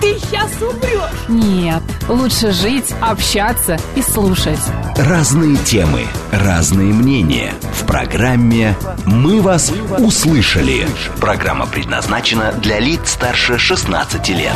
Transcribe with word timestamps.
ты 0.00 0.18
сейчас 0.18 0.50
умрешь. 0.62 1.28
Нет, 1.28 1.82
лучше 2.08 2.52
жить, 2.52 2.94
общаться 3.00 3.76
и 3.96 4.02
слушать. 4.02 4.60
Разные 4.96 5.56
темы, 5.56 6.06
разные 6.32 6.92
мнения. 6.92 7.52
В 7.72 7.86
программе 7.86 8.76
«Мы 9.04 9.40
вас 9.40 9.72
услышали». 9.98 10.86
Программа 11.20 11.66
предназначена 11.66 12.52
для 12.52 12.78
лиц 12.80 13.12
старше 13.12 13.58
16 13.58 14.28
лет. 14.30 14.54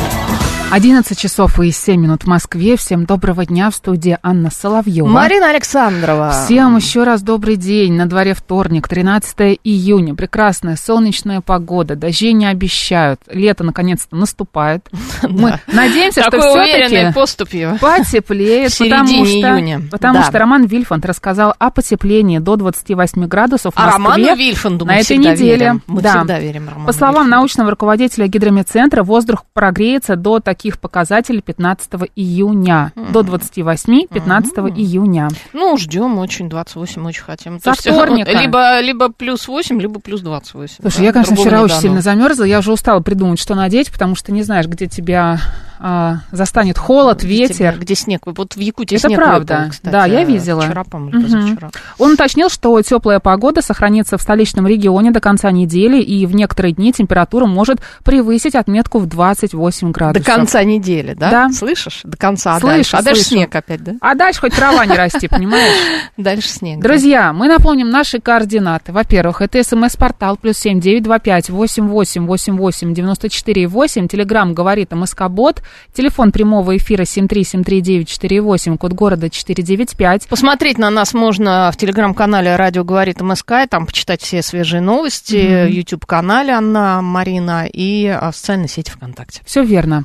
11 0.71 1.19
часов 1.19 1.59
и 1.59 1.71
7 1.71 2.01
минут 2.01 2.23
в 2.23 2.27
Москве. 2.27 2.75
Всем 2.77 3.05
доброго 3.05 3.45
дня 3.45 3.69
в 3.69 3.75
студии 3.75 4.17
Анна 4.23 4.49
Соловьева. 4.49 5.07
Марина 5.07 5.51
Александрова. 5.51 6.45
Всем 6.45 6.77
еще 6.77 7.03
раз 7.03 7.21
добрый 7.21 7.57
день. 7.57 7.93
На 7.93 8.07
дворе 8.07 8.33
вторник, 8.33 8.87
13 8.87 9.59
июня. 9.63 10.15
Прекрасная 10.15 10.75
солнечная 10.75 11.41
погода. 11.41 11.95
Дождей 11.95 12.33
не 12.33 12.47
обещают. 12.47 13.21
Лето 13.27 13.63
наконец-то 13.63 14.15
наступает. 14.15 14.89
Мы 15.43 15.59
надеемся, 15.67 16.21
что 16.23 16.39
все-таки 16.39 17.13
поступью. 17.13 17.77
потеплеет. 17.79 18.71
В 18.73 18.77
потому 18.79 19.07
что, 19.25 19.25
июня. 19.25 19.81
Потому 19.91 20.19
Да. 20.19 20.23
что 20.25 20.39
Роман 20.39 20.65
Вильфанд 20.65 21.05
рассказал 21.05 21.53
о 21.59 21.69
потеплении 21.69 22.39
до 22.39 22.55
28 22.55 23.27
градусов 23.27 23.73
в 23.75 23.79
А 23.79 23.97
Москве 23.97 24.23
Роману 24.25 24.35
Вильфанду 24.37 24.85
на 24.85 24.93
мы 24.93 24.99
этой 24.99 25.17
неделе. 25.17 25.35
верим. 25.57 25.81
Мы 25.87 26.01
Да. 26.01 26.17
всегда 26.19 26.39
верим 26.39 26.67
Роману 26.69 26.85
По 26.87 26.93
словам 26.93 27.13
Вильфанду. 27.23 27.31
научного 27.37 27.69
руководителя 27.71 28.27
гидрометцентра, 28.27 29.03
воздух 29.03 29.43
прогреется 29.53 30.15
до 30.15 30.39
таких 30.39 30.79
показателей 30.79 31.41
15 31.41 32.09
июня. 32.15 32.91
До 33.11 33.23
28 33.23 34.07
15 34.07 34.69
июня. 34.75 35.29
Ну, 35.53 35.77
ждем 35.77 36.17
очень, 36.17 36.49
28 36.49 37.05
очень 37.05 37.23
хотим. 37.23 37.57
Со 37.59 37.65
То 37.65 37.69
есть, 37.71 37.81
вторника. 37.89 38.31
Либо, 38.31 38.79
либо 38.81 39.09
плюс 39.09 39.47
8, 39.47 39.79
либо 39.79 39.99
плюс 39.99 40.21
28. 40.21 40.77
Слушай, 40.81 40.97
да, 40.97 41.03
я, 41.03 41.13
конечно, 41.13 41.35
другого 41.35 41.47
вчера 41.49 41.61
очень 41.63 41.69
дано. 41.69 41.81
сильно 41.81 42.01
замерзла. 42.01 42.43
Я 42.43 42.59
уже 42.59 42.71
устала 42.71 42.99
придумать, 43.01 43.39
что 43.39 43.55
надеть, 43.55 43.91
потому 43.91 44.15
что 44.15 44.31
не 44.31 44.43
знаешь, 44.43 44.67
где 44.67 44.87
тебя 44.87 45.22
他 45.23 45.39
а, 45.79 46.17
застанет 46.31 46.77
холод, 46.77 47.23
ветер. 47.23 47.77
Где 47.79 47.95
снег? 47.95 48.21
Вот 48.25 48.55
в 48.55 48.59
Якутии 48.59 48.95
Это 48.97 49.07
снег 49.07 49.17
правда. 49.19 49.53
выпал, 49.57 49.69
кстати, 49.71 49.91
Да, 49.91 50.05
я 50.05 50.23
видела. 50.23 50.61
Вчера, 50.61 50.83
по-моему, 50.83 51.21
позавчера. 51.23 51.69
Он 51.99 52.13
уточнил, 52.13 52.49
что 52.49 52.81
теплая 52.81 53.19
погода 53.19 53.61
сохранится 53.61 54.17
в 54.17 54.21
столичном 54.21 54.67
регионе 54.67 55.11
до 55.11 55.19
конца 55.19 55.51
недели, 55.51 56.01
и 56.01 56.25
в 56.25 56.35
некоторые 56.35 56.73
дни 56.73 56.91
температура 56.93 57.45
может 57.45 57.79
превысить 58.03 58.55
отметку 58.55 58.99
в 58.99 59.05
28 59.07 59.87
До 59.87 59.93
градусов. 59.93 60.25
конца 60.25 60.63
недели, 60.63 61.13
да? 61.13 61.29
Да. 61.31 61.49
Слышишь? 61.51 62.01
До 62.03 62.17
конца. 62.17 62.55
А 62.55 62.59
Слышу, 62.59 62.75
дальше? 62.75 62.97
А 62.97 63.01
дальше 63.01 63.21
слышу. 63.23 63.35
снег 63.35 63.55
опять, 63.55 63.83
да? 63.83 63.93
А 64.01 64.15
дальше 64.15 64.41
хоть 64.41 64.53
трава 64.55 64.85
не 64.85 64.95
расти, 64.95 65.27
понимаешь? 65.27 65.73
Дальше 66.17 66.47
снег. 66.49 66.79
Друзья, 66.79 67.33
мы 67.33 67.47
напомним 67.47 67.89
наши 67.89 68.19
координаты. 68.19 68.91
Во-первых, 68.93 69.41
это 69.41 69.63
смс-портал 69.63 70.37
плюс 70.37 70.57
семь 70.57 70.79
девять 70.79 71.03
два 71.03 71.19
пять 71.19 71.49
восемь 71.49 71.87
восемь 71.87 72.25
восемь 72.27 72.55
восемь 72.57 72.93
девяносто 72.93 73.29
четыре 73.29 73.67
восемь. 73.67 74.07
Телеграмм 74.07 74.53
говорит 74.53 74.91
МСК-бот. 74.91 75.62
Телефон 75.93 76.31
прямого 76.31 76.75
эфира 76.77 77.05
семь 77.05 77.27
три 77.27 77.43
семь 77.43 77.63
три 77.63 77.81
девять 77.81 78.09
четыре 78.09 78.41
восемь. 78.41 78.77
Код 78.77 78.93
города 78.93 79.29
четыре 79.29 79.63
девять 79.63 79.95
пять. 79.95 80.27
Посмотреть 80.27 80.77
на 80.77 80.89
нас 80.89 81.13
можно 81.13 81.69
в 81.73 81.77
телеграм-канале 81.77 82.55
«Радио 82.55 82.83
говорит 82.83 83.21
МСК», 83.21 83.53
там 83.69 83.85
почитать 83.85 84.21
все 84.21 84.41
свежие 84.41 84.81
новости, 84.81 85.69
YouTube-канале 85.69 86.53
Анна 86.53 87.01
Марина 87.01 87.65
и 87.65 88.07
а, 88.07 88.31
в 88.31 88.35
социальной 88.35 88.67
сети 88.67 88.91
ВКонтакте. 88.91 89.41
Все 89.45 89.63
верно. 89.63 90.03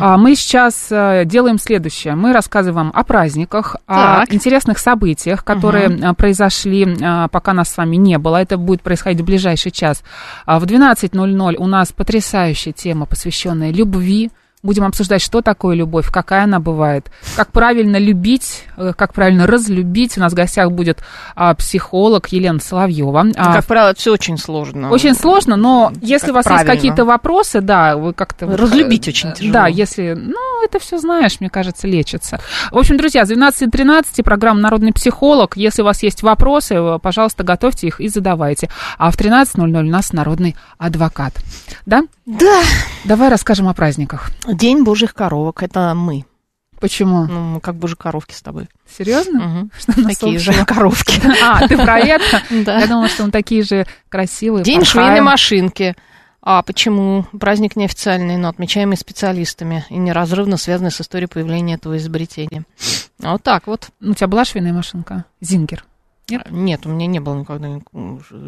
А, 0.00 0.16
мы 0.16 0.34
сейчас 0.34 0.88
э, 0.90 1.24
делаем 1.24 1.58
следующее. 1.58 2.14
Мы 2.14 2.32
рассказываем 2.32 2.90
о 2.94 3.04
праздниках, 3.04 3.76
о 3.86 4.20
Так. 4.20 4.34
интересных 4.34 4.78
событиях, 4.78 5.44
которые 5.44 5.88
э, 5.88 6.14
произошли, 6.14 6.84
э, 6.84 7.28
пока 7.30 7.52
нас 7.52 7.70
с 7.70 7.76
вами 7.76 7.96
не 7.96 8.18
было. 8.18 8.36
Это 8.36 8.56
будет 8.56 8.82
происходить 8.82 9.20
в 9.20 9.24
ближайший 9.24 9.70
час. 9.72 10.02
А 10.46 10.58
в 10.58 10.64
12.00 10.64 11.56
у 11.56 11.66
нас 11.66 11.92
потрясающая 11.92 12.72
тема, 12.72 13.06
посвященная 13.06 13.72
любви. 13.72 14.30
Будем 14.62 14.84
обсуждать, 14.84 15.22
что 15.22 15.40
такое 15.40 15.74
любовь, 15.74 16.10
какая 16.12 16.44
она 16.44 16.60
бывает, 16.60 17.10
как 17.34 17.50
правильно 17.50 17.96
любить, 17.96 18.64
э, 18.76 18.92
как 18.94 19.14
правильно 19.14 19.46
разлюбить. 19.46 20.18
У 20.18 20.20
нас 20.20 20.32
в 20.32 20.36
гостях 20.36 20.70
будет 20.70 20.98
а, 21.34 21.54
психолог 21.54 22.28
Елена 22.28 22.60
Соловьева. 22.60 23.26
А, 23.36 23.54
Как 23.54 23.64
правило, 23.64 23.90
это 23.90 24.00
все 24.00 24.12
очень 24.12 24.36
сложно. 24.36 24.90
очень 24.90 25.14
сложно, 25.14 25.56
но 25.56 25.92
если 26.02 26.26
как 26.26 26.32
у 26.32 26.34
вас 26.34 26.44
правильно. 26.44 26.72
есть 26.72 26.78
какие-то 26.82 27.06
вопросы, 27.06 27.62
да, 27.62 27.96
вы 27.96 28.12
как-то... 28.12 28.46
вот, 28.46 28.60
Разлюбить 28.60 29.08
э, 29.08 29.10
очень 29.10 29.32
тяжело. 29.32 29.52
Да, 29.52 29.66
если... 29.66 30.12
Ну, 30.12 30.62
это 30.62 30.78
все 30.78 30.98
знаешь, 30.98 31.40
мне 31.40 31.48
кажется, 31.48 31.88
лечится. 31.88 32.38
В 32.70 32.76
общем, 32.76 32.98
друзья, 32.98 33.24
с 33.24 33.30
12.13 33.30 34.22
программа 34.22 34.60
«Народный 34.60 34.92
психолог». 34.92 35.56
Если 35.56 35.80
у 35.80 35.86
вас 35.86 36.02
есть 36.02 36.22
вопросы, 36.22 36.74
э, 36.74 36.98
пожалуйста, 37.00 37.44
готовьте 37.44 37.86
их 37.86 37.98
и 37.98 38.08
задавайте. 38.08 38.68
А 38.98 39.10
в 39.10 39.16
13.00 39.16 39.58
у 39.58 39.82
нас 39.90 40.12
народный 40.12 40.54
адвокат. 40.76 41.32
Да? 41.86 42.02
Да. 42.26 42.60
Давай 43.04 43.30
расскажем 43.30 43.66
о 43.66 43.74
праздниках. 43.74 44.30
День 44.54 44.84
божьих 44.84 45.14
коровок. 45.14 45.62
Это 45.62 45.94
мы. 45.94 46.24
Почему? 46.80 47.26
Ну, 47.26 47.40
мы 47.40 47.60
как 47.60 47.76
божьи 47.76 47.94
коровки 47.94 48.32
с 48.32 48.40
тобой. 48.40 48.68
Серьезно? 48.88 49.40
Мгм. 49.40 49.70
Что 49.78 50.02
Такие 50.02 50.38
же 50.38 50.64
коровки. 50.64 51.20
А, 51.42 51.66
ты 51.68 51.76
про 51.76 51.98
это? 51.98 52.42
Я 52.50 52.86
думала, 52.86 53.08
что 53.08 53.24
мы 53.24 53.30
такие 53.30 53.62
же 53.62 53.86
красивые. 54.08 54.64
День 54.64 54.84
швейной 54.84 55.20
машинки. 55.20 55.94
А 56.42 56.62
почему? 56.62 57.26
Праздник 57.38 57.76
неофициальный, 57.76 58.38
но 58.38 58.48
отмечаемый 58.48 58.96
специалистами 58.96 59.84
и 59.90 59.98
неразрывно 59.98 60.56
связанный 60.56 60.90
с 60.90 60.98
историей 61.02 61.28
появления 61.28 61.74
этого 61.74 61.98
изобретения. 61.98 62.64
А 63.22 63.32
Вот 63.32 63.42
так 63.42 63.66
вот. 63.66 63.90
У 64.00 64.14
тебя 64.14 64.26
была 64.26 64.46
швейная 64.46 64.72
машинка? 64.72 65.26
Зингер. 65.42 65.84
Нет? 66.30 66.46
Нет, 66.50 66.86
у 66.86 66.88
меня 66.88 67.06
не 67.06 67.20
было 67.20 67.34
никогда 67.34 67.68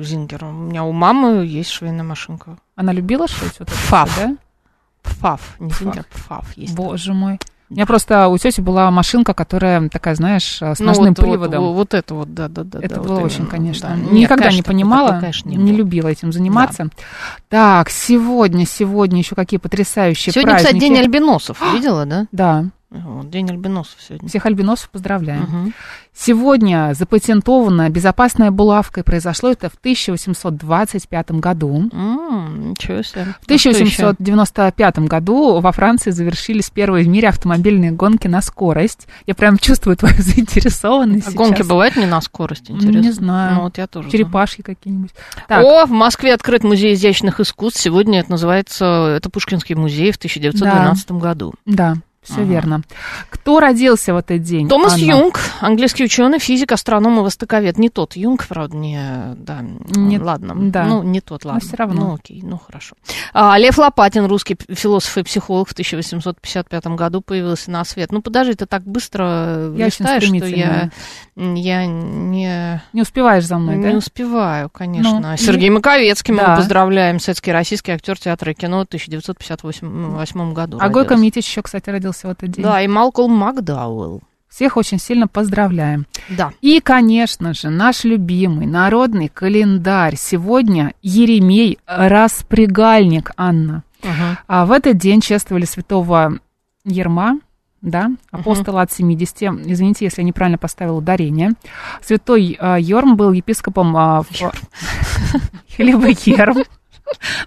зингера. 0.02 0.46
У 0.46 0.52
меня 0.52 0.84
у 0.84 0.92
мамы 0.92 1.44
есть 1.44 1.70
швейная 1.70 2.04
машинка. 2.04 2.56
Она 2.76 2.92
любила 2.92 3.28
шить 3.28 3.58
вот 3.58 3.68
это? 3.68 3.72
Всё, 3.72 4.08
да? 4.16 4.36
Пфаф, 5.02 5.56
не 5.58 5.70
зингер, 5.70 6.04
пфаф 6.12 6.52
есть. 6.56 6.74
Боже 6.74 7.12
мой. 7.14 7.38
У 7.70 7.74
меня 7.74 7.86
просто 7.86 8.28
у 8.28 8.36
тети 8.36 8.60
была 8.60 8.90
машинка, 8.90 9.32
которая 9.32 9.88
такая, 9.88 10.14
знаешь, 10.14 10.60
с 10.60 10.78
Ну, 10.78 10.84
ножным 10.86 11.14
вот, 11.14 11.18
вот, 11.18 11.24
приводом. 11.26 11.62
Вот, 11.62 11.72
вот 11.72 11.94
это 11.94 12.14
вот, 12.14 12.34
да, 12.34 12.48
да, 12.48 12.64
да. 12.64 12.80
это 12.82 12.96
да, 12.96 13.00
было 13.00 13.14
вот 13.14 13.24
очень, 13.24 13.38
именно, 13.38 13.50
конечно. 13.50 13.88
да. 13.88 13.96
Нет, 13.96 14.12
Никогда 14.12 14.44
конечно, 14.44 14.56
не 14.56 14.62
понимала, 14.62 15.18
конечно, 15.20 15.48
не, 15.48 15.56
не 15.56 15.72
любила 15.72 16.08
этим 16.08 16.32
заниматься. 16.32 16.88
Так, 17.48 17.88
сегодня, 17.88 18.66
сегодня 18.66 19.20
еще 19.20 19.34
какие 19.34 19.58
потрясающие 19.58 20.34
Сегодня, 20.34 20.52
праздники. 20.52 20.74
кстати, 20.74 20.80
день 20.80 20.98
альбиносов. 20.98 21.62
Видела, 21.72 22.04
да? 22.04 22.26
Да, 22.30 22.66
Вот, 22.94 23.30
день 23.30 23.48
альбиносов 23.50 23.96
сегодня. 24.06 24.28
всех 24.28 24.44
альбиносов 24.44 24.90
поздравляем. 24.90 25.42
Мгм. 25.44 25.74
Сегодня 26.14 26.92
запатентована 26.94 27.88
безопасная 27.88 28.50
булавка, 28.50 29.00
и 29.00 29.02
произошло 29.02 29.50
это 29.50 29.70
в 29.70 29.76
1825 29.76 31.40
году. 31.40 31.88
М, 31.90 32.70
Ничего 32.70 33.02
себе. 33.02 33.34
В 33.40 33.44
1895 33.46 35.06
году 35.08 35.60
во 35.60 35.72
Франции 35.72 36.10
завершились 36.10 36.68
первые 36.70 37.04
в 37.04 37.08
мире 37.08 37.28
автомобильные 37.28 37.92
гонки 37.92 38.26
на 38.28 38.42
скорость. 38.42 39.08
Я 39.26 39.34
прям 39.34 39.56
чувствую 39.56 39.96
твою 39.96 40.14
заинтересованность 40.18 41.28
А 41.28 41.30
сейчас. 41.30 41.34
гонки 41.34 41.62
бывают 41.62 41.96
не 41.96 42.06
на 42.06 42.20
скорость, 42.20 42.70
интересно? 42.70 42.98
Не 43.00 43.10
знаю. 43.12 43.54
Ну, 43.56 43.60
вот 43.62 43.78
я 43.78 43.86
тоже. 43.86 44.10
Черепашки 44.10 44.62
какие-нибудь. 44.62 45.12
Так, 45.48 45.64
О, 45.64 45.86
в 45.86 45.90
Москве 45.90 46.34
открыт 46.34 46.62
музей 46.62 46.92
изящных 46.94 47.40
искусств. 47.40 47.80
Сегодня 47.80 48.20
это 48.20 48.32
называется, 48.32 49.14
это 49.16 49.30
Пушкинский 49.30 49.74
музей 49.74 50.12
в 50.12 50.16
1912 50.16 51.12
году. 51.12 51.54
да, 51.64 51.96
все 52.22 52.34
Ага. 52.34 52.42
верно. 52.44 52.82
Кто 53.30 53.58
родился 53.58 54.14
в 54.14 54.16
этот 54.16 54.42
день? 54.42 54.68
Томас 54.68 54.94
Анна? 54.94 55.02
Юнг, 55.04 55.40
английский 55.60 56.04
ученый, 56.04 56.38
физик, 56.38 56.70
астроном 56.72 57.18
и 57.18 57.22
востоковед. 57.22 57.78
Не 57.78 57.88
тот 57.88 58.14
Юнг, 58.14 58.46
правда, 58.46 58.76
не... 58.76 59.34
Да, 59.36 59.60
Не- 59.96 60.18
ладно. 60.20 60.54
да. 60.56 60.84
Ну, 60.84 61.02
не 61.02 61.20
тот, 61.20 61.44
ладно. 61.44 61.60
всё 61.60 61.76
равно. 61.76 62.00
Ну, 62.08 62.14
окей, 62.14 62.40
ну, 62.44 62.58
хорошо. 62.64 62.94
А, 63.32 63.58
Лев 63.58 63.76
Лопатин, 63.78 64.26
русский 64.26 64.56
философ 64.68 65.18
и 65.18 65.22
психолог, 65.24 65.68
в 65.68 65.72
1855 65.72 66.86
году 66.96 67.22
появился 67.22 67.70
на 67.72 67.84
свет. 67.84 68.12
Ну, 68.12 68.22
подожди, 68.22 68.54
ты 68.54 68.66
так 68.66 68.82
быстро 68.84 69.72
Я 69.76 69.86
очень 69.86 70.04
листаешь, 70.04 70.22
что 70.24 70.46
я, 70.46 70.90
я 71.36 71.86
не... 71.86 72.82
Не 72.92 73.02
успеваешь 73.02 73.44
за 73.46 73.58
мной, 73.58 73.76
Не 73.76 73.90
да? 73.92 73.96
успеваю, 73.98 74.70
конечно. 74.70 75.18
Ну, 75.20 75.36
Сергей 75.36 75.70
Маковецкий, 75.70 76.32
мы 76.32 76.40
Да. 76.40 76.46
его 76.46 76.56
поздравляем. 76.56 77.18
Советский 77.18 77.50
российский 77.52 77.90
актер 77.92 78.18
театра 78.18 78.52
и 78.52 78.54
кино 78.54 78.80
в 78.80 78.84
1958 78.84 80.52
году. 80.52 80.78
А 80.80 80.88
Гойко. 80.88 81.16
Митич 81.16 81.46
еще, 81.48 81.62
кстати, 81.62 81.90
родился 81.90 82.11
в 82.18 82.24
этот 82.26 82.50
день. 82.50 82.64
Да, 82.64 82.80
и 82.80 82.88
Малкольм 82.88 83.32
Макдауэлл. 83.32 84.22
Всех 84.48 84.76
очень 84.76 84.98
сильно 84.98 85.26
поздравляем. 85.28 86.06
Да. 86.28 86.52
И, 86.60 86.80
конечно 86.80 87.54
же, 87.54 87.70
наш 87.70 88.04
любимый 88.04 88.66
народный 88.66 89.28
календарь. 89.28 90.16
Сегодня 90.18 90.92
Еремей 91.00 91.78
Распрягальник, 91.86 93.30
Анна. 93.36 93.82
Ага. 94.02 94.38
А 94.46 94.66
в 94.66 94.72
этот 94.72 94.98
день 94.98 95.20
чествовали 95.22 95.64
святого 95.64 96.38
Ерма. 96.84 97.38
да, 97.80 98.10
апостол 98.30 98.78
от 98.78 98.92
70, 98.92 99.42
извините, 99.66 100.04
если 100.04 100.20
я 100.20 100.26
неправильно 100.26 100.58
поставила 100.58 100.98
ударение. 100.98 101.52
Святой 102.02 102.56
э, 102.60 102.76
Йорм 102.80 103.16
был 103.16 103.32
епископом 103.32 103.92
в... 103.94 104.26
Либо 105.78 106.08
Ерм. 106.08 106.58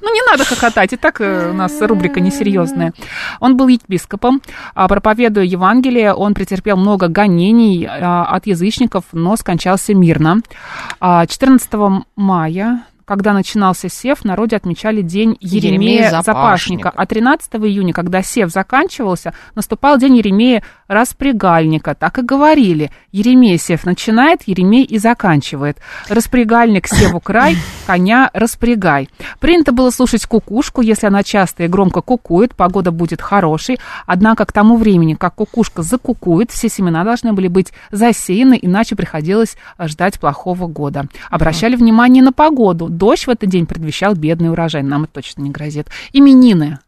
Ну, 0.02 0.14
не 0.14 0.22
надо 0.30 0.46
хохотать, 0.46 0.94
и 0.94 0.98
так 0.98 1.22
э, 1.22 1.50
у 1.52 1.54
нас 1.54 1.82
рубрика 1.82 2.20
несерьезная. 2.20 2.94
Он 3.40 3.58
был 3.58 3.68
епископом, 3.68 4.42
а, 4.74 4.88
проповедуя 4.88 5.44
Евангелие, 5.44 6.14
он 6.14 6.34
претерпел 6.34 6.78
много 6.78 7.08
гонений 7.08 7.88
а, 7.90 8.26
от 8.26 8.48
язычников, 8.48 9.06
но 9.12 9.36
скончался 9.36 9.94
мирно. 9.94 10.42
А, 11.00 11.26
14 11.26 11.72
мая 12.16 12.86
когда 13.06 13.34
начинался 13.34 13.88
сев, 13.88 14.20
в 14.22 14.26
народе 14.26 14.56
отмечали 14.56 15.02
день 15.02 15.38
Еремея, 15.40 15.72
Еремея 15.72 16.10
Запашника. 16.10 16.34
Запашника. 16.34 16.94
А 16.96 17.06
13 17.06 17.56
июня, 17.56 17.94
когда 17.94 18.24
сев 18.24 18.50
заканчивался, 18.50 19.34
наступал 19.54 19.98
день 20.00 20.18
Еремея 20.18 20.64
Распрягальника. 20.88 21.96
Так 21.96 22.20
и 22.20 22.22
говорили. 22.22 22.92
Еремей 23.12 23.58
сев 23.58 23.86
начинает, 23.86 24.44
Еремей 24.46 24.84
и 24.84 24.98
заканчивает. 24.98 25.78
Распрягальник 26.10 26.88
севу 26.88 27.20
край, 27.20 27.58
коня 27.88 28.30
распрягай. 28.34 29.10
Принято 29.40 29.72
было 29.72 29.90
слушать 29.90 30.26
кукушку, 30.26 30.82
если 30.82 31.08
она 31.08 31.24
часто 31.24 31.64
и 31.64 31.68
громко 31.68 32.02
кукует, 32.02 32.56
погода 32.56 32.92
будет 32.92 33.22
хорошей. 33.22 33.80
Однако 34.06 34.46
к 34.46 34.52
тому 34.52 34.78
времени, 34.78 35.16
как 35.16 35.36
кукушка 35.36 35.82
закукует, 35.82 36.52
все 36.52 36.70
семена 36.70 37.04
должны 37.04 37.34
были 37.34 37.48
быть 37.48 37.74
засеяны, 37.92 38.60
иначе 38.62 38.96
приходилось 38.96 39.58
ждать 39.80 40.20
плохого 40.20 40.68
года. 40.68 41.06
Обращали 41.30 41.76
внимание 41.76 42.24
на 42.24 42.32
погоду. 42.32 42.90
Дождь 42.90 43.28
в 43.28 43.30
этот 43.30 43.50
день 43.50 43.66
предвещал 43.66 44.14
бедный 44.14 44.52
урожай. 44.52 44.84
Нам 44.84 45.06
это 45.06 45.14
точно 45.14 45.42
не 45.42 45.50
грозит. 45.50 45.88
Именины. 46.14 46.80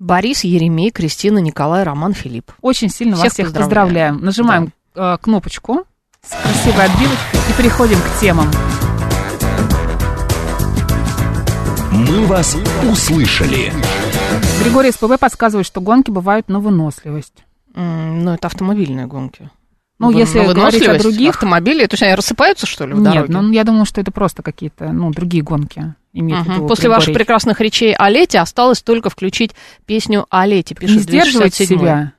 Борис, 0.00 0.44
Еремей, 0.44 0.90
Кристина, 0.90 1.38
Николай, 1.40 1.82
Роман, 1.84 2.14
Филипп. 2.14 2.52
Очень 2.62 2.88
сильно 2.88 3.12
вас 3.16 3.20
Всех 3.20 3.32
всех 3.34 3.46
поздравляем. 3.48 4.14
поздравляем. 4.14 4.24
Нажимаем 4.24 4.72
э, 4.94 5.18
кнопочку 5.20 5.84
с 6.26 6.30
красивой 6.42 6.86
отбивочкой 6.86 7.40
и 7.50 7.52
переходим 7.58 7.98
к 8.00 8.18
темам. 8.20 8.50
«Мы 11.92 12.24
вас 12.26 12.56
услышали». 12.90 13.70
Григорий 14.64 14.90
СПБ 14.90 15.18
подсказывает, 15.18 15.66
что 15.66 15.82
гонки 15.82 16.10
бывают 16.10 16.48
на 16.48 16.60
выносливость. 16.60 17.44
М, 17.74 18.24
Ну, 18.24 18.32
это 18.32 18.46
автомобильные 18.46 19.06
гонки. 19.06 19.50
Ну, 20.00 20.10
если 20.10 20.38
на 20.40 20.54
говорить 20.54 20.88
о 20.88 20.98
других... 20.98 21.30
Автомобили, 21.30 21.84
то 21.86 21.94
есть 21.94 22.02
они 22.02 22.14
рассыпаются, 22.14 22.66
что 22.66 22.86
ли, 22.86 22.94
в 22.94 23.00
Нет, 23.00 23.12
дороге? 23.12 23.32
ну, 23.32 23.52
я 23.52 23.64
думаю, 23.64 23.84
что 23.84 24.00
это 24.00 24.10
просто 24.10 24.42
какие-то, 24.42 24.88
ну, 24.92 25.10
другие 25.12 25.42
гонки. 25.44 25.94
Имеет 26.12 26.44
виду 26.46 26.66
После 26.66 26.88
ваших 26.88 27.14
прекрасных 27.14 27.60
речей 27.60 27.94
о 27.94 28.08
лете 28.10 28.40
осталось 28.40 28.82
только 28.82 29.10
включить 29.10 29.52
песню 29.86 30.26
о 30.30 30.46
лете, 30.46 30.74
пишет 30.74 30.96
Не 30.96 31.02
сдерживать 31.02 31.52
267. 31.56 31.78
себя. 31.78 32.12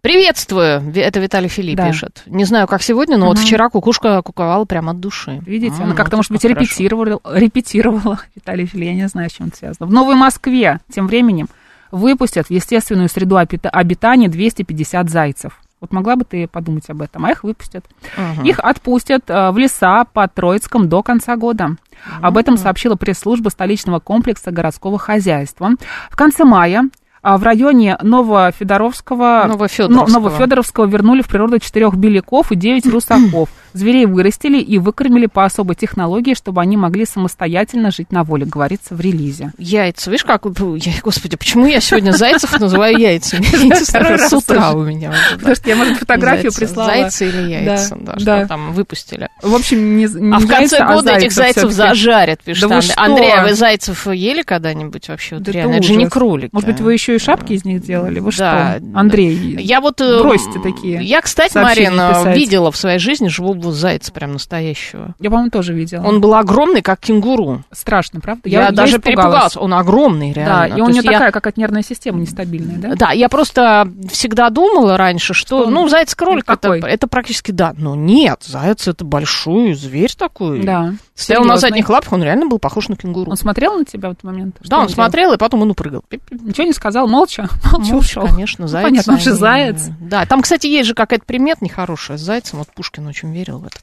Приветствую, 0.00 0.92
это 0.94 1.18
Виталий 1.18 1.48
Филипп 1.48 1.76
Да. 1.76 1.88
пишет. 1.88 2.22
Не 2.26 2.44
знаю, 2.44 2.68
как 2.68 2.82
сегодня, 2.82 3.16
но 3.16 3.26
вот 3.26 3.36
Мгм. 3.38 3.44
вчера 3.44 3.68
кукушка 3.68 4.22
куковала 4.22 4.64
прямо 4.64 4.92
от 4.92 5.00
души. 5.00 5.42
Видите, 5.44 5.74
А, 5.80 5.84
она 5.84 5.94
как-то, 5.94 6.16
вот 6.16 6.18
может 6.18 6.32
быть, 6.32 6.42
хорошо. 6.42 6.60
репетировала, 6.60 7.20
репетировала 7.34 8.20
Виталий 8.36 8.66
Фили, 8.66 8.84
я 8.84 8.94
не 8.94 9.08
знаю, 9.08 9.28
с 9.30 9.32
чем 9.32 9.48
это 9.48 9.56
связано. 9.56 9.86
В 9.86 9.92
Новой 9.92 10.14
Москве 10.14 10.78
тем 10.92 11.08
временем 11.08 11.48
выпустят 11.90 12.46
в 12.46 12.50
естественную 12.50 13.08
среду 13.08 13.36
обита- 13.36 13.68
обитания 13.68 14.28
250 14.28 15.10
зайцев. 15.10 15.60
Вот 15.80 15.92
могла 15.92 16.16
бы 16.16 16.24
ты 16.24 16.48
подумать 16.48 16.88
об 16.88 17.02
этом, 17.02 17.24
а 17.26 17.30
их 17.30 17.44
выпустят. 17.44 17.84
Мгм. 18.16 18.44
Их 18.44 18.58
отпустят 18.60 19.24
э, 19.28 19.50
в 19.50 19.58
леса 19.58 20.04
под 20.04 20.32
Троицком 20.32 20.88
до 20.88 21.02
конца 21.02 21.36
года. 21.36 21.76
Об 22.22 22.38
этом 22.38 22.56
сообщила 22.56 22.94
пресс-служба 22.94 23.48
столичного 23.50 24.00
комплекса 24.00 24.50
городского 24.50 24.98
хозяйства. 24.98 25.70
В 26.10 26.16
конце 26.16 26.44
мая 26.44 26.88
а, 27.22 27.38
в 27.38 27.42
районе 27.42 27.98
Новофедоровского, 28.02 29.46
Новофёдоровского. 29.48 29.88
Но- 29.88 30.20
Новофедоровского 30.20 30.86
вернули 30.86 31.22
в 31.22 31.28
природу 31.28 31.58
четырех 31.58 31.96
беляков 31.96 32.52
и 32.52 32.56
девять 32.56 32.86
русаков. 32.86 33.48
Зверей 33.76 34.06
вырастили 34.06 34.58
и 34.58 34.78
выкормили 34.78 35.26
по 35.26 35.44
особой 35.44 35.76
технологии, 35.76 36.34
чтобы 36.34 36.60
они 36.62 36.76
могли 36.76 37.04
самостоятельно 37.04 37.90
жить 37.90 38.10
на 38.10 38.24
воле, 38.24 38.46
говорится 38.46 38.94
в 38.94 39.00
релизе. 39.00 39.52
Яйца. 39.58 40.10
Видишь, 40.10 40.24
как... 40.24 40.44
я- 40.44 40.92
Господи, 41.02 41.36
почему 41.36 41.66
я 41.66 41.80
сегодня 41.80 42.12
зайцев 42.12 42.58
называю 42.58 42.98
яйцами? 42.98 43.44
С 44.28 44.32
утра 44.32 44.72
у 44.72 44.82
меня. 44.82 45.12
Потому 45.34 45.54
что 45.54 45.68
я, 45.68 45.76
может, 45.76 45.98
фотографию 45.98 46.52
прислала. 46.54 46.86
Зайцы 46.90 47.28
или 47.28 47.50
яйца, 47.50 47.96
да, 48.00 48.18
что 48.18 48.46
там 48.46 48.72
выпустили. 48.72 49.28
В 49.42 49.54
общем, 49.54 49.96
не, 49.96 50.06
А 50.06 50.38
в 50.38 50.46
конце 50.46 50.78
а 50.78 50.94
года 50.94 51.12
этих 51.12 51.32
зайцев 51.32 51.70
зажарят, 51.70 52.42
пишет 52.42 52.70
Андрей. 52.96 53.32
а 53.32 53.42
вы 53.44 53.54
зайцев 53.54 54.06
ели 54.06 54.42
когда-нибудь 54.42 55.08
вообще? 55.08 55.36
Это 55.36 55.50
реально, 55.50 55.74
это 55.74 55.82
же 55.82 55.96
не 55.96 56.08
кролики. 56.08 56.50
Может 56.52 56.70
быть, 56.70 56.80
вы 56.80 56.92
еще 56.92 57.16
и 57.16 57.18
шапки 57.18 57.52
из 57.52 57.64
них 57.64 57.82
делали? 57.82 58.20
Вы 58.20 58.32
что, 58.32 58.80
Андрей? 58.94 59.56
Я 59.60 59.80
вот... 59.80 60.00
э, 60.00 60.22
Бросьте 60.22 60.58
такие 60.60 61.02
Я, 61.02 61.20
кстати, 61.20 61.56
Марина, 61.56 62.32
видела 62.34 62.70
в 62.70 62.76
своей 62.76 62.98
жизни 62.98 63.28
живого 63.66 63.72
зайца 63.76 64.12
прям 64.12 64.32
настоящего. 64.32 65.14
Я, 65.18 65.30
по-моему, 65.30 65.50
тоже 65.50 65.72
видела. 65.74 66.02
Он 66.04 66.20
был 66.20 66.34
огромный, 66.34 66.82
как 66.82 67.00
кенгуру. 67.00 67.62
страшно, 67.72 68.20
правда? 68.20 68.48
Я, 68.48 68.70
даже 68.70 68.98
перепугалась. 68.98 69.56
Он 69.56 69.74
огромный, 69.74 70.32
Да, 70.32 70.66
реально. 70.66 70.78
и 70.78 70.80
у 70.80 70.88
него 70.88 71.02
я- 71.10 71.12
такая, 71.12 71.30
как 71.32 71.46
от 71.46 71.56
нервная 71.56 71.82
система, 71.82 72.20
нестабильная, 72.20 72.76
да? 72.78 72.94
Да, 72.94 73.12
я 73.12 73.28
просто 73.28 73.88
всегда 74.10 74.50
думала 74.50 74.96
раньше, 74.96 75.34
что, 75.34 75.46
Что 75.46 75.66
он 75.66 75.74
ну, 75.74 75.88
заяц-кролик, 75.88 76.48
это, 76.48 76.72
это 76.74 77.06
практически, 77.08 77.50
да. 77.52 77.74
Но 77.76 77.94
нет, 77.94 78.42
заяц 78.44 78.88
это 78.88 79.04
большой 79.04 79.74
зверь 79.74 80.12
такой. 80.16 80.62
Да. 80.62 80.94
Стоял 81.14 81.42
на 81.44 81.56
серьезный. 81.56 81.70
задних 81.70 81.88
лапах, 81.88 82.12
он 82.12 82.22
реально 82.22 82.46
был 82.46 82.58
похож 82.58 82.88
на 82.88 82.96
кенгуру. 82.96 83.30
Он 83.30 83.36
смотрел 83.36 83.78
на 83.78 83.84
тебя 83.84 84.10
в 84.10 84.12
этот 84.12 84.24
момент? 84.24 84.56
Что 84.60 84.68
да, 84.70 84.76
он 84.80 84.86
делал? 84.86 84.94
смотрел, 84.94 85.32
и 85.32 85.38
потом 85.38 85.62
он 85.62 85.70
упрыгал. 85.70 86.04
Ничего 86.30 86.66
не 86.66 86.72
сказал, 86.72 87.08
молча, 87.08 87.48
молча 87.72 87.92
Молча, 87.92 87.94
ушел. 87.94 88.26
конечно, 88.26 88.68
заяц. 88.68 88.84
понятно, 88.86 89.12
он 89.14 89.20
же 89.20 89.32
заяц. 89.32 89.86
Да, 90.00 90.26
там, 90.26 90.42
кстати, 90.42 90.66
есть 90.66 90.88
же 90.88 90.94
какая-то 90.94 91.24
примета 91.24 91.64
нехорошая 91.64 92.18
с 92.18 92.20
зайцем. 92.20 92.58
Вот 92.58 92.68
Пушкин 92.74 93.06
очень 93.06 93.32
верил 93.32 93.55
в 93.58 93.66
это. 93.66 93.76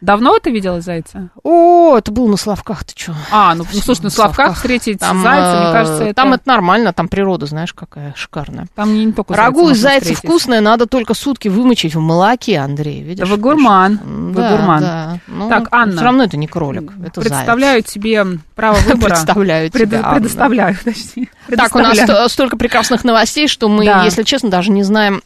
Давно 0.00 0.38
ты 0.38 0.50
видела 0.50 0.82
зайца? 0.82 1.30
О, 1.42 1.96
это 1.96 2.12
было 2.12 2.28
на 2.28 2.36
Славках, 2.36 2.84
ты 2.84 2.92
что? 2.94 3.14
А, 3.30 3.54
ну, 3.54 3.64
ну 3.72 3.80
слушай, 3.80 4.02
на 4.02 4.10
Славках 4.10 4.54
встретить 4.54 4.98
Там, 4.98 5.22
зайца, 5.22 5.58
мне 5.60 5.68
э, 5.70 5.72
кажется, 5.72 6.04
это... 6.04 6.14
Там 6.14 6.34
это 6.34 6.42
нормально, 6.46 6.92
там 6.92 7.08
природа, 7.08 7.46
знаешь, 7.46 7.72
какая 7.72 8.12
шикарная. 8.14 8.66
Там 8.74 8.92
не, 8.92 9.06
не 9.06 9.12
только 9.12 9.32
Рагу 9.34 9.70
из 9.70 9.78
зайца 9.80 10.00
встретить. 10.12 10.22
вкусное, 10.24 10.60
надо 10.60 10.84
только 10.86 11.14
сутки 11.14 11.48
вымочить 11.48 11.94
в 11.94 12.00
молоке, 12.00 12.58
Андрей. 12.58 13.02
Видишь? 13.02 13.26
Да 13.26 13.34
вы 13.34 13.40
гурман, 13.40 13.98
вы 14.04 14.34
да, 14.42 14.50
гурман. 14.50 14.80
да. 14.82 15.18
Ну, 15.26 15.48
Так, 15.48 15.68
Анна. 15.70 15.92
Все 15.96 16.04
равно 16.04 16.24
это 16.24 16.36
не 16.36 16.48
кролик, 16.48 16.92
это 17.02 17.22
Представляю 17.22 17.82
тебе 17.82 18.26
право 18.54 18.76
выбора. 18.86 19.08
Представляю 19.08 19.70
Пред- 19.70 19.88
тебя. 19.88 20.02
Предоставляю, 20.12 20.76
точнее. 20.84 21.28
Так, 21.56 21.74
у 21.74 21.78
нас 21.78 22.30
столько 22.30 22.58
прекрасных 22.58 23.04
новостей, 23.04 23.48
что 23.48 23.68
мы, 23.70 23.86
Да. 23.86 24.04
если 24.04 24.22
честно, 24.22 24.50
даже 24.50 24.70
не 24.70 24.82
знаем, 24.82 25.22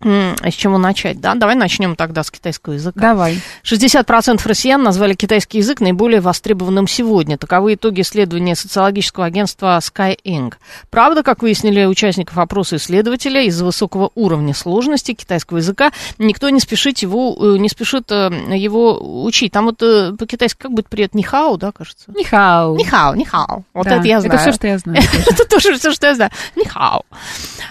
с 0.00 0.54
чего 0.54 0.78
начать, 0.78 1.20
да? 1.20 1.34
Давай 1.34 1.56
начнем 1.56 1.96
тогда 1.96 2.22
с 2.22 2.30
китайского 2.30 2.74
языка. 2.74 3.00
Давай. 3.00 3.40
60% 3.64 4.40
россиян 4.44 4.82
назвали 4.82 5.14
китайский 5.14 5.58
язык 5.58 5.80
наиболее 5.80 6.20
востребованным 6.20 6.86
сегодня. 6.86 7.36
Таковы 7.36 7.74
итоги 7.74 8.02
исследования 8.02 8.54
социологического 8.54 9.26
агентства 9.26 9.78
Sky 9.78 10.16
Inc. 10.24 10.54
Правда, 10.90 11.24
как 11.24 11.42
выяснили 11.42 11.84
участников 11.84 12.38
опроса 12.38 12.76
исследователя, 12.76 13.42
из-за 13.42 13.64
высокого 13.64 14.12
уровня 14.14 14.54
сложности 14.54 15.14
китайского 15.14 15.58
языка 15.58 15.90
никто 16.18 16.48
не 16.50 16.60
спешит 16.60 16.98
его, 16.98 17.36
э, 17.40 17.58
не 17.58 17.68
спешит 17.68 18.10
э, 18.12 18.30
его 18.54 19.24
учить. 19.24 19.52
Там 19.52 19.66
вот 19.66 19.82
э, 19.82 20.12
по-китайски 20.12 20.58
как 20.58 20.72
будет 20.72 20.88
привет 20.88 21.14
нихао, 21.14 21.56
да, 21.56 21.72
кажется? 21.72 22.04
Нихау. 22.14 22.76
Нихао, 22.76 23.14
нихао. 23.14 23.64
Вот 23.74 23.86
Да, 23.86 23.96
это 23.96 24.06
я 24.06 24.20
знаю. 24.20 24.34
Это 24.34 24.42
все, 24.42 24.52
что 24.52 24.66
я 24.68 24.78
знаю. 24.78 25.02
Это 25.26 25.44
тоже 25.44 25.74
все, 25.74 25.92
что 25.92 26.06
я 26.06 26.14
знаю. 26.14 26.30
Нихао. 26.54 27.02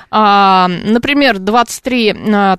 А, 0.09 0.67
например, 0.67 1.39
23, 1.39 2.09
а, 2.09 2.13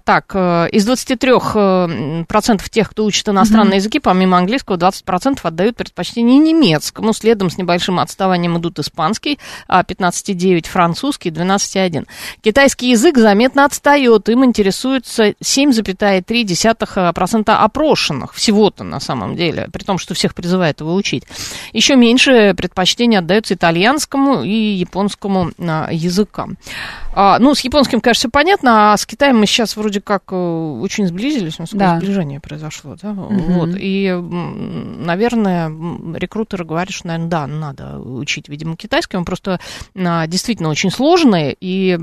так, 0.04 0.30
э, 0.34 0.68
из 0.72 0.84
23 0.84 1.32
э, 1.54 2.24
процентов 2.26 2.70
тех, 2.70 2.90
кто 2.90 3.04
учит 3.04 3.28
иностранные 3.28 3.76
языки, 3.76 3.98
помимо 3.98 4.38
английского, 4.38 4.76
20 4.76 5.04
процентов 5.04 5.46
отдают 5.46 5.76
предпочтение 5.76 6.38
немецкому. 6.38 7.12
Следом 7.12 7.50
с 7.50 7.58
небольшим 7.58 7.98
отставанием 7.98 8.58
идут 8.58 8.78
испанский, 8.78 9.38
а 9.66 9.82
15,9, 9.82 10.66
французский, 10.66 11.30
12,1. 11.30 12.06
Китайский 12.42 12.90
язык 12.90 13.18
заметно 13.18 13.64
отстает, 13.64 14.28
им 14.28 14.44
интересуется 14.44 15.30
7,3% 15.30 17.50
опрошенных. 17.50 18.34
Всего-то 18.34 18.84
на 18.84 19.00
самом 19.00 19.36
деле, 19.36 19.68
при 19.72 19.84
том, 19.84 19.98
что 19.98 20.14
всех 20.14 20.34
призывает 20.34 20.80
его 20.80 20.94
учить. 20.94 21.24
Еще 21.72 21.96
меньше 21.96 22.54
предпочтения 22.56 23.18
отдается 23.18 23.54
итальянскому 23.54 24.42
и 24.42 24.50
японскому 24.50 25.50
а, 25.58 25.88
языкам. 25.90 26.56
А, 27.20 27.40
ну, 27.40 27.52
с 27.56 27.60
японским, 27.62 28.00
конечно, 28.00 28.20
все 28.20 28.28
понятно, 28.30 28.92
а 28.92 28.96
с 28.96 29.04
Китаем 29.04 29.38
мы 29.40 29.46
сейчас 29.46 29.76
вроде 29.76 30.00
как 30.00 30.22
э, 30.30 30.36
очень 30.36 31.04
сблизились, 31.08 31.58
у 31.58 31.62
нас 31.62 31.70
такое 31.70 31.88
Да. 31.88 31.98
сближение 31.98 32.38
произошло, 32.38 32.94
да, 33.02 33.12
вот, 33.12 33.70
и, 33.76 34.12
наверное, 34.12 35.68
рекрутеры 36.16 36.64
говорят, 36.64 36.90
что, 36.90 37.08
наверное, 37.08 37.28
да, 37.28 37.46
надо 37.48 37.98
учить, 37.98 38.48
видимо, 38.48 38.76
китайский, 38.76 39.16
он 39.16 39.24
просто 39.24 39.58
а, 39.96 40.28
действительно 40.28 40.68
очень 40.68 40.92
сложный, 40.92 41.56
и, 41.60 41.96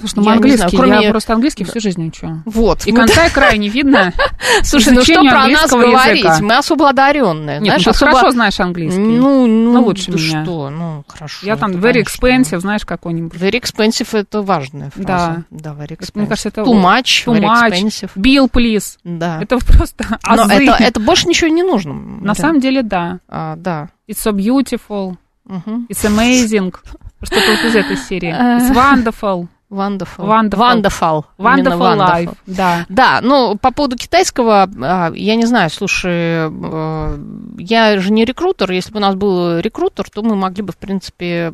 Слушай, 0.00 0.14
ну 0.16 0.24
я 0.24 0.32
английский, 0.32 0.58
знаю, 0.76 0.88
кроме... 0.88 1.02
я 1.04 1.10
просто 1.10 1.32
английский 1.32 1.62
всю 1.64 1.78
жизнь 1.78 2.04
учу. 2.04 2.42
Вот. 2.44 2.86
И 2.88 2.92
мы- 2.92 2.98
конца 2.98 3.26
и 3.26 3.30
края 3.30 3.56
не 3.56 3.68
видно. 3.68 4.12
Слушай, 4.64 4.94
ну 4.94 5.02
что 5.04 5.22
про 5.22 5.46
нас 5.46 5.70
говорить? 5.70 6.40
Мы 6.40 6.56
особо 6.56 6.88
одаренные. 6.88 7.60
Нет, 7.60 7.80
ну 7.86 7.92
ты 7.92 7.98
хорошо 7.98 8.30
знаешь 8.30 8.58
английский. 8.58 9.00
Ну, 9.00 9.46
ну, 9.46 9.72
Ну, 9.74 9.84
лучше 9.84 10.10
меня. 10.10 10.42
что, 10.44 10.70
ну, 10.70 11.04
хорошо. 11.06 11.46
Я 11.46 11.56
там 11.56 11.72
very 11.72 12.02
expensive, 12.02 12.58
знаешь, 12.58 12.84
какой-нибудь. 12.84 13.38
Very 13.38 13.60
expensive, 13.60 14.23
это 14.24 14.42
важная 14.42 14.90
фраза. 14.90 15.06
Да. 15.06 15.44
Да, 15.50 15.70
very 15.72 15.96
expensive. 15.96 16.10
Мне 16.14 16.26
кажется, 16.26 16.48
это 16.48 16.62
Too 16.62 16.74
much, 16.82 17.24
too 17.26 17.34
very 17.34 17.40
much, 17.42 17.70
expensive. 17.70 18.10
bill, 18.16 18.50
please. 18.50 18.98
Да. 19.04 19.40
Это 19.42 19.58
просто 19.58 20.04
Но 20.10 20.18
азы. 20.44 20.52
это, 20.64 20.82
это 20.82 21.00
больше 21.00 21.28
ничего 21.28 21.48
не 21.48 21.62
нужно. 21.62 21.92
На 21.94 22.34
самом 22.34 22.60
деле, 22.60 22.82
да. 22.82 23.20
А, 23.28 23.56
да. 23.56 23.88
It's 24.08 24.18
so 24.24 24.32
beautiful, 24.32 25.16
Мгм. 25.46 25.86
it's 25.88 26.04
amazing. 26.04 26.74
Что-то 27.22 27.46
вот 27.52 27.64
из 27.70 27.74
этой 27.76 27.96
серии. 27.96 28.30
Э. 28.30 28.58
It's 28.58 28.74
wonderful. 28.74 29.46
Wonderful. 29.74 30.26
Wonderful. 30.26 30.68
Wonderful. 30.78 31.24
Именно 31.38 31.68
Wonderful 31.70 31.98
life. 31.98 32.34
Да. 32.46 32.86
Да, 32.88 33.20
ну, 33.22 33.56
по 33.56 33.72
поводу 33.72 33.96
китайского, 33.96 34.68
а, 34.82 35.12
я 35.14 35.34
не 35.36 35.46
знаю, 35.46 35.70
слушай, 35.70 36.48
э, 36.48 37.18
я 37.58 37.98
же 38.00 38.12
не 38.12 38.24
рекрутер, 38.24 38.70
если 38.70 38.92
бы 38.92 38.98
у 38.98 39.02
нас 39.02 39.14
был 39.14 39.58
рекрутер, 39.58 40.08
то 40.10 40.22
мы 40.22 40.36
могли 40.36 40.62
бы, 40.62 40.72
в 40.72 40.76
принципе, 40.76 41.52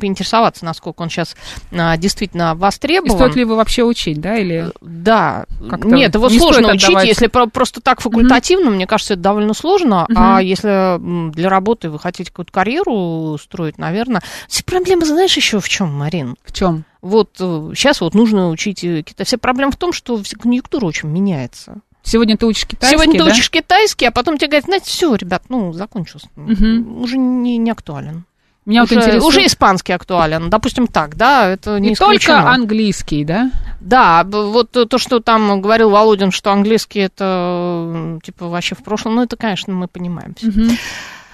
поинтересоваться, 0.00 0.64
насколько 0.64 1.02
он 1.02 1.10
сейчас 1.10 1.36
а, 1.72 1.96
действительно 1.96 2.52
И 2.54 2.58
востребован. 2.60 3.16
стоит 3.16 3.34
ли 3.34 3.40
его 3.42 3.56
вообще 3.56 3.82
учить, 3.82 4.20
да, 4.20 4.36
или... 4.36 4.70
Да, 4.80 5.44
Как-то 5.68 5.88
нет, 5.88 6.14
его 6.14 6.28
не 6.28 6.38
сложно 6.38 6.68
учить, 6.72 6.84
отдавать. 6.84 7.06
если 7.06 7.26
про- 7.26 7.46
просто 7.46 7.80
так 7.80 8.00
факультативно, 8.00 8.70
мне 8.70 8.86
кажется, 8.86 9.14
это 9.14 9.22
довольно 9.22 9.54
сложно, 9.54 10.06
а 10.14 10.40
если 10.40 10.98
для 11.32 11.48
работы 11.48 11.90
вы 11.90 11.98
хотите 11.98 12.30
какую-то 12.30 12.52
карьеру 12.52 13.36
строить, 13.42 13.78
наверное. 13.78 14.22
Проблема, 14.66 15.04
знаешь, 15.06 15.34
еще 15.36 15.60
в 15.60 15.68
чем, 15.68 15.92
Марин? 15.94 16.36
В 16.44 16.52
чем? 16.52 16.84
Вот 17.00 17.30
сейчас 17.36 18.00
вот 18.00 18.14
нужно 18.14 18.50
учить 18.50 18.82
э, 18.84 19.02
китай. 19.02 19.24
Вся 19.24 19.38
проблема 19.38 19.72
в 19.72 19.76
том, 19.76 19.92
что 19.92 20.20
конъюнктура 20.40 20.84
очень 20.84 21.08
меняется. 21.08 21.76
Сегодня 22.02 22.36
ты 22.36 22.46
учишь 22.46 22.66
китайский, 22.66 22.96
Сегодня 22.96 23.18
ты 23.18 23.24
да? 23.24 23.30
учишь 23.30 23.50
китайский, 23.50 24.06
а 24.06 24.10
потом 24.10 24.38
тебе 24.38 24.48
говорят, 24.48 24.64
знаете, 24.64 24.86
все, 24.86 25.14
ребят, 25.14 25.42
ну, 25.48 25.72
закончился. 25.72 26.28
Мгм. 26.36 27.00
Уже 27.02 27.18
не, 27.18 27.58
не 27.58 27.70
актуален. 27.70 28.24
Меня 28.64 28.82
вот 28.82 28.90
уже, 28.90 29.00
интересует... 29.00 29.24
уже 29.24 29.46
испанский 29.46 29.92
актуален, 29.94 30.50
допустим, 30.50 30.86
так, 30.88 31.16
да, 31.16 31.48
это 31.48 31.78
не 31.80 31.90
Не 31.90 31.94
только 31.96 32.16
исключено. 32.16 32.50
английский, 32.52 33.24
да? 33.24 33.50
Да, 33.80 34.24
вот 34.24 34.70
то, 34.70 34.84
то, 34.84 34.98
что 34.98 35.20
там 35.20 35.62
говорил 35.62 35.88
Володин, 35.88 36.30
что 36.30 36.52
английский 36.52 37.00
это, 37.00 38.18
типа, 38.22 38.48
вообще 38.48 38.74
в 38.74 38.82
прошлом, 38.82 39.14
ну, 39.14 39.22
это, 39.22 39.36
конечно, 39.36 39.72
мы 39.72 39.88
понимаем. 39.88 40.34
всё. 40.34 40.50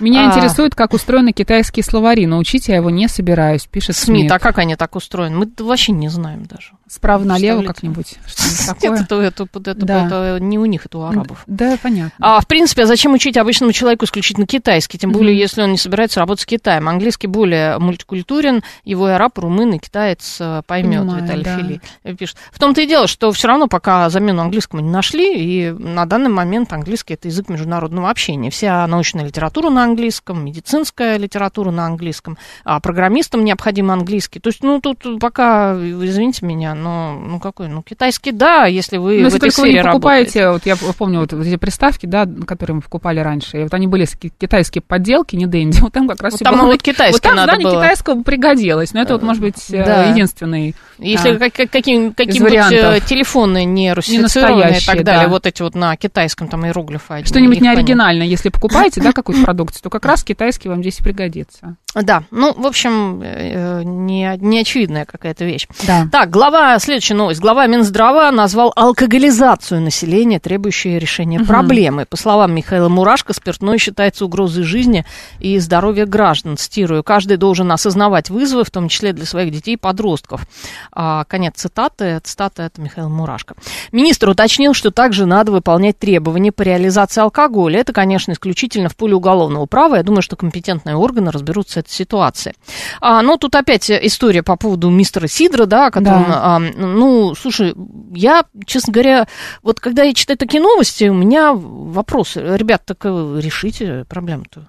Меня 0.01 0.27
А. 0.29 0.35
интересует, 0.35 0.75
как 0.75 0.93
устроены 0.93 1.33
китайские 1.33 1.85
словари, 1.85 2.27
но 2.27 2.39
учить 2.39 2.69
я 2.69 2.77
его 2.77 2.91
не 2.91 3.09
собираюсь, 3.09 3.67
пишет 3.67 3.97
СМИ, 3.97 4.21
СМИ. 4.23 4.29
а 4.29 4.39
как 4.39 4.59
они 4.59 4.77
так 4.77 4.97
устроены? 4.97 5.37
Мы 5.37 5.53
вообще 5.65 5.93
не 5.93 6.09
знаем 6.09 6.45
даже. 6.47 6.73
Справа 6.95 7.25
налево 7.25 7.63
как-нибудь, 7.63 8.19
такое. 8.67 8.99
это, 9.01 9.15
это, 9.21 9.45
это, 9.45 9.71
это- 9.71 9.75
Да. 9.75 10.07
это 10.07 10.39
не 10.41 10.59
у 10.59 10.65
них, 10.67 10.87
это 10.87 10.99
у 10.99 11.03
арабов. 11.03 11.43
Да, 11.47 11.77
понятно. 11.83 12.13
А, 12.21 12.41
в 12.41 12.47
принципе, 12.47 12.85
а 12.85 12.87
зачем 12.87 13.13
учить 13.15 13.37
обычному 13.37 13.73
человеку 13.73 14.05
исключительно 14.05 14.47
китайский? 14.47 14.97
Тем 14.99 15.11
более, 15.11 15.37
если 15.37 15.63
он 15.63 15.73
не 15.73 15.79
собирается 15.79 16.21
работать 16.21 16.43
с 16.43 16.47
Китаем. 16.47 16.89
Английский 16.89 17.27
более 17.27 17.79
мультикультурен, 17.79 18.63
его 18.85 19.09
и 19.09 19.13
араб, 19.13 19.39
румын 19.39 19.73
и 19.73 19.79
китаец 19.79 20.37
э, 20.41 20.63
поймет, 20.67 21.01
Понимаю, 21.01 21.23
Виталий 21.25 21.43
да. 21.45 21.57
Фили 21.57 21.81
э, 22.05 22.15
пишет. 22.15 22.37
В 22.53 22.59
том-то 22.61 22.81
и 22.83 22.87
дело, 22.87 23.09
что 23.09 23.33
все 23.33 23.49
равно 23.49 23.67
пока 23.67 24.09
замену 24.11 24.43
английскому 24.43 24.81
не 24.83 24.91
нашли, 24.91 25.35
и 25.35 25.71
на 25.73 26.07
данный 26.07 26.31
момент 26.31 26.73
английский 26.73 27.15
это 27.15 27.27
язык 27.29 27.49
международного 27.49 28.09
общения. 28.11 28.51
Вся 28.51 28.87
научная 28.87 29.25
литература 29.27 29.71
на 29.71 29.83
английском, 29.85 30.45
медицинская 30.45 31.17
литература 31.17 31.71
на 31.73 31.87
английском, 31.87 32.39
а 32.65 32.79
программистам 32.81 33.45
необходим 33.45 33.91
английский. 33.91 34.39
То 34.39 34.49
есть, 34.49 34.63
ну, 34.63 34.81
тут 34.81 35.19
пока, 35.19 35.75
извините 35.75 36.47
меня, 36.47 36.75
но, 36.85 37.19
ну, 37.19 37.41
какой, 37.41 37.69
ну, 37.69 37.83
китайский, 37.83 38.31
да, 38.33 38.67
если 38.67 38.99
вы 38.99 39.19
Ну, 39.21 39.25
в 39.31 39.35
этой 39.35 39.41
только 39.41 39.61
вы 39.61 39.67
сфере 39.67 39.73
не 39.75 39.81
работаете. 39.83 40.41
покупаете, 40.45 40.51
вот 40.51 40.67
я 40.67 40.93
помню 40.95 41.21
вот 41.21 41.33
эти 41.33 41.57
приставки, 41.57 42.07
да, 42.07 42.27
которые 42.47 42.77
мы 42.77 42.83
покупали 42.83 43.21
раньше, 43.21 43.59
и 43.59 43.63
вот 43.63 43.73
они 43.75 43.87
были 43.87 44.07
китайские 44.39 44.83
подделки, 44.83 45.35
не 45.37 45.47
Дэнди, 45.47 45.81
вот 45.81 45.93
там 45.93 46.07
как 46.09 46.23
раз 46.23 46.33
Вот 46.35 46.41
там 46.43 46.59
было 46.59 46.67
вот 46.67 46.83
китайский 46.83 47.13
Вот 47.15 47.23
там 47.23 47.37
надо 47.37 47.53
знание 47.53 47.69
было. 47.71 47.83
китайского 47.83 48.23
пригодилось, 48.23 48.93
но 48.93 49.01
это 49.03 49.15
вот, 49.15 49.23
может 49.23 49.43
быть, 49.43 49.71
э, 49.71 49.85
Да. 49.85 50.05
единственный. 50.11 50.75
Если 50.99 51.31
А. 51.31 51.39
как, 51.39 51.53
как- 51.55 51.71
каким, 51.71 52.13
каким-нибудь 52.13 52.51
вариантов. 52.51 52.81
э, 52.97 53.01
телефоны 53.09 53.65
не 53.65 53.93
русифицированные 53.93 54.79
и 54.79 54.85
так 54.85 55.03
далее, 55.05 55.25
да. 55.27 55.29
вот 55.29 55.47
эти 55.47 55.63
вот 55.63 55.75
на 55.75 55.97
китайском 55.97 56.49
там 56.49 56.67
иероглифы. 56.67 57.15
одни, 57.15 57.27
Что-нибудь 57.27 57.57
их 57.57 57.63
не 57.63 57.69
понять. 57.69 57.79
оригинальное, 57.79 58.27
если 58.27 58.49
покупаете, 58.51 59.01
да, 59.01 59.13
какую-то 59.15 59.43
продукцию, 59.45 59.83
то 59.83 59.91
как 59.91 60.05
раз 60.05 60.23
китайский 60.23 60.69
вам 60.69 60.81
здесь 60.83 60.97
пригодится. 60.99 61.77
Да, 61.95 62.25
ну, 62.31 62.53
в 62.53 62.67
общем, 62.67 63.21
э, 63.23 63.83
не, 63.85 64.37
не 64.41 64.61
очевидная 64.61 65.05
какая-то 65.05 65.45
вещь. 65.45 65.67
Да. 65.87 66.09
Так, 66.11 66.31
глава, 66.31 66.74
следующая 66.79 67.15
новость. 67.15 67.41
Глава 67.41 67.67
Минздрава 67.67 68.31
назвал 68.31 68.73
алкоголизацию 68.75 69.81
населения, 69.81 70.41
требующей 70.41 70.99
решения 70.99 71.41
проблемы. 71.41 72.07
По 72.07 72.17
словам 72.17 72.55
Михаила 72.55 72.89
Мурашко, 72.89 73.33
спиртное 73.33 73.79
считается 73.79 74.25
угрозой 74.25 74.65
жизни 74.65 75.05
и 75.41 75.59
здоровья 75.59 76.07
граждан. 76.07 76.57
Цитирую, 76.57 77.03
каждый 77.03 77.37
должен 77.37 77.71
осознавать 77.71 78.31
вызовы, 78.31 78.65
в 78.65 78.71
том 78.71 78.89
числе 78.89 79.13
для 79.13 79.27
своих 79.27 79.53
детей 79.53 79.75
и 79.75 79.77
подростков. 79.77 80.47
А, 80.93 81.25
конец 81.25 81.55
цитаты. 81.57 82.21
Цитата 82.25 82.63
это 82.63 82.81
Михаил 82.81 83.09
Мурашко. 83.09 83.55
Министр 83.93 84.31
уточнил, 84.31 84.75
что 84.75 84.91
также 84.91 85.27
надо 85.27 85.53
выполнять 85.53 85.99
требования 85.99 86.53
по 86.53 86.63
реализации 86.63 87.21
алкоголя. 87.21 87.81
Это, 87.81 87.93
конечно, 87.93 88.33
исключительно 88.33 88.89
в 88.89 88.97
поле 88.97 89.15
уголовного 89.15 89.67
права. 89.67 89.97
Я 89.97 90.03
думаю, 90.03 90.23
что 90.23 90.37
компетентные 90.37 90.97
органы 90.97 91.31
разберутся 91.31 91.75
с 91.75 91.77
этой 91.79 91.91
ситуацией. 91.91 92.55
А, 93.01 93.23
ну, 93.23 93.37
тут 93.37 93.55
опять 93.55 93.91
история 93.91 94.43
по 94.43 94.57
поводу 94.57 94.91
мистера 94.91 95.27
Сидра, 95.27 95.67
да, 95.67 95.87
о 95.87 95.91
котором, 95.91 96.25
Да. 96.29 96.54
А, 96.57 96.59
ну, 96.59 97.35
слушай, 97.35 97.75
я, 98.15 98.45
честно 98.67 98.93
говоря, 98.93 99.27
вот 99.63 99.81
когда 99.81 100.03
я 100.03 100.15
читаю 100.15 100.39
такие 100.39 100.63
новости, 100.63 101.05
у 101.05 101.15
меня 101.15 101.53
вопрос. 101.55 102.37
Ребят, 102.37 102.83
так 102.85 102.99
э, 103.05 103.41
решите 103.41 104.05
проблему-то. 104.09 104.69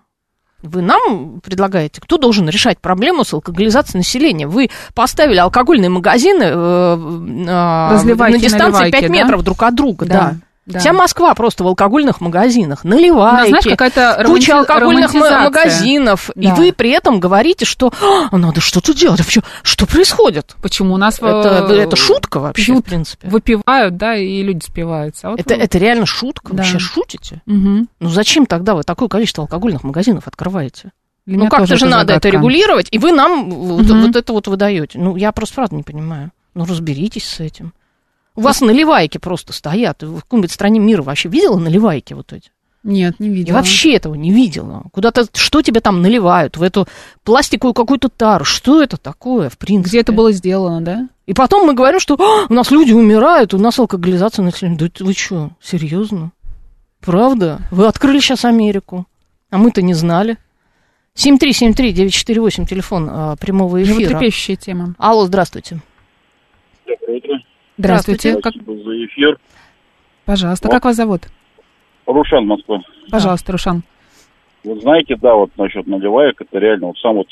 Вы 0.62 0.82
нам 0.82 1.42
предлагаете, 1.42 2.02
кто 2.02 2.18
должен 2.18 2.50
решать 2.50 2.80
проблему 2.80 3.24
с 3.24 3.34
алкоголизацией 3.34 4.00
населения? 4.00 4.48
Вы 4.48 4.70
поставили 4.94 5.38
алкогольные 5.38 5.90
магазины 5.90 6.44
э, 6.44 6.48
э, 6.48 6.98
на 6.98 7.92
дистанции 8.32 8.84
наливайки, 8.84 8.92
5 8.92 9.02
да? 9.02 9.08
метров 9.08 9.44
друг 9.44 9.62
от 9.64 9.76
друга, 9.76 10.06
да. 10.06 10.14
да. 10.14 10.36
Вся 10.68 10.94
Москва 10.94 11.34
просто 11.36 11.64
в 11.64 11.68
алкогольных 11.68 12.22
магазинах, 12.22 12.84
наливайки, 12.84 13.50
знаешь, 13.50 13.66
какая-то 13.66 14.24
куча 14.26 14.58
алкогольных 14.58 15.14
магазинов, 15.14 16.30
и 16.36 16.48
Да. 16.48 16.56
вы 16.56 16.74
при 16.74 16.90
этом 16.90 17.20
говорите, 17.20 17.66
что 17.66 17.94
«А, 18.32 18.36
надо 18.38 18.62
что-то 18.62 18.94
делать. 18.94 19.20
А 19.20 19.24
вообще, 19.24 19.42
что 19.64 19.86
происходит? 19.86 20.56
Почему 20.62 20.94
у 20.96 20.98
нас... 20.98 21.16
Это, 21.20 21.68
э, 21.70 21.76
это 21.82 21.96
шутка 21.96 22.40
вообще, 22.40 22.66
пьют, 22.74 22.86
в 22.86 22.90
принципе. 22.90 23.28
Выпивают, 23.28 23.98
да, 23.98 24.16
и 24.16 24.42
люди 24.42 24.64
спиваются. 24.66 25.28
А 25.28 25.32
вот 25.32 25.40
Это, 25.40 25.56
вы- 25.56 25.62
это 25.62 25.78
реально 25.78 26.06
шутка? 26.06 26.52
Вы 26.52 26.58
Да. 26.58 26.64
сейчас 26.64 26.82
шутите? 26.82 27.42
Мгм. 27.46 27.88
Ну 28.00 28.10
зачем 28.10 28.46
тогда 28.46 28.74
вы 28.76 28.84
такое 28.84 29.08
количество 29.08 29.44
алкогольных 29.44 29.84
магазинов 29.84 30.28
открываете? 30.28 30.92
Для 31.28 31.38
ну 31.40 31.48
как-то 31.48 31.66
же 31.76 31.76
это 31.76 31.86
надо 31.86 32.14
это 32.14 32.28
загадка. 32.28 32.30
регулировать, 32.30 32.88
и 32.92 32.98
вы 33.00 33.12
нам 33.12 33.50
вот, 33.50 33.84
Мгм. 33.84 34.02
вот 34.08 34.16
это 34.16 34.34
вот 34.34 34.48
выдаете. 34.48 34.98
Ну 35.00 35.16
я 35.16 35.32
просто 35.32 35.56
правда 35.56 35.76
не 35.76 35.84
понимаю. 35.84 36.32
Ну 36.54 36.66
разберитесь 36.66 37.28
с 37.28 37.40
этим. 37.40 37.74
У 38.36 38.42
вас 38.42 38.62
наливайки 38.62 39.18
просто 39.18 39.54
стоят. 39.54 40.04
В 40.04 40.22
какой-нибудь 40.22 40.52
стране 40.52 40.80
мира 40.80 41.02
вообще 41.02 41.30
видела 41.30 41.58
наливайки 41.58 42.14
вот 42.14 42.34
эти? 42.34 42.52
Нет, 42.84 43.20
не 43.20 43.30
Я 43.30 43.34
видела. 43.34 43.56
вообще 43.56 43.94
этого 43.96 44.14
не 44.14 44.32
видела. 44.32 44.84
Куда-то, 44.92 45.26
что 45.34 45.64
тебе 45.64 45.80
там 45.80 46.04
наливают, 46.04 46.58
в 46.58 46.62
эту 46.62 46.88
пластиковую 47.24 47.74
какую-то 47.74 48.10
тару? 48.10 48.46
Что 48.46 48.84
это 48.84 48.98
такое, 48.98 49.50
в 49.50 49.58
принципе? 49.58 49.90
Где 49.90 50.00
это 50.02 50.12
было 50.12 50.32
сделано, 50.32 50.82
да? 50.82 51.10
И 51.26 51.34
потом 51.34 51.66
мы 51.66 51.74
говорим, 51.74 52.00
что 52.00 52.16
«А, 52.20 52.46
у 52.48 52.54
нас 52.54 52.70
люди 52.70 52.92
умирают, 52.94 53.56
у 53.56 53.58
нас 53.58 53.80
алкоголизация 53.80 54.44
населения. 54.44 54.78
Да 54.78 54.88
вы 55.00 55.14
что, 55.14 55.50
серьезно? 55.60 56.32
Правда? 57.02 57.62
Вы 57.72 57.88
открыли 57.88 58.20
сейчас 58.20 58.46
Америку, 58.46 59.08
а 59.50 59.58
мы-то 59.58 59.82
не 59.82 59.96
знали. 59.96 60.38
7373948, 61.16 62.68
телефон 62.68 63.10
а, 63.10 63.36
прямого 63.38 63.82
эфира. 63.82 64.10
Животрепещущая 64.10 64.58
тема. 64.58 64.94
Алло, 65.00 65.26
здравствуйте. 65.26 65.80
Доброе 66.86 67.18
утро. 67.18 67.45
Здравствуйте. 67.78 68.34
Как- 68.42 68.54
Спасибо 68.54 68.84
за 68.84 69.06
эфир. 69.06 69.38
Пожалуйста, 70.26 70.68
Вот. 70.68 70.74
как 70.74 70.86
вас 70.86 70.96
зовут? 70.96 71.22
Рушан, 72.06 72.46
Москва. 72.46 72.82
Пожалуйста, 73.12 73.52
Рушан. 73.52 73.84
Вот 74.64 74.82
знаете, 74.82 75.16
да, 75.22 75.36
вот 75.36 75.52
насчет 75.58 75.86
наливаек, 75.86 76.42
это 76.42 76.58
реально 76.58 76.88
вот 76.88 76.98
сам 76.98 77.16
вот, 77.18 77.28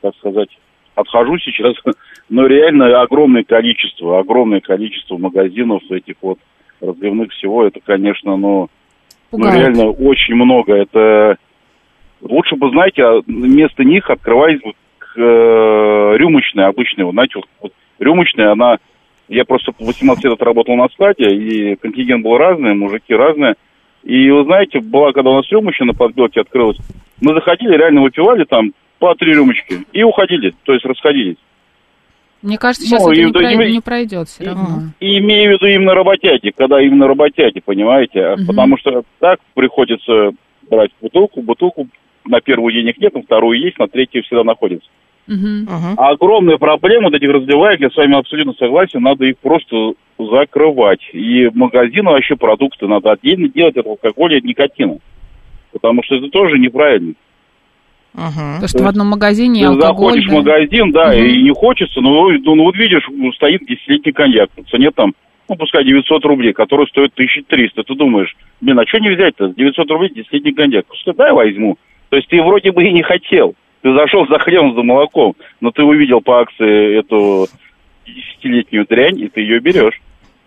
так 0.00 0.14
сказать, 0.16 0.48
отхожу 0.94 1.38
сейчас, 1.38 1.74
но 2.28 2.46
реально 2.46 3.00
огромное 3.00 3.42
количество, 3.42 4.20
огромное 4.20 4.60
количество 4.60 5.16
магазинов 5.16 5.82
этих 5.90 6.16
вот 6.22 6.38
разливных 6.80 7.32
всего, 7.32 7.64
это, 7.66 7.80
конечно, 7.80 8.36
ну, 8.36 8.68
ну 9.32 9.38
Пугает. 9.38 9.56
реально 9.56 9.90
очень 9.90 10.34
много. 10.34 10.74
Это 10.74 11.36
лучше 12.20 12.56
бы, 12.56 12.70
знаете, 12.70 13.02
а 13.02 13.20
вместо 13.26 13.84
них 13.84 14.08
открывались 14.10 14.60
бы 14.62 14.72
э, 15.16 16.16
рюмочные 16.16 16.66
обычные. 16.66 17.04
Вот, 17.04 17.12
знаете, 17.12 17.34
вот, 17.36 17.46
вот 17.60 17.72
рюмочная, 17.98 18.52
она... 18.52 18.78
Я 19.30 19.44
просто 19.44 19.72
18 19.78 20.24
лет 20.24 20.32
отработал 20.34 20.74
на 20.74 20.88
складе, 20.88 21.30
и 21.30 21.76
контингент 21.76 22.24
был 22.24 22.36
разный, 22.36 22.74
мужики 22.74 23.14
разные. 23.14 23.54
И 24.02 24.28
вы 24.28 24.42
знаете, 24.44 24.80
была, 24.80 25.12
когда 25.12 25.30
у 25.30 25.36
нас 25.36 25.48
рюмочная 25.50 25.86
на 25.86 25.94
подбелке 25.94 26.40
открылась, 26.40 26.78
мы 27.20 27.32
заходили, 27.34 27.76
реально 27.76 28.02
выпивали 28.02 28.44
там 28.44 28.72
по 28.98 29.14
три 29.14 29.32
рюмочки 29.32 29.84
и 29.92 30.02
уходили, 30.02 30.52
то 30.64 30.72
есть 30.72 30.84
расходились. 30.84 31.36
Мне 32.42 32.58
кажется, 32.58 32.86
сейчас 32.86 33.04
Ну, 33.04 33.12
это 33.12 33.20
и 33.20 33.24
не, 33.24 33.30
да, 33.32 33.38
прой- 33.40 33.68
и- 33.68 33.72
не 33.72 33.80
пройдет 33.80 34.28
все 34.28 34.42
и- 34.44 34.46
равно. 34.48 34.66
И 34.98 35.18
имею 35.18 35.50
в 35.50 35.52
виду 35.54 35.66
именно 35.66 35.94
работяги, 35.94 36.52
когда 36.56 36.80
именно 36.82 37.06
работяги, 37.06 37.60
понимаете? 37.64 38.34
Мгм. 38.36 38.46
Потому 38.48 38.78
что 38.78 39.02
так 39.20 39.38
приходится 39.54 40.32
брать 40.68 40.90
бутылку, 41.00 41.42
бутылку 41.42 41.86
на 42.24 42.40
первую 42.40 42.72
денег 42.72 42.98
нет, 42.98 43.14
на 43.14 43.22
вторую 43.22 43.60
есть, 43.60 43.78
на 43.78 43.86
третью 43.86 44.24
всегда 44.24 44.42
находится. 44.42 44.88
Мгм. 45.30 45.62
Мгм. 45.62 45.94
А 45.96 46.10
огромная 46.10 46.58
проблема 46.58 47.04
вот 47.04 47.14
этих 47.14 47.30
разливаек, 47.30 47.80
я 47.80 47.88
с 47.90 47.96
вами 47.96 48.18
абсолютно 48.18 48.52
согласен, 48.54 49.00
надо 49.00 49.26
их 49.26 49.38
просто 49.38 49.92
закрывать. 50.18 51.00
И 51.12 51.48
магазины 51.54 52.10
вообще 52.10 52.34
продукты 52.34 52.88
надо 52.88 53.12
отдельно 53.12 53.48
делать 53.48 53.76
от 53.76 53.86
алкоголя 53.86 54.34
и 54.34 54.38
от 54.38 54.44
никотина. 54.44 54.98
Потому 55.72 56.02
что 56.02 56.16
это 56.16 56.28
тоже 56.30 56.58
неправильно. 56.58 57.14
Мгм. 58.12 58.60
То, 58.60 58.66
что 58.66 58.82
в 58.82 58.88
одном 58.88 59.06
магазине 59.06 59.60
Ты 59.60 59.66
алкоголь... 59.66 60.14
заходишь 60.14 60.26
в 60.26 60.30
да. 60.30 60.36
магазин, 60.36 60.90
да, 60.90 61.06
Мгм. 61.12 61.22
и 61.24 61.42
не 61.42 61.54
хочется, 61.54 62.00
но, 62.00 62.28
ну, 62.28 62.54
ну, 62.56 62.64
вот 62.64 62.74
видишь, 62.74 63.08
стоит 63.36 63.60
десятилетний 63.66 64.12
коньяк, 64.12 64.50
по 64.50 64.64
цене 64.64 64.90
там, 64.90 65.14
ну, 65.48 65.54
пускай 65.54 65.84
900 65.84 66.24
рублей, 66.24 66.52
который 66.52 66.88
стоит 66.88 67.12
1300. 67.14 67.84
Ты 67.84 67.94
думаешь, 67.94 68.34
блин, 68.60 68.80
а 68.80 68.86
что 68.86 68.98
не 68.98 69.10
взять-то? 69.10 69.54
900 69.56 69.90
рублей 69.92 70.10
десятилетний 70.12 70.54
коньяк. 70.54 70.86
Пускай 70.86 71.14
дай 71.14 71.32
возьму. 71.32 71.78
То 72.08 72.16
есть 72.16 72.28
ты 72.28 72.42
вроде 72.42 72.72
бы 72.72 72.84
и 72.84 72.92
не 72.92 73.02
хотел. 73.02 73.54
Ты 73.82 73.94
зашел 73.94 74.26
за 74.26 74.38
хлебом, 74.38 74.74
за 74.74 74.82
молоком, 74.82 75.34
но 75.60 75.70
ты 75.70 75.82
увидел 75.82 76.20
по 76.20 76.40
акции 76.40 76.98
эту 76.98 77.48
десятилетнюю 78.06 78.86
дрянь, 78.86 79.18
и 79.20 79.28
ты 79.28 79.40
ее 79.40 79.60
берешь. 79.60 80.00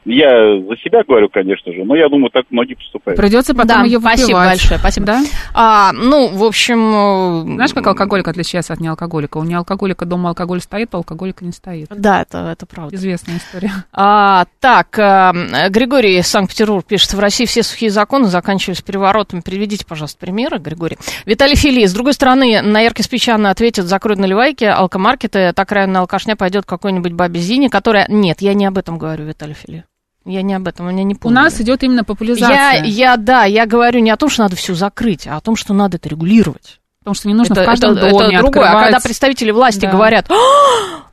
Я 0.06 0.28
за 0.62 0.76
себя 0.84 1.04
говорю, 1.08 1.30
конечно 1.30 1.72
же, 1.72 1.84
но 1.86 1.96
я 1.96 2.10
думаю, 2.10 2.30
так 2.32 2.46
многие 2.50 2.74
поступают. 2.76 3.18
Придется 3.20 3.54
потом 3.54 3.68
Да, 3.80 3.84
ее 3.84 4.00
выпивать. 4.00 4.20
спасибо 4.20 4.40
большое, 4.46 4.80
спасибо. 4.80 5.06
Да? 5.06 5.22
А, 5.54 5.92
ну, 5.94 6.28
в 6.30 6.44
общем... 6.44 7.50
э, 7.50 7.56
Знаешь, 7.56 7.74
как 7.74 7.88
алкоголик 7.88 8.28
отличается 8.28 8.74
от 8.74 8.80
неалкоголика? 8.80 9.38
У 9.38 9.44
неалкоголика 9.44 10.06
дома 10.06 10.30
алкоголь 10.30 10.60
стоит, 10.62 10.90
а 10.94 10.98
у 10.98 11.00
алкоголика 11.00 11.46
не 11.46 11.52
стоит. 11.52 11.88
Да, 11.90 12.22
это, 12.22 12.50
это 12.52 12.66
правда. 12.66 12.96
Известная 12.96 13.38
история. 13.38 13.72
А, 13.94 14.46
так, 14.60 14.98
э, 15.00 15.70
Григорий 15.70 16.18
из 16.18 16.28
Санкт-Петербурга 16.28 16.84
пишет, 16.88 17.14
в 17.14 17.20
России 17.20 17.46
все 17.46 17.64
сухие 17.64 17.92
законы 17.92 18.26
заканчивались 18.26 18.82
переворотом. 18.82 19.42
Приведите, 19.42 19.86
пожалуйста, 19.86 20.20
примеры, 20.20 20.58
Григорий. 20.58 20.98
Виталий 21.26 21.56
Фили, 21.56 21.86
с 21.86 21.94
другой 21.94 22.14
стороны, 22.14 22.62
на 22.62 22.80
яркий 22.82 23.04
спичанно 23.04 23.50
ответит, 23.50 23.86
закроют 23.86 24.20
наливайки, 24.20 24.66
алкомаркеты, 24.66 25.54
так 25.54 25.72
реально 25.72 26.00
алкашня 26.02 26.36
пойдет 26.36 26.66
какой-нибудь 26.66 27.14
бабе 27.14 27.40
Зине, 27.40 27.70
которая... 27.70 28.06
Нет, 28.10 28.42
я 28.42 28.54
не 28.54 28.66
об 28.66 28.78
этом 28.78 28.98
говорю, 28.98 29.26
Виталий 29.26 29.54
Фили. 29.56 29.86
Я 30.25 30.42
не 30.42 30.53
об 30.53 30.68
этом, 30.68 30.88
у 30.88 30.92
меня 30.92 31.03
не 31.03 31.15
У 31.15 31.18
поняли. 31.18 31.36
нас 31.44 31.60
идет 31.60 31.84
именно 31.84 32.00
я, 32.00 32.03
популяризация. 32.03 32.84
я, 32.86 33.18
да, 33.18 33.44
я 33.44 33.65
говорю 33.65 34.00
не 34.00 34.10
о 34.12 34.15
том, 34.18 34.30
что 34.30 34.44
надо 34.44 34.56
все 34.56 34.74
закрыть, 34.74 35.27
а 35.27 35.36
о 35.38 35.42
том, 35.42 35.56
что 35.56 35.74
надо 35.74 35.98
это 35.98 36.08
регулировать. 36.10 36.80
Потому 37.00 37.15
что 37.15 37.27
не 37.27 37.34
нужно 37.34 37.53
это, 37.53 37.63
в 37.63 37.65
каждом 37.65 37.92
это- 37.98 38.10
доме 38.10 38.36
это 38.36 38.44
другое. 38.44 38.63
А 38.63 38.68
открывать. 38.70 38.84
когда 38.86 39.00
представители 39.01 39.51
власти 39.51 39.82
Да. 39.82 39.92
говорят, 39.92 40.32
«А, 40.32 40.36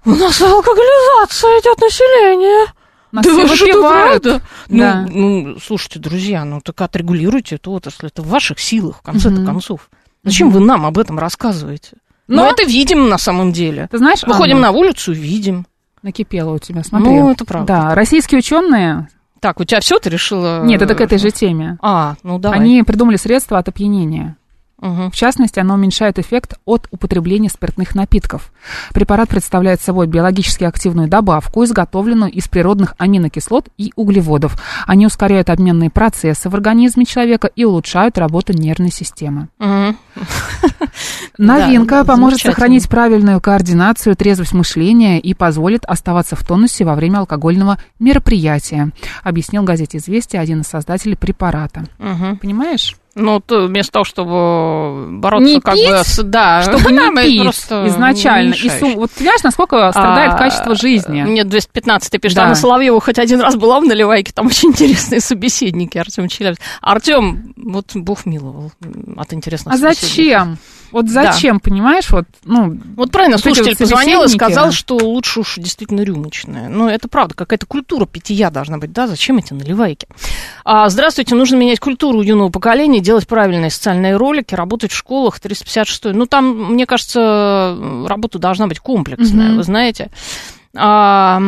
у 0.04 0.10
нас 0.14 0.40
алкоголизация 0.40 1.60
идет 1.60 1.80
население. 1.80 2.72
Нас 3.12 3.24
да 3.24 3.46
все 3.48 3.64
выпивают. 3.66 4.22
правда? 4.22 4.42
Да. 4.68 5.06
Ну, 5.10 5.42
ну, 5.46 5.58
слушайте, 5.58 5.98
друзья, 5.98 6.44
ну 6.44 6.60
так 6.60 6.80
отрегулируйте 6.80 7.56
эту 7.56 7.72
отрасль. 7.72 8.06
Это 8.06 8.22
в 8.22 8.28
ваших 8.28 8.60
силах, 8.60 8.98
в 8.98 9.02
конце-то 9.02 9.34
Мгм. 9.34 9.46
концов. 9.46 9.90
Зачем 10.22 10.50
вы 10.50 10.60
нам 10.60 10.86
об 10.86 10.96
этом 10.96 11.18
рассказываете? 11.18 11.96
Но- 12.28 12.44
Мы 12.44 12.50
это 12.50 12.62
видим 12.62 13.08
на 13.08 13.18
самом 13.18 13.52
деле. 13.52 13.88
Ты 13.90 13.98
знаешь, 13.98 14.22
Выходим 14.22 14.58
Анна, 14.58 14.70
на 14.70 14.78
улицу, 14.78 15.10
видим. 15.12 15.66
Накипело 16.02 16.52
у 16.54 16.58
тебя, 16.58 16.82
смотри. 16.84 17.08
Ну, 17.10 17.30
это 17.30 17.44
правда. 17.44 17.66
Да, 17.66 17.94
российские 17.94 18.38
ученые, 18.38 19.08
Так, 19.40 19.60
у 19.60 19.64
тебя 19.64 19.80
все 19.80 19.98
ты 19.98 20.10
решила? 20.10 20.64
нет, 20.64 20.82
это 20.82 20.94
к 20.94 21.00
этой 21.00 21.18
же 21.18 21.30
теме, 21.30 21.78
А, 21.82 22.14
ну 22.22 22.38
давай. 22.38 22.58
они 22.58 22.82
придумали 22.82 23.16
средства 23.16 23.58
от 23.58 23.68
опьянения. 23.68 24.36
Мгм. 24.80 25.10
В 25.10 25.14
частности, 25.14 25.58
оно 25.58 25.74
уменьшает 25.74 26.18
эффект 26.18 26.58
от 26.64 26.86
употребления 26.90 27.50
спиртных 27.50 27.94
напитков. 27.94 28.52
Препарат 28.92 29.28
представляет 29.28 29.80
собой 29.80 30.06
биологически 30.06 30.64
активную 30.64 31.08
добавку, 31.08 31.64
изготовленную 31.64 32.30
из 32.30 32.48
природных 32.48 32.94
аминокислот 32.98 33.68
и 33.76 33.92
углеводов. 33.96 34.60
Они 34.86 35.06
ускоряют 35.06 35.50
обменные 35.50 35.90
процессы 35.90 36.48
в 36.48 36.54
организме 36.54 37.04
человека 37.04 37.50
и 37.54 37.64
улучшают 37.64 38.16
работу 38.18 38.52
нервной 38.52 38.90
системы. 38.90 39.48
Мгм. 39.58 39.96
Новинка 41.38 41.96
Да, 41.96 42.04
поможет 42.04 42.40
сохранить 42.40 42.88
правильную 42.88 43.40
координацию, 43.40 44.16
трезвость 44.16 44.52
мышления 44.52 45.20
и 45.20 45.34
позволит 45.34 45.84
оставаться 45.84 46.36
в 46.36 46.44
тонусе 46.44 46.84
во 46.84 46.94
время 46.94 47.18
алкогольного 47.18 47.78
мероприятия, 47.98 48.90
объяснил 49.22 49.62
газете 49.62 49.98
«Известия» 49.98 50.40
один 50.40 50.60
из 50.60 50.66
создателей 50.66 51.16
препарата. 51.16 51.84
Мгм. 51.98 52.38
Понимаешь? 52.38 52.96
Ну, 53.16 53.40
то 53.40 53.66
вместо 53.66 53.92
того, 53.92 54.04
чтобы 54.04 55.18
бороться 55.18 55.44
Не 55.54 55.60
как 55.60 55.74
пить, 55.74 55.88
бы 55.90 55.98
с... 56.04 56.22
Да, 56.22 56.62
Чтобы 56.62 56.92
не 56.92 57.22
пить 57.22 57.42
просто 57.42 57.86
изначально. 57.88 58.54
И 58.54 58.64
мешает. 58.64 58.80
су- 58.80 58.94
вот 58.96 59.10
понимаешь, 59.10 59.42
насколько 59.42 59.90
страдает 59.90 60.32
А, 60.34 60.38
качество 60.38 60.74
жизни? 60.76 61.22
Мне 61.22 61.44
215 61.44 62.20
пишет, 62.20 62.36
Да. 62.36 62.44
Анна 62.44 62.54
Соловьева 62.54 63.00
хоть 63.00 63.18
один 63.18 63.40
раз 63.40 63.56
была 63.56 63.80
в 63.80 63.84
наливайке, 63.84 64.32
там 64.32 64.46
очень 64.46 64.68
интересные 64.70 65.20
собеседники, 65.20 65.98
Артем 65.98 66.28
Челябинск. 66.28 66.60
Артем, 66.80 67.52
вот 67.56 67.86
Бог 67.94 68.26
миловал 68.26 68.72
от 69.16 69.32
интересных 69.32 69.74
А 69.74 69.76
зачем? 69.76 70.58
Вот 70.92 71.08
зачем, 71.08 71.60
понимаешь, 71.60 72.10
вот, 72.10 72.24
ну, 72.44 72.78
Вот 72.96 73.10
правильно, 73.10 73.36
Вот 73.36 73.42
слушатель 73.42 73.70
вот 73.70 73.78
позвонил 73.78 74.24
и 74.24 74.28
сказал, 74.28 74.72
что 74.72 74.96
лучше 74.96 75.40
уж 75.40 75.56
действительно 75.56 76.02
рюмочная. 76.02 76.68
Ну, 76.68 76.88
это 76.88 77.08
правда, 77.08 77.34
какая-то 77.34 77.66
культура 77.66 78.06
питья 78.06 78.50
должна 78.50 78.78
быть, 78.78 78.92
да? 78.92 79.06
Зачем 79.06 79.38
эти 79.38 79.52
наливайки? 79.52 80.06
А, 80.64 80.88
здравствуйте, 80.88 81.34
нужно 81.34 81.56
менять 81.56 81.80
культуру 81.80 82.22
юного 82.22 82.50
поколения, 82.50 83.00
делать 83.00 83.26
правильные 83.26 83.70
социальные 83.70 84.16
ролики, 84.16 84.54
работать 84.54 84.92
в 84.92 84.96
школах, 84.96 85.40
356 85.40 86.04
Ну, 86.12 86.26
там, 86.26 86.72
мне 86.72 86.86
кажется, 86.86 87.76
работа 88.06 88.38
должна 88.38 88.66
быть 88.66 88.78
комплексная, 88.80 89.48
Мгм. 89.48 89.56
вы 89.56 89.62
знаете. 89.62 90.10
А, 90.76 91.40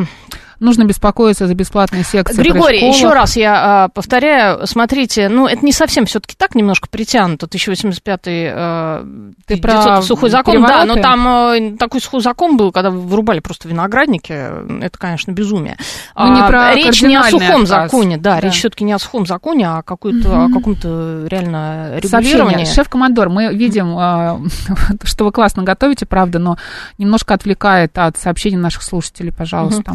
нужно 0.63 0.85
беспокоиться 0.85 1.47
за 1.47 1.55
бесплатные 1.55 2.05
секции 2.05 2.41
Григорий, 2.41 2.89
еще 2.89 3.13
раз 3.13 3.37
я 3.37 3.85
а, 3.85 3.89
повторяю, 3.89 4.67
смотрите, 4.67 5.29
ну, 5.29 5.47
это 5.47 5.65
не 5.65 5.73
совсем 5.73 6.07
все-таки 6.07 6.35
так 6.37 6.55
немножко 6.55 6.89
притянуто, 6.89 7.47
1085-й 7.47 8.51
э, 8.55 9.05
Ты 9.47 9.57
900 9.57 9.63
про 9.63 10.03
сухой 10.03 10.31
закон, 10.31 10.63
да, 10.63 10.69
перевороты? 10.69 10.87
но 10.87 11.03
там 11.03 11.29
э, 11.29 11.77
такой 11.77 12.01
сухой 12.01 12.21
закон 12.21 12.57
был, 12.57 12.73
когда 12.73 12.91
вырубали 12.91 13.41
просто 13.41 13.69
виноградники, 13.69 14.33
это, 14.33 14.99
конечно, 14.99 15.33
безумие. 15.33 15.77
Ну, 16.17 16.33
не 16.35 16.41
А, 16.41 16.47
про 16.47 16.75
речь 16.75 17.03
не 17.03 17.17
о 17.17 17.25
сухом 17.25 17.63
отказ. 17.63 17.69
законе, 17.69 18.17
да, 18.17 18.35
Да. 18.37 18.41
речь 18.41 18.59
все-таки 18.59 18.85
не 18.85 18.93
о 18.93 18.99
сухом 18.99 19.27
законе, 19.27 19.69
а 19.69 19.83
какой-то, 19.83 20.45
о 20.45 20.49
каком-то 20.49 21.27
реально 21.29 21.99
регулировании. 21.99 22.65
Шеф-командор, 22.65 23.29
мы 23.29 23.53
видим, 23.55 23.97
а, 23.99 24.41
что 25.03 25.25
вы 25.25 25.33
классно 25.33 25.63
готовите, 25.65 26.07
правда, 26.07 26.39
но 26.39 26.57
немножко 26.99 27.35
отвлекает 27.35 27.99
от 27.99 28.17
сообщений 28.17 28.57
наших 28.57 28.83
слушателей, 28.83 29.33
пожалуйста. 29.33 29.95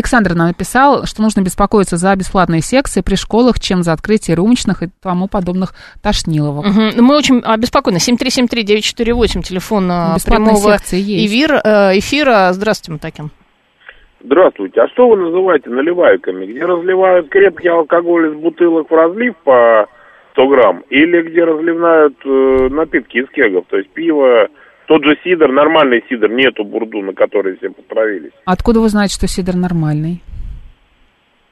Александр 0.00 0.32
нам 0.34 0.46
написал, 0.48 1.04
что 1.04 1.20
нужно 1.20 1.42
беспокоиться 1.42 1.98
за 1.98 2.16
бесплатные 2.16 2.62
секции 2.62 3.02
при 3.02 3.16
школах, 3.16 3.60
чем 3.60 3.82
за 3.82 3.92
открытие 3.92 4.34
рюмочных 4.34 4.82
и 4.82 4.88
тому 5.02 5.28
подобных 5.28 5.74
тошниловок. 6.02 6.64
Мгм. 6.66 7.04
Мы 7.04 7.16
очень 7.16 7.40
обеспокоены. 7.44 7.98
7373948, 7.98 9.42
телефон 9.42 9.90
э, 9.90 10.14
Бесплатные 10.14 10.54
прямого 10.54 10.78
секции 10.78 10.98
есть. 10.98 11.26
эвир- 11.30 11.60
э, 11.62 11.98
эфира. 11.98 12.48
Здравствуйте, 12.52 12.92
Матакин. 12.92 13.30
Здравствуйте. 14.24 14.80
А 14.80 14.88
что 14.88 15.08
вы 15.08 15.16
называете 15.18 15.68
наливайками? 15.68 16.46
Где 16.46 16.64
разливают 16.64 17.28
крепкий 17.28 17.68
алкоголь 17.68 18.28
из 18.32 18.40
бутылок 18.40 18.90
в 18.90 18.94
разлив 18.94 19.34
по 19.44 19.86
100 20.32 20.48
грамм? 20.48 20.82
Или 20.88 21.20
где 21.28 21.44
разливают 21.44 22.16
э, 22.24 22.68
напитки 22.70 23.18
из 23.18 23.28
кегов? 23.30 23.64
То 23.68 23.76
есть 23.76 23.90
пиво, 23.90 24.48
тот 24.90 25.04
же 25.04 25.16
сидр, 25.22 25.52
нормальный 25.52 26.02
сидр, 26.08 26.28
нету 26.28 26.64
бурду, 26.64 27.00
на 27.00 27.12
который 27.12 27.56
все 27.58 27.70
потравились. 27.70 28.32
Откуда 28.44 28.80
вы 28.80 28.88
знаете, 28.88 29.14
что 29.14 29.28
сидр 29.28 29.54
нормальный? 29.54 30.20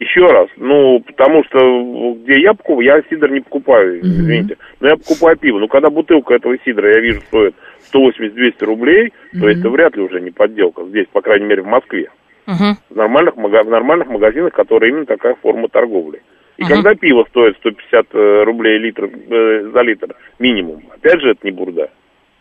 Еще 0.01 0.27
раз, 0.27 0.49
ну, 0.57 0.99
потому 1.07 1.45
что 1.45 2.15
где 2.15 2.41
я 2.41 2.53
покупаю, 2.55 2.83
я 2.83 3.03
сидр 3.09 3.31
не 3.31 3.39
покупаю, 3.39 3.99
Мгм. 3.99 4.09
извините, 4.09 4.57
но 4.81 4.89
я 4.89 4.97
покупаю 4.97 5.37
пиво. 5.37 5.61
Ну, 5.61 5.69
когда 5.69 5.89
бутылка 5.89 6.35
этого 6.35 6.57
сидра, 6.65 6.93
я 6.93 6.99
вижу, 7.01 7.21
стоит 7.29 7.55
180-200 7.93 8.65
рублей, 8.65 9.11
то 9.31 9.39
Мгм. 9.39 9.47
это 9.47 9.71
вряд 9.71 9.95
ли 9.95 10.03
уже 10.03 10.21
не 10.21 10.33
подделка. 10.33 10.85
Здесь, 10.87 11.07
по 11.13 11.21
крайней 11.21 11.47
мере, 11.47 11.63
в 11.63 11.67
Москве. 11.67 12.11
Мгм. 12.47 12.77
в 12.91 12.97
нормальных, 12.97 13.37
в 13.37 13.71
нормальных 13.71 14.09
магазинах, 14.09 14.53
которые 14.55 14.91
именно 14.91 15.05
такая 15.05 15.37
форма 15.43 15.69
торговли. 15.69 16.23
И 16.57 16.63
Мгм. 16.63 16.71
когда 16.73 16.95
пиво 16.95 17.25
стоит 17.29 17.57
150 17.59 18.07
э, 18.15 18.43
рублей 18.45 18.79
литр, 18.79 19.05
э, 19.05 19.71
за 19.73 19.83
литр 19.83 20.17
минимум, 20.39 20.83
опять 20.93 21.21
же, 21.21 21.31
это 21.33 21.41
не 21.45 21.51
бурда. 21.53 21.91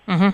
Мгм. 0.07 0.33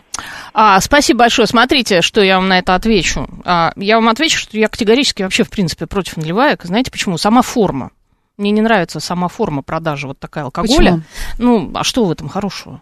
А, 0.53 0.79
спасибо 0.79 1.19
большое. 1.19 1.47
Смотрите, 1.47 2.01
что 2.01 2.21
я 2.21 2.37
вам 2.37 2.47
на 2.47 2.59
это 2.59 2.75
отвечу. 2.75 3.27
А, 3.43 3.73
я 3.75 3.95
вам 3.95 4.07
отвечу, 4.07 4.37
что 4.37 4.57
я 4.57 4.69
категорически 4.69 5.23
вообще, 5.23 5.43
в 5.43 5.49
принципе, 5.49 5.87
против 5.87 6.15
наливаек. 6.17 6.63
Знаете 6.63 6.91
почему? 6.91 7.17
Сама 7.17 7.41
форма. 7.41 7.91
Мне 8.37 8.51
не 8.51 8.61
нравится 8.61 8.99
сама 8.99 9.27
форма 9.27 9.61
продажи 9.63 10.07
вот 10.07 10.19
такая 10.19 10.45
алкоголя. 10.45 10.77
Почему? 10.77 11.01
Ну, 11.39 11.71
а 11.75 11.83
что 11.83 12.05
в 12.05 12.11
этом 12.11 12.29
хорошего? 12.29 12.81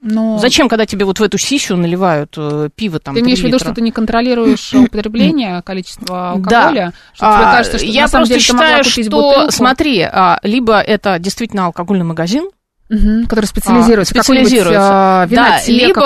Ну, 0.00 0.38
Зачем, 0.38 0.68
когда 0.68 0.86
тебе 0.86 1.04
вот 1.04 1.18
в 1.18 1.22
эту 1.24 1.38
сисю 1.38 1.76
наливают 1.76 2.34
э, 2.36 2.68
пиво 2.72 3.00
там 3.00 3.14
Ты 3.16 3.20
имеешь 3.20 3.40
в 3.40 3.42
виду, 3.42 3.58
что 3.58 3.74
ты 3.74 3.80
не 3.80 3.90
контролируешь 3.90 4.72
употребление, 4.72 5.60
количество 5.62 6.06
Да. 6.06 6.30
алкоголя? 6.68 6.92
Что 7.14 7.26
тебе 7.26 7.44
А, 7.46 7.52
кажется, 7.56 7.78
что 7.78 7.86
я 7.86 8.06
просто 8.06 8.28
деле 8.28 8.40
считаю, 8.40 8.84
что, 8.84 9.02
бутылку, 9.10 9.50
смотри, 9.50 10.02
а, 10.02 10.38
либо 10.44 10.80
это 10.80 11.18
действительно 11.18 11.66
алкогольный 11.66 12.04
магазин, 12.04 12.48
Мгм, 12.88 13.26
который 13.26 13.44
специализируется, 13.44 14.14
а, 14.18 14.22
специализируется. 14.22 15.22
а, 15.22 15.26
да, 15.26 15.60
либо, 15.66 16.00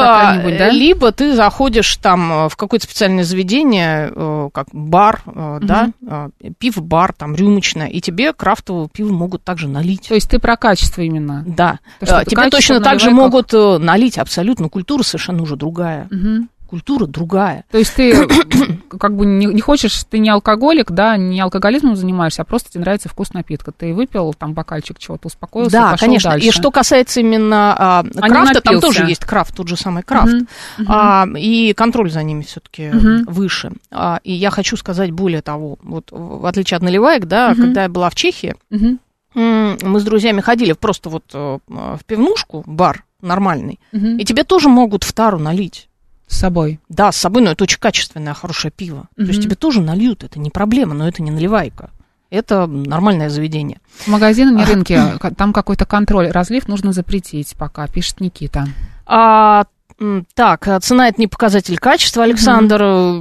да? 0.59 0.71
либо 0.71 1.13
ты 1.13 1.35
заходишь 1.35 1.97
там 1.97 2.33
э, 2.33 2.49
в 2.49 2.57
какое-то 2.57 2.87
специальное 2.87 3.23
заведение, 3.23 4.11
э, 4.15 4.49
как 4.53 4.67
бар, 4.73 5.23
э, 5.27 5.59
да, 5.63 5.91
пиво-бар, 6.59 7.13
там, 7.13 7.35
рюмочное, 7.37 7.87
и 7.87 8.01
тебе 8.01 8.33
крафтового 8.33 8.89
пива 8.89 9.13
могут 9.13 9.45
также 9.45 9.69
налить. 9.69 10.09
То 10.09 10.15
есть 10.15 10.29
ты 10.29 10.39
про 10.39 10.57
качество 10.57 11.03
именно. 11.03 11.45
Да, 11.47 11.79
То, 12.01 12.25
тебе 12.25 12.51
точно 12.51 12.81
так 12.81 13.01
же 13.01 13.11
могут 13.11 13.53
налить 13.53 14.19
абсолютно, 14.19 14.69
культура 14.69 15.03
совершенно 15.03 15.43
уже 15.43 15.57
другая. 15.57 16.09
Мгм. 16.11 16.49
Культура 16.73 17.05
другая. 17.07 17.65
То 17.71 17.77
есть 17.77 17.95
ты 17.95 18.27
как 18.99 19.15
бы 19.15 19.27
не, 19.27 19.45
не 19.45 19.61
хочешь, 19.61 20.05
ты 20.05 20.19
не 20.19 20.31
алкоголик, 20.31 20.91
да, 20.91 21.19
не 21.19 21.39
алкоголизмом 21.39 21.97
занимаешься, 21.97 22.41
а 22.41 22.45
просто 22.47 22.71
тебе 22.71 22.81
нравится 22.81 23.11
вкус 23.11 23.35
напитка. 23.35 23.73
Ты 23.73 23.93
выпил 23.93 24.33
там 24.33 24.55
бокальчик 24.55 24.99
чего-то, 24.99 25.27
успокоился, 25.27 25.71
Да, 25.73 25.91
пошел 25.91 26.07
конечно. 26.07 26.31
дальше. 26.31 26.49
И 26.49 26.51
что 26.51 26.71
касается 26.71 27.21
именно 27.21 27.77
а, 27.79 28.05
А 28.17 28.29
крафта, 28.29 28.63
там 28.63 28.81
тоже 28.81 29.05
есть 29.05 29.23
крафт, 29.27 29.55
тот 29.55 29.69
же 29.69 29.77
самый 29.77 30.03
крафт. 30.03 30.33
Мгм, 30.33 30.47
мгм. 30.79 30.87
А, 30.89 31.29
и 31.37 31.75
контроль 31.75 32.11
за 32.11 32.23
ними 32.23 32.41
все-таки 32.41 32.89
Мгм. 32.89 33.25
выше. 33.27 33.73
А, 33.91 34.21
и 34.25 34.33
я 34.33 34.49
хочу 34.49 34.79
сказать 34.79 35.11
более 35.11 35.43
того, 35.43 35.79
вот 35.83 36.07
в 36.11 36.47
отличие 36.47 36.77
от 36.79 36.83
наливаек, 36.83 37.27
да, 37.27 37.51
Мгм. 37.51 37.61
когда 37.65 37.83
я 37.83 37.91
была 37.91 38.09
в 38.09 38.15
Чехии, 38.15 38.55
м, 38.71 39.77
мы 39.83 40.01
с 40.01 40.05
друзьями 40.05 40.41
ходили 40.41 40.73
просто 40.73 41.11
вот 41.11 41.25
э, 41.35 41.59
в 41.69 42.01
пивнушку, 42.07 42.63
бар 42.67 43.05
нормальный, 43.21 43.79
мгм. 43.93 44.17
и 44.17 44.25
тебе 44.25 44.43
тоже 44.45 44.71
могут 44.71 45.05
в 45.05 45.13
тару 45.13 45.39
налить. 45.39 45.89
С 46.33 46.39
собой. 46.39 46.81
Да, 46.89 47.13
с 47.13 47.17
собой, 47.17 47.43
но 47.43 47.51
это 47.51 47.65
очень 47.65 47.79
качественное, 47.79 48.33
хорошее 48.33 48.73
пиво. 48.75 49.09
То 49.17 49.23
есть 49.25 49.43
тебе 49.43 49.55
тоже 49.55 49.83
нальют, 49.83 50.25
это 50.25 50.39
не 50.41 50.49
проблема, 50.51 50.95
но 50.95 51.07
это 51.07 51.23
не 51.23 51.31
наливайка. 51.31 51.91
Это 52.31 52.67
нормальное 52.67 53.29
заведение. 53.29 53.79
В 53.99 54.09
магазинах, 54.09 54.55
на 54.55 54.65
рынке, 54.65 55.19
ка- 55.21 55.35
там 55.35 55.53
какой-то 55.53 55.85
контроль. 55.85 56.31
Разлив 56.31 56.67
нужно 56.69 56.95
запретить 56.95 57.55
пока, 57.59 57.87
пишет 57.87 58.21
Никита. 58.21 58.67
А, 59.05 59.67
так, 60.35 60.67
а 60.69 60.81
цена 60.81 61.09
это 61.09 61.21
не 61.21 61.27
показатель 61.29 61.77
качества, 61.79 62.23
Александр. 62.25 62.81
Э, 62.83 63.21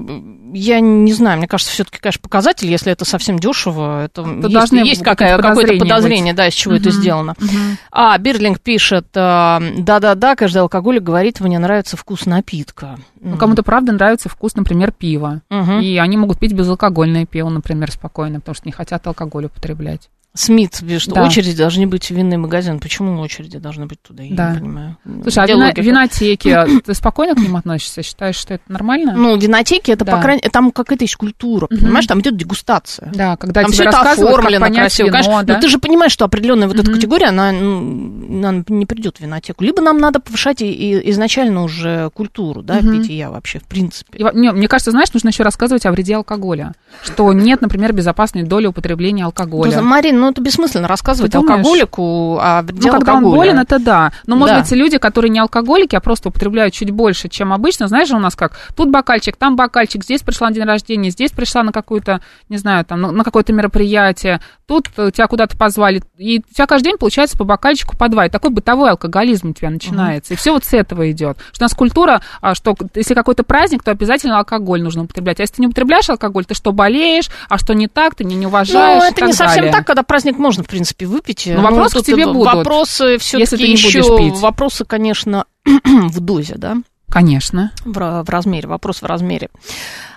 Я 0.53 0.79
не 0.79 1.13
знаю, 1.13 1.37
мне 1.37 1.47
кажется, 1.47 1.71
все-таки, 1.71 1.99
конечно, 1.99 2.21
показатель, 2.21 2.69
если 2.69 2.91
это 2.91 3.05
совсем 3.05 3.39
дешево, 3.39 4.05
это 4.05 4.23
Тут 4.23 4.51
есть, 4.51 4.71
есть 4.73 5.03
какое-то 5.03 5.41
подозрение 5.41 6.01
подозрение, 6.01 6.33
да, 6.33 6.47
из 6.47 6.53
чего 6.53 6.75
это 6.75 6.89
Мгм. 6.89 6.99
сделано. 6.99 7.35
Мгм. 7.39 7.77
А, 7.91 8.17
Бирлинг 8.17 8.59
пишет, 8.59 9.07
а, 9.15 9.61
да-да-да, 9.77 10.35
каждый 10.35 10.59
алкоголик 10.59 11.03
говорит, 11.03 11.39
мне 11.39 11.59
нравится 11.59 11.97
вкус 11.97 12.25
напитка. 12.25 12.99
Ну, 13.19 13.37
кому-то, 13.37 13.63
правда, 13.63 13.91
нравится 13.91 14.29
вкус, 14.29 14.55
например, 14.55 14.91
пива. 14.91 15.41
Мгм. 15.49 15.79
И 15.79 15.97
они 15.97 16.17
могут 16.17 16.39
пить 16.39 16.53
безалкогольное 16.53 17.25
пиво, 17.25 17.49
например, 17.49 17.91
спокойно, 17.91 18.39
потому 18.39 18.55
что 18.55 18.67
не 18.67 18.71
хотят 18.71 19.05
алкоголь 19.07 19.45
употреблять. 19.45 20.09
Смит 20.33 20.79
пишет, 20.87 21.13
Да. 21.13 21.23
очереди 21.25 21.57
должны 21.57 21.87
быть 21.87 22.07
в 22.07 22.11
винный 22.11 22.37
магазин. 22.37 22.79
Почему 22.79 23.19
очереди 23.19 23.57
должны 23.59 23.85
быть 23.85 24.01
туда? 24.01 24.23
Я 24.23 24.33
Да. 24.33 24.51
не 24.53 24.59
понимаю. 24.59 24.97
Слушай, 25.23 25.39
а 25.39 25.43
Где 25.43 25.53
вина- 25.55 25.65
логика? 25.65 25.81
винотеки, 25.81 26.57
ты 26.85 26.93
спокойно 26.93 27.35
к 27.35 27.39
ним 27.39 27.57
относишься? 27.57 28.01
Считаешь, 28.01 28.37
что 28.37 28.53
это 28.53 28.63
нормально? 28.69 29.13
Ну, 29.13 29.35
винотеки, 29.35 29.91
это, 29.91 30.05
Да. 30.05 30.15
по 30.15 30.21
крайней 30.21 30.41
там 30.49 30.71
какая-то 30.71 31.03
есть 31.03 31.17
культура, 31.17 31.67
Мгм. 31.69 31.79
понимаешь, 31.81 32.07
там 32.07 32.21
идет 32.21 32.37
дегустация. 32.37 33.11
Да, 33.13 33.35
когда 33.35 33.61
Там 33.63 33.71
тебе 33.73 33.81
все 33.89 33.89
это 33.89 33.99
оформлено 34.11 34.67
красиво. 34.73 35.07
вино, 35.07 35.17
конечно. 35.17 35.43
да? 35.43 35.53
Но 35.55 35.59
ты 35.59 35.67
же 35.67 35.79
понимаешь, 35.79 36.13
что 36.13 36.23
определенная 36.23 36.67
вот 36.69 36.75
эта 36.77 36.85
Мгм. 36.89 36.93
категория, 36.95 37.25
она, 37.27 37.51
ну, 37.51 38.47
она 38.47 38.63
не 38.69 38.85
придет 38.85 39.17
в 39.17 39.19
винотеку. 39.19 39.65
Либо 39.65 39.81
нам 39.81 39.97
надо 39.97 40.21
повышать 40.21 40.61
и, 40.61 40.71
и 40.71 41.11
изначально 41.11 41.61
уже 41.63 42.09
культуру, 42.13 42.61
да, 42.61 42.75
Мгм. 42.75 43.01
питья 43.01 43.31
вообще, 43.31 43.59
в 43.59 43.63
принципе. 43.63 44.17
И 44.17 44.23
не, 44.37 44.49
мне 44.53 44.69
кажется, 44.69 44.91
знаешь, 44.91 45.11
нужно 45.13 45.27
еще 45.27 45.43
рассказывать 45.43 45.85
о 45.85 45.91
вреде 45.91 46.15
алкоголя. 46.15 46.73
Что 47.03 47.33
нет, 47.33 47.59
например, 47.61 47.91
безопасной 47.91 48.43
доли 48.43 48.67
употребления 48.67 49.25
алкоголя. 49.25 49.75
Ну, 49.75 49.83
Марин, 49.83 50.20
ну 50.21 50.29
это 50.29 50.41
бессмысленно 50.41 50.87
рассказывать 50.87 51.33
алкоголику 51.35 52.37
о 52.41 52.61
вреде 52.61 52.87
Ну, 52.91 52.97
когда 52.97 53.13
он 53.13 53.17
алкоголя. 53.25 53.37
болен, 53.37 53.59
это 53.59 53.79
да. 53.79 54.11
Но, 54.25 54.35
может 54.35 54.55
Да. 54.55 54.61
быть, 54.61 54.71
люди, 54.71 54.97
которые 54.97 55.29
не 55.29 55.39
алкоголики, 55.39 55.95
а 55.95 55.99
просто 55.99 56.29
употребляют 56.29 56.73
чуть 56.73 56.91
больше, 56.91 57.27
чем 57.29 57.53
обычно. 57.53 57.87
Знаешь 57.87 58.07
же 58.09 58.15
у 58.15 58.19
нас 58.19 58.35
как? 58.35 58.53
Тут 58.75 58.89
бокальчик, 58.89 59.35
там 59.35 59.55
бокальчик, 59.55 60.03
здесь 60.03 60.21
пришла 60.21 60.49
на 60.49 60.55
день 60.55 60.63
рождения, 60.63 61.09
здесь 61.09 61.31
пришла 61.31 61.63
на 61.63 61.71
какую-то, 61.71 62.21
не 62.49 62.57
знаю, 62.57 62.85
там, 62.85 63.01
на, 63.01 63.11
на 63.11 63.23
какое-то 63.23 63.53
мероприятие, 63.53 64.41
тут 64.67 64.87
э, 64.97 65.11
тебя 65.13 65.27
куда-то 65.27 65.57
позвали. 65.57 66.01
И 66.17 66.39
у 66.49 66.53
тебя 66.53 66.65
каждый 66.67 66.85
день 66.85 66.97
получается 66.97 67.37
по 67.37 67.43
бокальчику, 67.43 67.97
по 67.97 68.07
два. 68.07 68.25
И 68.25 68.29
такой 68.29 68.51
бытовой 68.51 68.91
алкоголизм 68.91 69.49
у 69.49 69.53
тебя 69.53 69.69
начинается. 69.69 70.33
И 70.33 70.37
все 70.37 70.53
вот 70.53 70.63
с 70.63 70.73
этого 70.73 71.11
идет. 71.11 71.37
Что 71.51 71.63
у 71.63 71.65
нас 71.65 71.73
культура, 71.73 72.21
а, 72.41 72.55
что 72.55 72.75
если 72.95 73.13
какой-то 73.13 73.43
праздник, 73.43 73.83
то 73.83 73.91
обязательно 73.91 74.37
алкоголь 74.39 74.81
нужно 74.81 75.03
употреблять. 75.03 75.39
А 75.39 75.43
если 75.43 75.55
ты 75.55 75.61
не 75.61 75.67
употребляешь 75.67 76.09
алкоголь, 76.09 76.45
ты 76.45 76.53
что, 76.53 76.71
болеешь? 76.71 77.29
А 77.49 77.57
что 77.57 77.73
не 77.73 77.87
так? 77.87 78.15
Ты 78.15 78.23
не, 78.23 78.35
не 78.35 78.47
уважаешь? 78.47 79.01
Ну, 79.01 79.09
это 79.09 79.25
не 79.25 79.33
совсем 79.33 79.63
далее. 79.63 79.71
так, 79.73 79.85
когда 79.85 80.03
праздник 80.11 80.37
можно, 80.37 80.61
в 80.61 80.67
принципе, 80.67 81.05
выпить. 81.05 81.47
Ну, 81.47 81.61
вопросы 81.61 81.93
тут 81.93 82.03
к 82.03 82.05
тебе 82.07 82.25
будут, 82.25 82.53
Вопросы 82.53 83.17
все-таки 83.17 83.71
еще... 83.71 84.17
пить. 84.17 84.41
Вопросы, 84.41 84.83
конечно, 84.83 85.45
в 85.65 86.19
дозе, 86.19 86.55
да? 86.57 86.75
Конечно. 87.07 87.71
В, 87.85 88.23
в 88.23 88.29
размере, 88.29 88.67
вопрос 88.67 89.01
в 89.01 89.05
размере. 89.05 89.49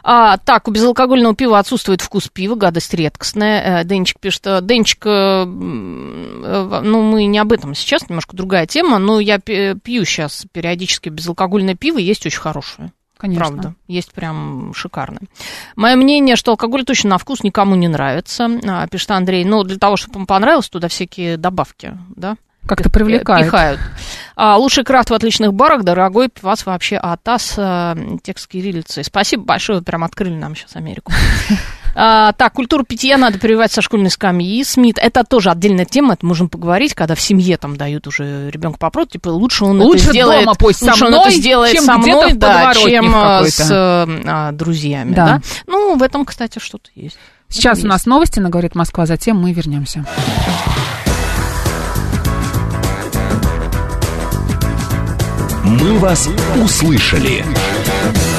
А, 0.02 0.36
так, 0.38 0.66
у 0.66 0.72
безалкогольного 0.72 1.36
пива 1.36 1.60
отсутствует 1.60 2.00
вкус 2.00 2.28
пива, 2.28 2.56
гадость 2.56 2.92
редкостная. 2.92 3.82
Э, 3.82 3.84
Денчик 3.84 4.18
пишет, 4.18 4.44
э, 4.48 4.58
Денчик, 4.62 5.06
э, 5.06 5.44
ну, 5.44 7.02
мы 7.02 7.26
не 7.26 7.38
об 7.38 7.52
этом 7.52 7.76
сейчас, 7.76 8.08
немножко 8.08 8.36
другая 8.36 8.66
тема, 8.66 8.98
но 8.98 9.20
я 9.20 9.38
пью 9.38 10.04
сейчас 10.04 10.44
периодически 10.50 11.08
безалкогольное 11.08 11.76
пиво, 11.76 11.98
есть 11.98 12.26
очень 12.26 12.40
хорошее. 12.40 12.90
Конечно. 13.24 13.46
Правда, 13.46 13.74
есть 13.88 14.12
прям 14.12 14.74
шикарное. 14.74 15.22
Мое 15.76 15.96
мнение, 15.96 16.36
что 16.36 16.50
алкоголь 16.50 16.84
точно 16.84 17.08
на 17.08 17.16
вкус 17.18 17.42
никому 17.42 17.74
не 17.74 17.88
нравится, 17.88 18.50
а, 18.68 18.86
пишет 18.86 19.12
Андрей. 19.12 19.46
Но 19.46 19.62
для 19.62 19.78
того, 19.78 19.96
чтобы 19.96 20.18
ему 20.18 20.26
понравилось, 20.26 20.68
туда 20.68 20.88
всякие 20.88 21.38
добавки, 21.38 21.96
да, 22.16 22.36
Как-то 22.66 22.90
привлекает. 22.90 23.46
пихают. 23.46 23.80
А, 24.36 24.58
лучший 24.58 24.84
крафт 24.84 25.08
в 25.08 25.14
отличных 25.14 25.54
барах, 25.54 25.84
дорогой 25.84 26.28
пивас 26.28 26.66
вообще 26.66 26.98
АТАС, 26.98 27.54
а, 27.56 27.96
текст 28.22 28.46
кириллицей. 28.46 29.04
Спасибо 29.04 29.44
большое, 29.44 29.78
вы 29.78 29.84
прям 29.86 30.04
открыли 30.04 30.34
нам 30.34 30.54
сейчас 30.54 30.76
Америку. 30.76 31.10
А, 31.94 32.32
так, 32.32 32.52
культуру 32.52 32.84
питья 32.84 33.16
надо 33.16 33.38
прививать 33.38 33.72
со 33.72 33.82
школьной 33.82 34.10
скамьи. 34.10 34.64
Смит, 34.64 34.98
это 34.98 35.24
тоже 35.24 35.50
отдельная 35.50 35.84
тема, 35.84 36.14
это 36.14 36.26
можем 36.26 36.48
поговорить, 36.48 36.94
когда 36.94 37.14
в 37.14 37.20
семье 37.20 37.56
там 37.56 37.76
дают 37.76 38.06
уже 38.06 38.50
ребенку 38.50 38.78
попробовать, 38.78 39.12
типа 39.12 39.28
лучше 39.28 39.64
он 39.64 39.80
Лучше 39.80 40.04
это 40.04 40.12
сделает, 40.12 40.44
дома 40.44 40.54
пусть 40.58 40.80
со 40.80 40.86
лучше 40.86 41.04
он 41.04 41.10
мной, 41.12 41.28
это 41.28 41.36
сделает 41.36 41.72
чем 41.74 41.84
со 41.84 41.94
где-то 41.94 42.18
мной, 42.18 42.32
да, 42.34 42.74
чем 42.74 43.14
а, 43.14 43.44
с 43.44 43.70
а, 43.70 44.52
друзьями, 44.52 45.14
Да. 45.14 45.26
да. 45.26 45.40
Ну, 45.66 45.96
в 45.96 46.02
этом, 46.02 46.24
кстати, 46.24 46.58
что-то 46.58 46.90
есть. 46.94 47.18
Сейчас 47.48 47.78
этом 47.78 47.86
у 47.86 47.90
нас 47.90 48.06
новости 48.06 48.40
на 48.40 48.50
«Говорит 48.50 48.74
Москва», 48.74 49.06
затем 49.06 49.36
мы 49.36 49.52
вернемся. 49.52 50.04
«Мы 55.64 55.98
вас 55.98 56.28
услышали». 56.62 57.44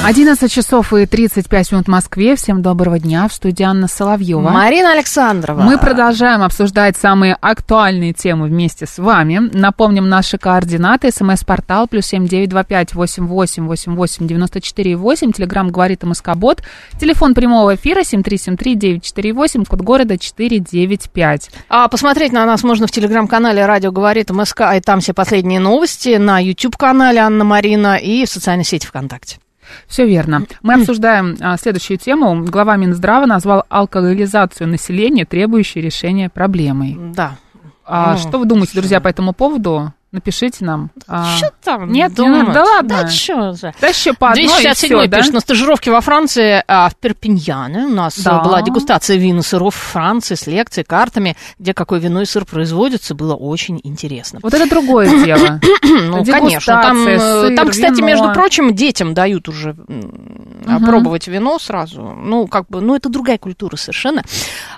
11 0.06 0.52
часов 0.52 0.92
и 0.92 1.04
35 1.04 1.72
минут 1.72 1.86
в 1.86 1.90
Москве. 1.90 2.36
Всем 2.36 2.62
доброго 2.62 3.00
дня. 3.00 3.26
В 3.26 3.32
студии 3.32 3.64
Анна 3.64 3.88
Соловьева. 3.88 4.50
Марина 4.50 4.92
Александрова. 4.92 5.60
Мы 5.60 5.78
продолжаем 5.78 6.44
обсуждать 6.44 6.96
самые 6.96 7.36
актуальные 7.40 8.12
темы 8.12 8.46
вместе 8.46 8.86
с 8.86 8.98
вами. 8.98 9.50
Напомним 9.52 10.08
наши 10.08 10.38
координаты. 10.38 11.10
СМС-портал 11.10 11.88
плюс 11.88 12.06
семь 12.06 12.28
девять 12.28 12.50
два 12.50 12.62
пять 12.62 12.94
восемь 12.94 13.26
восемь 13.26 13.66
восемь 13.66 13.96
восемь 13.96 14.28
девяносто 14.28 14.60
четыре 14.60 14.94
восемь. 14.94 15.32
Телеграмм 15.32 15.70
говорит 15.70 16.04
МСК-бот. 16.04 16.62
Телефон 17.00 17.34
прямого 17.34 17.74
эфира 17.74 18.04
семь 18.04 18.22
три 18.22 18.38
семь 18.38 18.56
три 18.56 18.76
девять 18.76 19.02
четыре 19.02 19.32
восемь. 19.32 19.64
Код 19.64 19.80
города 19.80 20.16
четыре 20.18 20.60
девять 20.60 21.10
пять. 21.10 21.50
А 21.68 21.88
посмотреть 21.88 22.30
на 22.30 22.46
нас 22.46 22.62
можно 22.62 22.86
в 22.86 22.92
телеграм-канале 22.92 23.66
«Радио 23.66 23.90
говорит 23.90 24.30
МСК», 24.30 24.60
и 24.76 24.80
там 24.80 25.00
все 25.00 25.14
последние 25.14 25.58
новости, 25.58 26.14
на 26.14 26.38
YouTube-канале 26.38 27.18
Анна 27.18 27.42
Марина 27.42 27.96
и 27.96 28.24
в 28.24 28.28
социальной 28.28 28.62
сети 28.62 28.86
ВКонтакте. 28.86 29.38
Все 29.86 30.06
верно. 30.06 30.44
Мы 30.62 30.74
обсуждаем 30.80 31.36
а, 31.40 31.56
следующую 31.56 31.98
тему. 31.98 32.44
Глава 32.44 32.76
Минздрава 32.76 33.26
назвал 33.26 33.64
алкоголизацию 33.68 34.68
населения, 34.68 35.24
требующей 35.24 35.80
решения 35.80 36.28
проблемой. 36.28 36.96
Да. 37.14 37.36
А 37.84 38.12
Ну, 38.12 38.18
что 38.18 38.38
вы 38.38 38.46
думаете, 38.46 38.72
друзья, 38.74 39.00
по 39.00 39.08
этому 39.08 39.32
поводу? 39.32 39.92
Напишите 40.12 40.64
нам. 40.64 40.90
А, 41.08 41.36
Что 41.36 41.50
там 41.62 41.90
нет, 41.92 42.16
не 42.16 42.28
надо, 42.28 42.52
да 42.52 42.64
ладно. 42.64 42.88
Да 43.02 43.08
что 43.08 43.52
же. 43.52 43.74
Да 43.80 43.88
еще 43.88 44.14
по 44.14 44.30
одной 44.30 44.44
и 44.44 44.46
267 44.48 44.88
всё, 44.88 45.06
да? 45.08 45.18
пишет, 45.18 45.32
на 45.34 45.40
стажировке 45.40 45.90
во 45.90 46.00
Франции, 46.00 46.62
а, 46.68 46.88
в 46.88 46.96
Перпиньяне 46.96 47.86
у 47.86 47.88
нас 47.90 48.18
Да. 48.20 48.38
а, 48.40 48.44
была 48.44 48.62
дегустация 48.62 49.16
вин 49.16 49.40
и 49.40 49.42
сыров 49.42 49.74
Франции 49.74 50.34
с 50.36 50.46
лекцией, 50.46 50.84
картами, 50.86 51.36
где 51.58 51.74
какой 51.74 51.98
вино 51.98 52.22
и 52.22 52.24
сыр 52.24 52.44
производится, 52.46 53.14
было 53.14 53.34
очень 53.34 53.80
интересно. 53.82 54.38
Вот 54.42 54.54
это 54.54 54.68
другое 54.70 55.08
дело. 55.24 55.60
Ну, 56.06 56.24
конечно. 56.24 56.80
Там, 56.82 57.06
э, 57.06 57.18
сыр, 57.18 57.56
там, 57.56 57.68
кстати, 57.70 57.96
вино. 57.96 58.06
между 58.06 58.32
прочим, 58.32 58.74
детям 58.74 59.12
дают 59.14 59.48
уже 59.48 59.74
Мгм. 59.88 60.84
пробовать 60.84 61.26
вино 61.26 61.58
сразу. 61.58 62.02
Ну, 62.02 62.46
как 62.46 62.68
бы, 62.68 62.80
ну, 62.80 62.94
это 62.94 63.08
другая 63.08 63.38
культура 63.38 63.76
совершенно. 63.76 64.22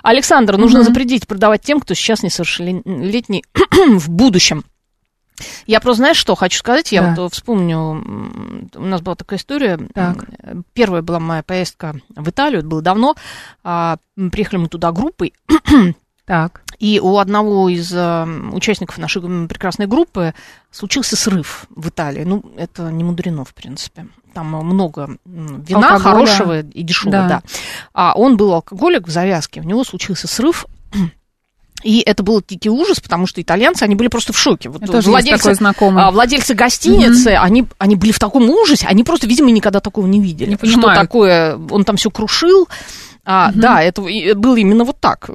Александр, 0.01 0.57
нужно 0.57 0.83
запретить 0.83 1.27
продавать 1.27 1.61
тем, 1.61 1.79
кто 1.79 1.93
сейчас 1.93 2.23
несовершеннолетний 2.23 3.43
в 3.97 4.09
будущем. 4.09 4.63
Я 5.67 5.79
просто, 5.79 5.97
знаешь, 5.97 6.17
что 6.17 6.35
хочу 6.35 6.57
сказать? 6.59 6.91
Я 6.91 7.13
Да. 7.15 7.21
вот 7.23 7.33
вспомню, 7.33 8.03
у 8.75 8.81
нас 8.85 9.01
была 9.01 9.15
такая 9.15 9.39
история. 9.39 9.77
Так. 9.93 10.25
Первая 10.73 11.01
была 11.01 11.19
моя 11.19 11.43
поездка 11.43 11.95
в 12.15 12.29
Италию, 12.29 12.59
это 12.59 12.67
было 12.69 12.81
давно. 12.81 13.15
А, 13.63 13.97
Приехали 14.31 14.57
мы 14.59 14.67
туда 14.67 14.91
группой, 14.91 15.33
Так. 16.25 16.61
и 16.77 16.99
у 16.99 17.17
одного 17.17 17.69
из 17.69 17.91
э, 17.93 18.25
участников 18.51 18.97
нашей 18.97 19.21
прекрасной 19.47 19.87
группы 19.87 20.33
случился 20.71 21.15
срыв 21.15 21.65
в 21.75 21.89
Италии. 21.89 22.23
Ну, 22.23 22.43
это 22.57 22.91
не 22.91 23.03
мудрено, 23.03 23.45
в 23.45 23.53
принципе. 23.53 24.07
Там 24.33 24.47
много 24.47 25.17
вина 25.25 25.93
Алкоголя. 25.95 25.99
хорошего 25.99 26.59
и 26.59 26.83
дешевого, 26.83 27.17
Да. 27.17 27.27
да. 27.27 27.41
А 27.93 28.13
он 28.15 28.37
был 28.37 28.53
алкоголик 28.53 29.07
в 29.07 29.11
завязке, 29.11 29.61
у 29.61 29.63
него 29.63 29.83
случился 29.83 30.27
срыв. 30.27 30.65
И 31.83 32.01
это 32.01 32.23
был 32.23 32.43
дикий 32.45 32.69
ужас, 32.69 32.99
потому 32.99 33.25
что 33.27 33.41
итальянцы, 33.41 33.83
они 33.83 33.95
были 33.95 34.07
просто 34.09 34.33
в 34.33 34.37
шоке. 34.37 34.69
Вот 34.69 34.83
Это 34.83 34.99
владельцы, 35.01 35.55
такой 35.55 35.89
а, 35.97 36.11
владельцы 36.11 36.53
гостиницы, 36.53 37.29
они, 37.29 37.65
они 37.77 37.95
были 37.95 38.11
в 38.11 38.19
таком 38.19 38.49
ужасе, 38.49 38.87
они 38.87 39.03
просто, 39.03 39.27
видимо, 39.27 39.51
никогда 39.51 39.79
такого 39.79 40.05
не 40.05 40.19
видели. 40.19 40.49
Не 40.49 40.55
что 40.55 40.65
понимают. 40.65 40.99
такое, 41.01 41.57
он 41.69 41.83
там 41.85 41.95
все 41.97 42.09
крушил. 42.11 42.67
А, 43.31 43.51
Да, 43.53 43.83
это 43.83 44.01
было 44.01 44.55
именно 44.55 44.85
вот 44.85 44.99
так. 44.99 45.29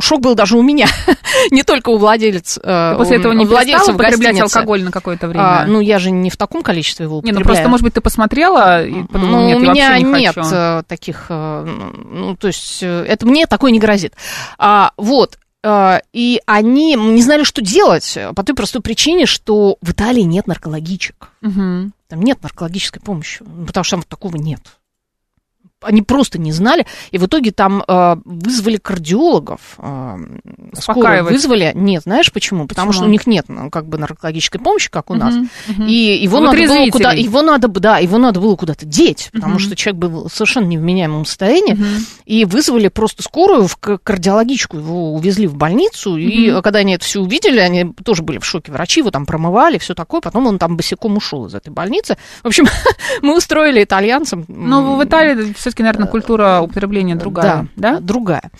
Шок 0.00 0.20
был 0.20 0.36
даже 0.36 0.56
у 0.56 0.62
меня, 0.62 0.86
не 1.50 1.64
только 1.64 1.88
у 1.88 1.96
владельцев. 1.98 2.62
э, 2.64 2.92
Ты 2.92 2.98
после 2.98 3.16
этого 3.16 3.32
не 3.32 3.46
перестала 3.46 3.90
употреблять 3.94 4.28
гостиницы. 4.34 4.56
алкоголь 4.56 4.84
на 4.84 4.92
какое-то 4.92 5.26
время? 5.28 5.62
А, 5.62 5.66
ну, 5.66 5.80
я 5.80 5.98
же 5.98 6.10
не 6.12 6.30
в 6.30 6.36
таком 6.36 6.62
количестве 6.62 7.04
его 7.04 7.16
не, 7.16 7.32
ну 7.32 7.38
употребляю. 7.38 7.44
просто, 7.46 7.68
может 7.68 7.82
быть, 7.84 7.94
ты 7.94 8.00
посмотрела 8.00 8.84
и 8.86 9.02
подумала, 9.04 9.40
Ну, 9.40 9.46
нет, 9.48 9.56
у 9.58 9.60
меня 9.60 9.98
не 9.98 10.04
нет 10.04 10.34
хочу. 10.36 10.48
э, 10.54 10.82
таких, 10.86 11.26
э, 11.30 11.66
ну, 12.12 12.36
то 12.36 12.46
есть, 12.46 12.78
это 12.82 13.26
мне 13.26 13.46
такое 13.46 13.72
не 13.72 13.80
грозит. 13.80 14.14
А, 14.58 14.92
вот, 14.96 15.38
и 16.12 16.40
они 16.46 16.94
не 16.94 17.22
знали, 17.22 17.44
что 17.44 17.62
делать, 17.62 18.16
э, 18.16 18.32
по 18.32 18.42
той 18.42 18.54
простой 18.54 18.82
причине, 18.82 19.26
что 19.26 19.76
в 19.80 19.92
Италии 19.92 20.22
нет 20.22 20.46
наркологичек. 20.46 21.30
Мгм. 21.40 21.92
Там 22.08 22.20
нет 22.20 22.42
наркологической 22.42 23.00
помощи, 23.00 23.42
ну, 23.46 23.66
потому 23.66 23.84
что 23.84 23.96
там 23.96 24.02
такого 24.02 24.36
нет. 24.36 24.60
Они 25.82 26.02
просто 26.02 26.38
не 26.38 26.52
знали, 26.52 26.86
и 27.10 27.18
в 27.18 27.26
итоге 27.26 27.50
там 27.50 27.82
э, 27.86 28.16
вызвали 28.24 28.76
кардиологов. 28.76 29.60
Э, 29.78 30.16
скорую 30.18 30.72
Успокаивать. 30.72 31.32
вызвали. 31.32 31.72
Нет, 31.74 32.02
знаешь 32.04 32.32
почему? 32.32 32.66
Потому 32.66 32.88
Почему? 32.88 33.02
что 33.02 33.08
у 33.08 33.12
них 33.12 33.26
нет 33.26 33.46
ну, 33.48 33.70
как 33.70 33.86
бы 33.86 33.98
наркологической 33.98 34.60
помощи, 34.60 34.90
как 34.90 35.10
у 35.10 35.14
нас. 35.14 35.34
Мгм. 35.68 35.86
И 35.86 35.92
его 36.22 36.38
Вот 36.38 36.44
надо 36.46 36.56
было 36.66 36.86
куда, 36.90 37.12
его 37.12 37.42
надо, 37.42 37.68
да, 37.68 37.98
его 37.98 38.18
надо 38.18 38.40
было 38.40 38.56
куда-то 38.56 38.86
деть, 38.86 39.30
потому 39.32 39.54
Мгм. 39.54 39.60
что 39.60 39.76
человек 39.76 40.00
был 40.00 40.28
в 40.28 40.32
совершенно 40.34 40.66
невменяемом 40.66 41.24
состоянии, 41.26 41.74
Мгм. 41.74 41.86
и 42.26 42.44
вызвали 42.44 42.88
просто 42.88 43.22
скорую 43.22 43.66
в 43.66 43.76
к- 43.76 43.98
кардиологичку, 43.98 44.78
его 44.78 45.14
увезли 45.14 45.46
в 45.46 45.54
больницу, 45.56 46.16
и 46.16 46.50
Мгм. 46.50 46.62
когда 46.62 46.80
они 46.80 46.94
это 46.94 47.04
все 47.04 47.20
увидели, 47.20 47.58
они 47.58 47.92
тоже 48.04 48.22
были 48.22 48.38
в 48.38 48.44
шоке, 48.44 48.72
врачи 48.72 49.00
его 49.00 49.10
там 49.10 49.26
промывали, 49.26 49.78
все 49.78 49.94
такое, 49.94 50.20
потом 50.20 50.46
он 50.46 50.58
там 50.58 50.76
босиком 50.76 51.16
ушел 51.16 51.46
из 51.46 51.54
этой 51.54 51.70
больницы. 51.70 52.16
В 52.42 52.46
общем, 52.46 52.66
мы 53.22 53.36
устроили 53.36 53.82
итальянцам. 53.84 54.44
Ну, 54.48 54.96
в 54.96 55.04
Италии 55.04 55.52
все-таки, 55.72 55.82
наверное, 55.84 56.08
культура 56.08 56.60
употребления 56.60 57.16
другая, 57.16 57.66
да? 57.76 57.98
другая. 57.98 58.50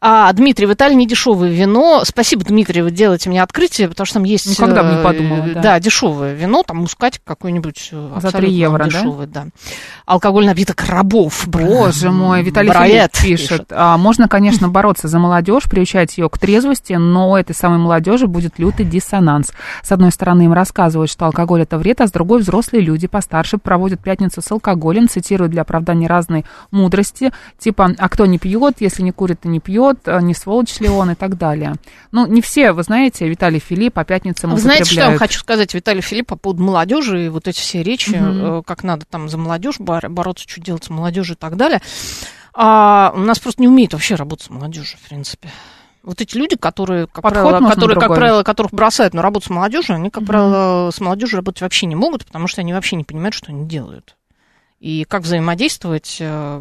А, 0.00 0.30
Дмитрий, 0.34 0.66
в 0.66 0.72
Италии 0.74 0.94
не 0.94 1.06
дешевое 1.06 1.50
вино. 1.50 2.02
Спасибо, 2.04 2.44
Дмитрий, 2.44 2.82
вы 2.82 2.90
делаете 2.90 3.30
мне 3.30 3.42
открытие, 3.42 3.88
потому 3.88 4.04
что 4.04 4.14
там 4.14 4.24
есть... 4.24 4.46
Никогда 4.46 4.82
бы 4.82 4.90
не 4.90 5.00
э, 5.00 5.02
подумала, 5.02 5.46
да. 5.54 5.80
дешевое 5.80 6.34
вино, 6.34 6.62
там 6.62 6.78
мускатик 6.78 7.22
какой-нибудь 7.24 7.88
э, 7.92 8.08
За 8.10 8.16
абсолютно 8.16 8.40
3 8.40 8.52
евро, 8.52 8.84
да? 8.84 8.90
дешевый, 8.90 9.26
да? 9.26 9.46
Алкоголь 10.04 10.44
напиток 10.44 10.84
рабов. 10.86 11.48
Боже 11.48 12.10
мой, 12.10 12.42
Виталий 12.42 12.68
Браед 12.68 13.16
Филипп 13.16 13.38
пишет. 13.38 13.66
А, 13.70 13.96
можно, 13.96 14.28
конечно, 14.28 14.68
бороться 14.68 15.08
за 15.08 15.18
молодежь, 15.18 15.64
приучать 15.64 16.18
ее 16.18 16.28
к 16.28 16.36
трезвости, 16.36 16.92
но 16.92 17.30
у 17.30 17.36
этой 17.36 17.54
самой 17.54 17.78
молодежи 17.78 18.26
будет 18.26 18.58
лютый 18.58 18.84
диссонанс. 18.84 19.52
С 19.82 19.90
одной 19.90 20.12
стороны, 20.12 20.42
им 20.42 20.52
рассказывают, 20.52 21.10
что 21.10 21.24
алкоголь 21.24 21.62
это 21.62 21.78
вред, 21.78 22.02
а 22.02 22.06
с 22.06 22.12
другой 22.12 22.40
взрослые 22.40 22.82
люди 22.82 23.06
постарше 23.06 23.56
проводят 23.56 24.00
пятницу 24.00 24.42
с 24.42 24.52
алкоголем, 24.52 25.08
цитируют 25.08 25.52
для 25.52 25.62
оправдания 25.62 26.06
разной 26.06 26.44
мудрости, 26.70 27.32
типа, 27.58 27.94
а 27.98 28.08
кто 28.08 28.26
не 28.26 28.38
пьет, 28.38 28.76
если 28.80 29.02
не 29.02 29.12
курит, 29.12 29.40
то 29.40 29.48
не 29.48 29.60
пьет, 29.60 30.00
а 30.06 30.20
не 30.20 30.34
сволочь 30.34 30.78
ли 30.80 30.88
он 30.88 31.10
и 31.10 31.14
так 31.14 31.38
далее. 31.38 31.74
Ну, 32.12 32.26
не 32.26 32.40
все, 32.40 32.72
вы 32.72 32.82
знаете, 32.82 33.28
Виталий 33.28 33.58
Филипп 33.60 33.94
по 33.94 34.04
пятницам 34.04 34.50
Вы 34.50 34.60
знаете, 34.60 34.84
что 34.84 35.00
я 35.00 35.08
вам 35.10 35.18
хочу 35.18 35.38
сказать, 35.38 35.74
Виталий 35.74 36.02
Филипп, 36.02 36.28
по 36.28 36.36
поводу 36.36 36.62
молодежи 36.62 37.26
и 37.26 37.28
вот 37.28 37.48
эти 37.48 37.58
все 37.58 37.82
речи, 37.82 38.14
э, 38.14 38.62
как 38.66 38.84
надо 38.84 39.04
там 39.06 39.28
за 39.28 39.38
молодежь 39.38 39.80
бор- 39.80 40.08
бороться, 40.08 40.44
что 40.48 40.60
делать 40.60 40.84
с 40.84 40.90
молодежью 40.90 41.36
и 41.36 41.38
так 41.38 41.56
далее. 41.56 41.80
А, 42.54 43.12
у 43.14 43.20
нас 43.20 43.38
просто 43.38 43.62
не 43.62 43.68
умеют 43.68 43.92
вообще 43.92 44.14
работать 44.14 44.46
с 44.46 44.50
молодежью, 44.50 44.98
в 45.02 45.08
принципе. 45.08 45.50
Вот 46.02 46.20
эти 46.20 46.36
люди, 46.36 46.56
которые, 46.56 47.06
как 47.06 47.22
Подход 47.22 47.42
правило, 47.42 47.68
которые, 47.68 48.00
как 48.00 48.14
правило, 48.14 48.42
которых 48.42 48.72
бросают 48.72 49.14
на 49.14 49.22
работу 49.22 49.46
с 49.46 49.50
молодежью, 49.50 49.96
они, 49.96 50.10
как 50.10 50.22
Мгм. 50.22 50.26
правило, 50.26 50.90
с 50.90 51.00
молодежью 51.00 51.36
работать 51.36 51.60
вообще 51.62 51.86
не 51.86 51.96
могут, 51.96 52.24
потому 52.24 52.46
что 52.48 52.62
они 52.62 52.72
вообще 52.72 52.96
не 52.96 53.04
понимают, 53.04 53.34
что 53.34 53.52
они 53.52 53.66
делают. 53.66 54.16
И 54.80 55.04
как 55.04 55.22
взаимодействовать 55.22 56.18
э, 56.20 56.60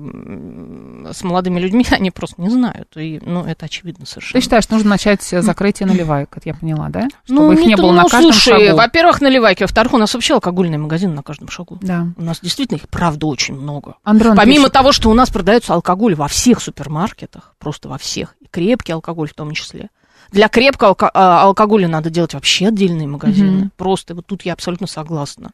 с 1.14 1.24
молодыми 1.24 1.60
людьми, 1.60 1.86
они 1.92 2.10
просто 2.10 2.42
не 2.42 2.50
знают. 2.50 2.90
И, 2.98 3.22
ну, 3.24 3.46
это 3.46 3.66
очевидно 3.66 4.06
совершенно. 4.08 4.40
Ты 4.40 4.44
считаешь, 4.44 4.68
нужно 4.70 4.90
начать 4.90 5.22
с 5.22 5.42
закрытия 5.44 5.86
наливаек, 5.86 6.30
как 6.30 6.46
я 6.48 6.56
поняла, 6.56 6.90
да? 6.90 7.08
Чтобы 7.26 7.42
Ну, 7.42 7.52
их 7.54 7.60
не 7.66 7.76
то- 7.76 7.84
было 7.84 7.92
ну, 7.92 7.98
на 7.98 8.04
каждом 8.06 8.34
слушай, 8.34 8.66
шагу. 8.66 8.78
во-первых, 8.78 9.22
наливайки, 9.22 9.64
во-вторых, 9.64 9.94
у 9.94 9.98
нас 9.98 10.14
вообще 10.14 10.34
алкогольные 10.34 10.80
магазины 10.80 11.14
на 11.14 11.22
каждом 11.22 11.50
шагу. 11.50 11.78
Да. 11.82 12.08
У 12.18 12.24
нас 12.24 12.40
действительно 12.42 12.78
их, 12.78 12.90
правда, 12.90 13.28
очень 13.28 13.54
много. 13.54 13.96
Андрон 14.04 14.36
Помимо 14.36 14.62
пишет. 14.64 14.74
того, 14.74 14.92
что 14.92 15.10
у 15.10 15.14
нас 15.14 15.30
продается 15.30 15.74
алкоголь 15.76 16.16
во 16.16 16.28
всех 16.28 16.60
супермаркетах, 16.60 17.54
просто 17.60 17.88
во 17.88 18.00
всех, 18.00 18.36
и 18.40 18.48
крепкий 18.50 18.94
алкоголь 18.94 19.30
в 19.30 19.34
том 19.36 19.52
числе. 19.52 19.90
Для 20.32 20.50
крепкого 20.50 20.96
а, 21.14 21.44
алкоголя 21.44 21.88
надо 21.88 22.10
делать 22.10 22.34
вообще 22.34 22.68
отдельные 22.68 23.08
магазины. 23.08 23.52
Мгм. 23.52 23.72
Просто 23.78 24.16
вот 24.16 24.26
тут 24.26 24.42
я 24.44 24.54
абсолютно 24.54 24.88
согласна. 24.88 25.52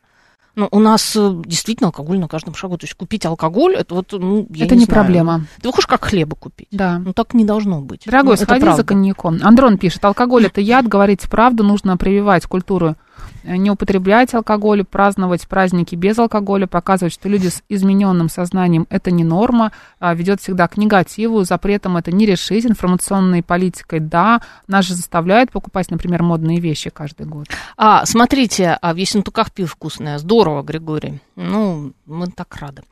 Ну, 0.55 0.67
у 0.71 0.79
нас 0.79 1.15
э, 1.15 1.41
действительно 1.45 1.87
алкоголь 1.87 2.19
на 2.19 2.27
каждом 2.27 2.53
шагу. 2.53 2.77
То 2.77 2.85
есть 2.85 2.93
купить 2.93 3.25
алкоголь, 3.25 3.75
это 3.75 3.95
вот, 3.95 4.11
ну, 4.11 4.45
я 4.51 4.65
Это 4.65 4.75
не 4.75 4.81
не 4.81 4.85
знаю. 4.85 5.03
проблема. 5.03 5.45
Ты 5.61 5.71
хочешь 5.71 5.87
как 5.87 6.05
хлеба 6.05 6.35
купить? 6.35 6.67
Да. 6.71 6.99
Ну, 6.99 7.13
так 7.13 7.33
не 7.33 7.43
должно 7.43 7.81
быть. 7.81 8.03
Дорогой, 8.05 8.37
Ну, 8.39 8.43
сходи 8.43 8.71
за 8.71 8.83
коньяком. 8.83 9.39
Андрон 9.41 9.77
пишет, 9.79 10.05
алкоголь 10.05 10.45
это 10.45 10.61
яд, 10.61 10.87
говорить 10.87 11.21
правду, 11.29 11.63
нужно 11.63 11.97
прививать 11.97 12.45
культуру. 12.45 12.95
Не 13.43 13.71
употреблять 13.71 14.34
алкоголь, 14.34 14.84
праздновать 14.84 15.47
праздники 15.47 15.95
без 15.95 16.17
алкоголя, 16.17 16.67
показывать, 16.67 17.13
что 17.13 17.29
люди 17.29 17.47
с 17.47 17.62
измененным 17.69 18.29
сознанием 18.29 18.88
это 18.89 19.12
не 19.12 19.23
норма, 19.23 19.71
а, 19.99 20.13
ведет 20.13 20.41
всегда 20.41 20.67
к 20.67 20.77
негативу, 20.77 21.43
запретом 21.43 21.97
это 21.97 22.12
не 22.12 22.25
решить, 22.25 22.65
информационной 22.65 23.43
политикой 23.43 23.99
да, 23.99 24.41
нас 24.67 24.86
же 24.86 24.95
заставляют 24.95 25.51
покупать, 25.51 25.91
например, 25.91 26.23
модные 26.23 26.60
вещи 26.60 26.89
каждый 26.89 27.25
год. 27.25 27.47
А, 27.77 28.06
смотрите, 28.06 28.77
а 28.82 28.93
в 28.93 28.97
Ессентуках 28.97 29.51
пиво 29.51 29.67
вкусное. 29.67 30.17
Здорово, 30.17 30.62
Григорий. 30.63 31.19
Ну, 31.36 31.93
мы 32.06 32.27
так 32.27 32.56
рады. 32.58 32.84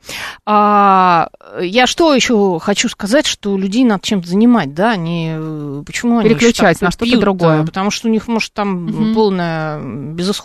А, 0.44 1.28
я 1.60 1.86
что 1.86 2.14
еще 2.14 2.58
хочу 2.60 2.88
сказать, 2.88 3.26
что 3.26 3.56
людей 3.56 3.84
надо 3.84 4.04
чем-то 4.04 4.28
занимать, 4.28 4.74
да, 4.74 4.90
они, 4.90 5.32
э, 5.34 5.82
почему 5.86 6.18
они 6.18 6.28
Переключать 6.30 6.80
на 6.80 6.90
что-то 6.90 7.18
другое. 7.18 7.64
Потому 7.64 7.90
что 7.90 8.08
у 8.08 8.10
них, 8.10 8.28
может, 8.28 8.52
там 8.52 8.86
Мгм. 8.86 9.14
полная 9.14 9.80
безысходность, 9.80 10.41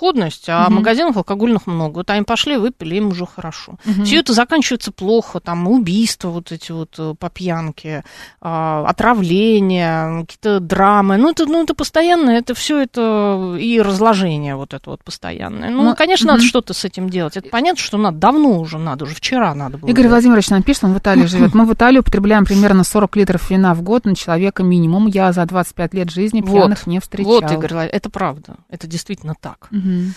а 0.47 0.65
Мгм. 0.65 0.75
магазинов 0.77 1.17
алкогольных 1.17 1.67
много. 1.67 1.97
Вот 1.97 2.09
они 2.09 2.23
пошли, 2.23 2.57
выпили, 2.57 2.95
им 2.95 3.09
уже 3.09 3.25
хорошо. 3.25 3.75
Мгм. 3.85 4.05
Все 4.05 4.19
это 4.19 4.33
заканчивается 4.33 4.91
плохо, 4.91 5.39
там 5.39 5.67
убийства 5.67 6.29
вот 6.29 6.51
эти 6.51 6.71
вот 6.71 6.95
э, 6.97 7.13
по 7.19 7.29
пьянке, 7.29 8.03
а, 8.41 8.85
отравления, 8.87 10.21
какие-то 10.21 10.59
драмы. 10.59 11.17
Ну, 11.17 11.31
это, 11.31 11.45
ну, 11.45 11.63
это 11.63 11.73
постоянно, 11.73 12.29
это 12.31 12.53
все 12.53 12.79
это 12.79 13.55
и 13.59 13.81
разложение 13.81 14.55
вот 14.55 14.73
это 14.73 14.89
вот 14.91 15.03
постоянное. 15.03 15.69
Ну, 15.69 15.83
Ну, 15.83 15.95
конечно, 15.95 16.27
мгм. 16.27 16.35
надо 16.37 16.47
что-то 16.47 16.73
с 16.73 16.85
этим 16.85 17.09
делать. 17.09 17.37
Это 17.37 17.49
понятно, 17.49 17.81
что 17.81 17.97
надо, 17.97 18.17
давно 18.17 18.59
уже 18.59 18.77
надо, 18.77 19.05
уже 19.05 19.15
вчера 19.15 19.53
надо 19.55 19.77
было. 19.77 19.89
Игорь 19.89 20.03
делать. 20.03 20.11
Владимирович 20.13 20.49
нам 20.49 20.63
пишет, 20.63 20.83
он 20.83 20.93
в 20.93 20.97
Италии 20.99 21.25
живет. 21.27 21.53
Мы 21.53 21.65
в 21.65 21.73
Италии 21.73 21.99
употребляем 21.99 22.45
примерно 22.45 22.83
40 22.83 23.15
литров 23.15 23.49
вина 23.49 23.73
в 23.73 23.81
год 23.81 24.05
на 24.05 24.15
человека 24.15 24.63
минимум. 24.63 25.07
Я 25.07 25.31
за 25.31 25.45
25 25.45 25.93
лет 25.93 26.09
жизни 26.11 26.41
Вот. 26.41 26.51
пьяных 26.51 26.87
не 26.87 26.99
встречал. 26.99 27.31
Вот, 27.41 27.51
Игорь, 27.51 27.73
это 27.91 28.09
правда, 28.09 28.57
это 28.69 28.87
действительно 28.87 29.33
так. 29.39 29.69
Мгм. 29.87 30.13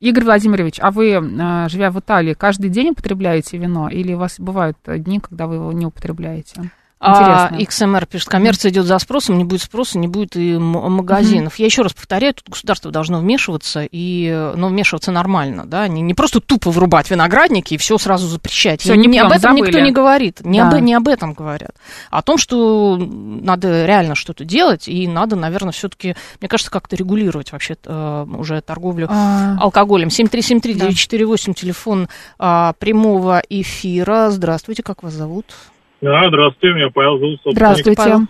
Игорь 0.00 0.24
Владимирович, 0.24 0.78
а 0.80 0.92
вы, 0.92 1.10
э, 1.10 1.68
живя 1.68 1.90
в 1.90 1.98
Италии, 1.98 2.34
каждый 2.34 2.70
день 2.70 2.90
употребляете 2.90 3.58
вино? 3.58 3.88
Или 3.88 4.14
у 4.14 4.18
вас 4.18 4.38
бывают 4.38 4.78
дни, 4.86 5.18
когда 5.18 5.46
вы 5.48 5.56
его 5.56 5.72
не 5.72 5.86
употребляете? 5.86 6.70
А. 7.00 7.50
XMR 7.52 8.06
пишет, 8.06 8.28
коммерция 8.28 8.70
идет 8.70 8.86
за 8.86 8.98
спросом, 8.98 9.38
не 9.38 9.44
будет 9.44 9.62
спроса, 9.62 9.98
не 9.98 10.08
будет 10.08 10.36
и 10.36 10.58
магазинов. 10.58 11.56
Я 11.56 11.66
еще 11.66 11.82
раз 11.82 11.92
повторяю, 11.92 12.34
тут 12.34 12.48
государство 12.48 12.90
должно 12.90 13.20
вмешиваться, 13.20 13.84
и, 13.84 14.26
э, 14.32 14.54
но 14.56 14.68
вмешиваться 14.68 15.12
нормально, 15.12 15.64
да, 15.64 15.86
не, 15.86 16.02
не 16.02 16.14
просто 16.14 16.40
тупо 16.40 16.70
врубать 16.70 17.10
виноградники 17.10 17.74
и 17.74 17.76
все 17.76 17.98
сразу 17.98 18.26
запрещать. 18.26 18.80
Всё, 18.80 18.94
И 18.94 18.98
не 18.98 19.06
не 19.06 19.18
об 19.20 19.30
этом 19.30 19.54
никто 19.54 19.70
забыли. 19.72 19.84
не 19.86 19.92
говорит, 19.92 20.40
не, 20.44 20.60
Да. 20.60 20.70
об, 20.76 20.82
не 20.82 20.94
об 20.94 21.06
этом 21.08 21.34
говорят. 21.34 21.70
А 22.10 22.18
о 22.18 22.22
том, 22.22 22.36
что 22.36 22.96
надо 22.98 23.86
реально 23.86 24.14
что-то 24.16 24.44
делать, 24.44 24.88
и 24.88 25.06
надо, 25.06 25.36
наверное, 25.36 25.72
все-таки, 25.72 26.16
мне 26.40 26.48
кажется, 26.48 26.70
как-то 26.70 26.96
регулировать 26.96 27.52
вообще 27.52 27.76
э, 27.84 28.26
уже 28.36 28.60
торговлю 28.60 29.06
А, 29.10 29.56
алкоголем. 29.60 30.08
7373-948, 30.08 31.46
Да. 31.46 31.54
телефон 31.54 32.08
а, 32.38 32.72
прямого 32.78 33.42
эфира. 33.48 34.30
Здравствуйте, 34.30 34.82
как 34.82 35.02
вас 35.02 35.12
зовут? 35.12 35.46
Да, 36.00 36.28
здравствуйте, 36.28 36.74
меня 36.74 36.88
Павел 36.94 37.18
зовут. 37.18 37.40
Здравствуйте. 37.44 37.96
Павел. 37.96 38.20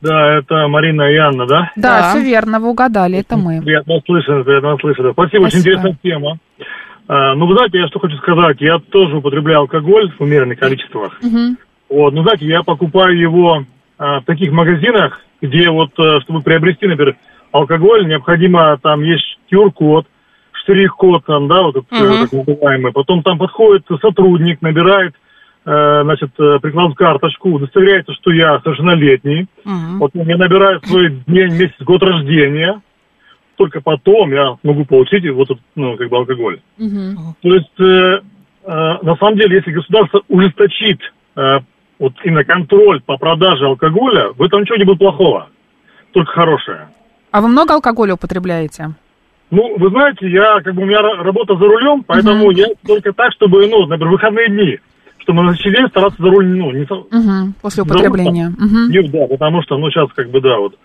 Да, 0.00 0.36
это 0.38 0.68
Марина 0.68 1.02
и 1.10 1.16
Анна, 1.16 1.46
да? 1.46 1.72
Да, 1.74 2.00
Да. 2.00 2.10
все 2.10 2.20
верно, 2.20 2.60
вы 2.60 2.68
угадали, 2.68 3.18
это 3.18 3.36
мы. 3.36 3.60
Приятно 3.62 4.00
слышно, 4.06 4.44
приятно 4.44 4.76
слышно. 4.80 5.12
Спасибо, 5.12 5.42
очень 5.44 5.58
Спасибо. 5.60 5.74
интересная 5.76 5.98
тема. 6.02 6.38
А, 7.08 7.34
ну, 7.34 7.46
вы 7.46 7.56
знаете, 7.56 7.78
я 7.78 7.88
что 7.88 7.98
хочу 7.98 8.16
сказать. 8.18 8.60
Я 8.60 8.78
тоже 8.78 9.16
употребляю 9.16 9.60
алкоголь 9.60 10.12
в 10.12 10.20
умеренных 10.20 10.58
количествах. 10.58 11.18
Мгм. 11.22 11.56
Вот, 11.88 12.12
ну, 12.12 12.22
знаете, 12.22 12.46
я 12.46 12.62
покупаю 12.62 13.18
его 13.18 13.64
а, 13.98 14.20
в 14.20 14.24
таких 14.24 14.52
магазинах, 14.52 15.20
где 15.40 15.70
вот, 15.70 15.90
э, 15.98 16.20
чтобы 16.20 16.42
приобрести, 16.42 16.86
например, 16.86 17.16
алкоголь, 17.52 18.06
необходимо, 18.06 18.76
там 18.82 19.02
есть 19.02 19.38
QR-код, 19.50 20.06
штрих-код, 20.52 21.24
там, 21.24 21.48
да, 21.48 21.62
вот 21.62 21.76
этот, 21.76 21.90
Мгм. 21.92 22.28
так 22.28 22.32
называемый. 22.46 22.92
Потом 22.92 23.22
там 23.22 23.38
подходит 23.38 23.84
сотрудник, 24.02 24.60
набирает 24.60 25.14
значит, 25.66 26.30
э, 26.38 26.58
прикладываю 26.60 26.94
карточку, 26.94 27.50
удостоверяется, 27.50 28.12
что 28.14 28.30
я 28.30 28.60
совершеннолетний. 28.60 29.48
Мгм. 29.64 29.98
Вот 29.98 30.12
я 30.14 30.36
набираю 30.36 30.80
свой 30.84 31.10
день, 31.26 31.54
месяц, 31.54 31.74
год 31.80 32.02
рождения. 32.02 32.80
Только 33.56 33.80
потом 33.80 34.32
я 34.32 34.56
могу 34.62 34.84
получить 34.84 35.28
вот 35.30 35.50
этот, 35.50 35.62
ну, 35.74 35.96
как 35.96 36.08
бы 36.08 36.16
алкоголь. 36.18 36.60
То 37.42 37.54
есть, 37.54 37.80
э, 37.80 38.20
э, 38.64 38.98
на 39.02 39.16
самом 39.16 39.36
деле, 39.36 39.56
если 39.56 39.72
государство 39.72 40.22
ужесточит 40.28 41.00
э, 41.36 41.60
вот 41.98 42.12
именно 42.22 42.44
контроль 42.44 43.00
по 43.00 43.16
продаже 43.16 43.66
алкоголя, 43.66 44.32
в 44.36 44.42
этом 44.42 44.60
ничего 44.60 44.76
не 44.76 44.84
будет 44.84 44.98
плохого, 44.98 45.48
только 46.12 46.30
хорошее. 46.32 46.88
А 47.32 47.40
вы 47.40 47.48
много 47.48 47.74
алкоголя 47.74 48.14
употребляете? 48.14 48.90
Ну, 49.50 49.76
вы 49.78 49.90
знаете, 49.90 50.28
я, 50.28 50.60
как 50.60 50.74
бы, 50.74 50.82
у 50.82 50.86
меня 50.86 51.00
ра- 51.00 51.22
работа 51.22 51.56
за 51.56 51.64
рулем, 51.64 52.02
поэтому 52.04 52.50
я 52.50 52.66
только 52.86 53.12
так, 53.12 53.32
чтобы, 53.32 53.66
ну, 53.68 53.86
например, 53.86 54.12
выходные 54.12 54.48
дни, 54.48 54.78
чтобы 55.26 55.42
на 55.42 55.54
следующий 55.56 55.76
день 55.76 55.88
стараться 55.88 56.22
за 56.22 56.30
руль, 56.30 56.46
ну, 56.46 56.70
не... 56.70 56.86
Мгм, 56.86 57.54
После 57.60 57.82
за 57.82 57.88
руль 57.92 58.00
употребления. 58.06 58.52
там 58.56 58.66
Мгм. 58.66 58.90
не- 58.90 59.08
да, 59.08 59.26
потому 59.26 59.60
что, 59.62 59.76
ну, 59.76 59.90
сейчас, 59.90 60.08
как 60.14 60.30
бы, 60.30 60.40
да, 60.40 60.56
вот. 60.58 60.78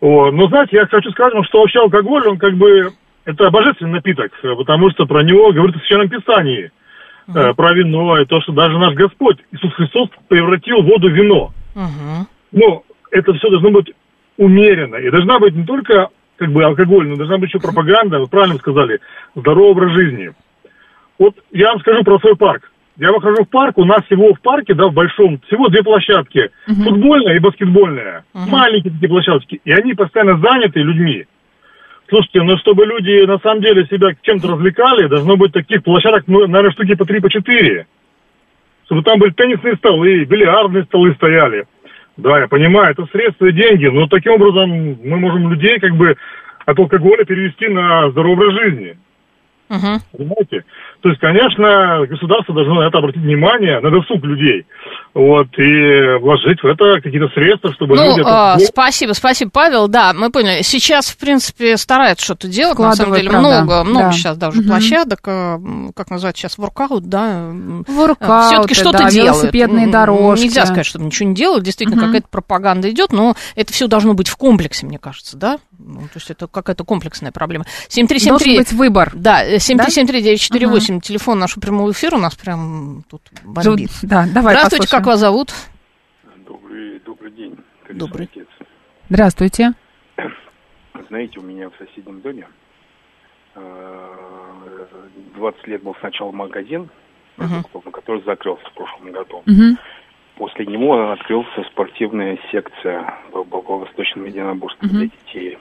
Вот. 0.00 0.30
Но, 0.32 0.48
знаете, 0.48 0.76
я 0.78 0.86
хочу 0.86 1.10
сказать 1.10 1.34
вам, 1.34 1.44
что 1.44 1.60
вообще 1.60 1.80
алкоголь, 1.80 2.26
он, 2.26 2.38
как 2.38 2.54
бы, 2.54 2.90
это 3.26 3.50
божественный 3.50 3.92
напиток, 3.92 4.32
э, 4.42 4.54
потому 4.56 4.90
что 4.92 5.04
про 5.04 5.22
него 5.22 5.52
говорится 5.52 5.78
в 5.78 5.82
Священном 5.82 6.08
Писании, 6.08 6.70
э, 7.34 7.52
про 7.54 7.74
вино, 7.74 8.18
и 8.18 8.24
то, 8.24 8.40
что 8.40 8.52
даже 8.52 8.78
наш 8.78 8.94
Господь, 8.94 9.36
Иисус 9.52 9.72
Христос, 9.74 10.08
превратил 10.28 10.80
воду 10.82 11.10
в 11.10 11.12
вино. 11.12 11.52
Мгм. 11.74 12.26
Ну, 12.52 12.84
это 13.10 13.34
все 13.34 13.50
должно 13.50 13.70
быть 13.70 13.92
умеренно. 14.38 14.96
И 14.96 15.10
должна 15.10 15.38
быть 15.38 15.54
не 15.54 15.66
только 15.66 16.08
как 16.36 16.50
бы 16.50 16.64
алкоголь, 16.64 17.06
но 17.08 17.16
должна 17.16 17.36
быть 17.36 17.50
еще 17.50 17.60
пропаганда, 17.60 18.18
вы 18.20 18.26
правильно 18.26 18.56
сказали, 18.56 19.00
здоровый 19.36 19.70
образ 19.72 19.92
жизни. 19.92 20.30
Вот 21.18 21.34
я 21.52 21.68
вам 21.72 21.80
скажу 21.80 22.02
про 22.02 22.18
свой 22.18 22.36
парк. 22.36 22.71
Я 22.98 23.10
выхожу 23.10 23.44
в 23.44 23.48
парк, 23.48 23.78
у 23.78 23.84
нас 23.84 24.04
всего 24.04 24.34
в 24.34 24.40
парке, 24.40 24.74
да, 24.74 24.86
в 24.86 24.92
большом, 24.92 25.40
всего 25.46 25.68
две 25.68 25.82
площадки. 25.82 26.50
Футбольная 26.66 27.36
и 27.36 27.38
баскетбольная. 27.38 28.24
Маленькие 28.34 28.92
такие 28.92 29.08
площадки. 29.08 29.60
И 29.64 29.72
они 29.72 29.94
постоянно 29.94 30.38
заняты 30.38 30.80
людьми. 30.80 31.26
Слушайте, 32.08 32.42
ну 32.42 32.58
чтобы 32.58 32.84
люди 32.84 33.24
на 33.24 33.38
самом 33.38 33.62
деле 33.62 33.86
себя 33.86 34.14
чем-то 34.20 34.48
развлекали, 34.48 35.08
должно 35.08 35.36
быть 35.36 35.52
таких 35.52 35.82
площадок, 35.82 36.24
ну, 36.26 36.46
наверное, 36.46 36.72
штуки 36.72 36.94
по 36.94 37.06
три, 37.06 37.20
по 37.20 37.30
четыре. 37.30 37.86
Чтобы 38.84 39.02
там 39.02 39.18
были 39.18 39.32
теннисные 39.32 39.76
столы, 39.76 40.24
бильярдные 40.24 40.84
столы 40.84 41.14
стояли. 41.14 41.64
Да, 42.18 42.40
я 42.40 42.48
понимаю, 42.48 42.92
это 42.92 43.06
средства 43.10 43.46
и 43.46 43.52
деньги, 43.52 43.86
но 43.86 44.06
таким 44.06 44.32
образом 44.32 44.98
мы 45.02 45.16
можем 45.16 45.50
людей 45.50 45.78
как 45.80 45.96
бы 45.96 46.14
от 46.66 46.78
алкоголя 46.78 47.24
перевести 47.24 47.68
на 47.68 48.10
здоровый 48.10 48.48
образ 48.48 48.62
жизни. 48.62 48.98
Мгм. 49.72 50.00
Понимаете? 50.12 50.64
То 51.00 51.08
есть, 51.08 51.20
конечно, 51.20 52.06
государство 52.06 52.54
должно 52.54 52.74
на 52.82 52.88
это 52.88 52.98
обратить 52.98 53.22
внимание, 53.22 53.80
на 53.80 53.90
досуг 53.90 54.22
людей. 54.22 54.66
Вот, 55.14 55.48
и 55.58 56.18
вложить 56.20 56.62
в 56.62 56.66
это 56.66 57.00
какие-то 57.02 57.28
средства, 57.34 57.72
чтобы 57.74 57.96
Ну, 57.96 58.04
люди... 58.04 58.20
это- 58.20 58.52
а, 58.54 58.58
спасибо, 58.58 59.12
спасибо, 59.12 59.50
Павел. 59.52 59.88
Да, 59.88 60.12
мы 60.14 60.30
поняли. 60.30 60.62
Сейчас, 60.62 61.08
в 61.08 61.18
принципе, 61.18 61.76
стараются 61.76 62.24
что-то 62.24 62.48
делать. 62.48 62.78
На 62.78 62.92
самом 62.94 63.14
деле, 63.14 63.30
правда. 63.30 63.48
много, 63.48 63.84
много 63.84 64.04
Да. 64.06 64.12
сейчас 64.12 64.36
даже 64.38 64.58
Мгм. 64.60 64.68
площадок, 64.68 65.20
м, 65.26 65.92
как 65.96 66.10
называют 66.10 66.36
сейчас, 66.36 66.56
воркаут, 66.58 67.04
да. 67.08 67.50
Воркауты, 67.88 68.48
Все-таки 68.54 68.74
что-то 68.74 68.98
да, 68.98 69.10
делают. 69.10 69.36
велосипедные 69.42 69.86
дорожки. 69.88 70.44
Нельзя 70.44 70.66
сказать, 70.66 70.86
что 70.86 70.98
ничего 71.00 71.28
не 71.30 71.34
делают. 71.34 71.64
Действительно, 71.64 72.02
Мгм. 72.02 72.06
какая-то 72.06 72.28
пропаганда 72.30 72.90
идет, 72.90 73.12
но 73.12 73.34
это 73.56 73.72
все 73.72 73.86
должно 73.88 74.14
быть 74.14 74.28
в 74.28 74.36
комплексе, 74.36 74.86
мне 74.86 74.98
кажется, 74.98 75.36
да? 75.36 75.58
Ну, 75.78 76.02
то 76.02 76.16
есть 76.16 76.30
это 76.30 76.46
какая-то 76.46 76.84
комплексная 76.84 77.32
проблема. 77.32 77.64
7373... 77.88 78.56
Должен 78.56 78.62
быть 78.64 78.72
выбор. 78.72 79.10
Да, 79.14 79.58
э, 79.70 79.74
7373948, 79.74 81.00
телефон 81.00 81.38
нашего 81.38 81.60
прямого 81.60 81.90
эфира 81.92 82.16
у 82.16 82.20
нас 82.20 82.34
прям 82.34 83.04
тут 83.10 83.22
бомбит. 83.44 83.64
Живут- 83.90 83.90
Да, 84.02 84.26
давай 84.32 84.54
Здравствуйте, 84.54 84.76
послушаем. 84.82 85.02
как 85.02 85.06
вас 85.06 85.20
зовут? 85.20 85.52
Добрый, 86.46 86.98
добрый 87.04 87.30
день, 87.32 87.56
Колесо 87.86 88.06
Добрый. 88.06 88.28
отец. 88.32 88.46
Здравствуйте. 89.08 89.72
Знаете, 91.08 91.40
у 91.40 91.42
меня 91.42 91.68
в 91.70 91.74
соседнем 91.78 92.20
доме 92.20 92.46
э, 93.54 94.86
20 95.36 95.66
лет 95.68 95.82
был 95.82 95.94
сначала 96.00 96.32
магазин, 96.32 96.88
Мгм. 97.36 97.64
который 97.92 98.22
закрылся 98.24 98.64
в 98.68 98.72
прошлом 98.74 99.12
году. 99.12 99.42
Мгм. 99.46 99.78
После 100.36 100.66
него 100.66 101.12
открылся 101.12 101.62
спортивная 101.72 102.38
секция 102.50 103.14
по, 103.32 103.42
восточным 103.44 104.24
единоборствам 104.24 104.88
Мгм. 104.90 104.98
для 104.98 105.08
детей. 105.08 105.58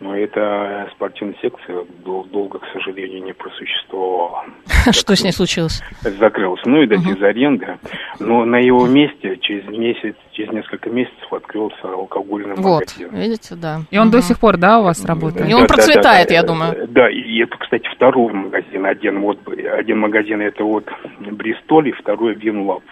Но 0.00 0.16
эта 0.16 0.88
спортивная 0.94 1.36
секция 1.40 1.84
дол- 2.04 2.24
долго, 2.24 2.58
к 2.58 2.66
сожалению, 2.72 3.22
не 3.22 3.32
просуществовала. 3.32 4.44
Что 4.90 5.14
с 5.14 5.22
ней 5.22 5.32
случилось? 5.32 5.82
Закрылась. 6.02 6.60
Ну 6.64 6.82
и 6.82 6.86
до 6.86 6.96
аренды. 7.26 7.78
Но 8.18 8.44
на 8.44 8.56
его 8.56 8.86
месте 8.86 9.36
через 9.40 9.66
месяц, 9.68 10.16
через 10.32 10.52
несколько 10.52 10.90
месяцев 10.90 11.32
открылся 11.32 11.76
алкогольный 11.84 12.54
Вот, 12.56 12.80
магазин. 12.80 13.08
видите, 13.12 13.54
да. 13.54 13.80
И 13.90 13.98
он 13.98 14.10
до 14.10 14.20
сих 14.20 14.38
пор, 14.40 14.56
да, 14.56 14.80
у 14.80 14.84
вас 14.84 15.04
работает? 15.04 15.48
И 15.48 15.54
он 15.54 15.66
процветает, 15.66 16.30
я 16.30 16.42
думаю. 16.42 16.88
Да, 16.88 17.08
и 17.10 17.38
это, 17.42 17.56
кстати, 17.56 17.88
второй 17.94 18.32
магазин. 18.32 18.86
Один 18.86 19.20
вот, 19.20 19.38
один 19.48 20.00
магазин 20.00 20.40
это 20.40 20.64
вот 20.64 20.84
Бристоль, 21.20 21.88
и 21.88 21.92
второй 21.92 22.34
Винлаб. 22.34 22.82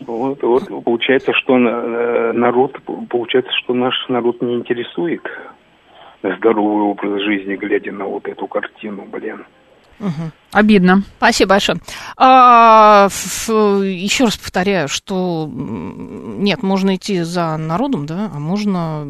Вот, 0.00 0.42
вот 0.42 0.84
получается, 0.84 1.32
что 1.32 1.56
э, 1.56 2.32
народ, 2.32 2.78
получается, 3.08 3.52
что 3.64 3.74
наш 3.74 3.94
народ 4.08 4.40
не 4.42 4.54
интересует 4.54 5.22
здоровый 6.38 6.84
образ 6.90 7.22
жизни, 7.22 7.56
глядя 7.56 7.92
на 7.92 8.04
вот 8.06 8.26
эту 8.26 8.46
картину, 8.46 9.04
блин. 9.10 9.44
Мгм. 9.98 10.30
Обидно. 10.52 11.02
Спасибо 11.16 11.50
большое. 11.50 11.78
А, 12.18 13.06
ф- 13.06 13.48
еще 13.48 14.24
раз 14.24 14.36
повторяю, 14.36 14.88
что 14.88 15.48
нет, 15.50 16.62
можно 16.62 16.96
идти 16.96 17.22
за 17.22 17.56
народом, 17.56 18.04
да, 18.06 18.30
а 18.34 18.38
можно 18.38 19.04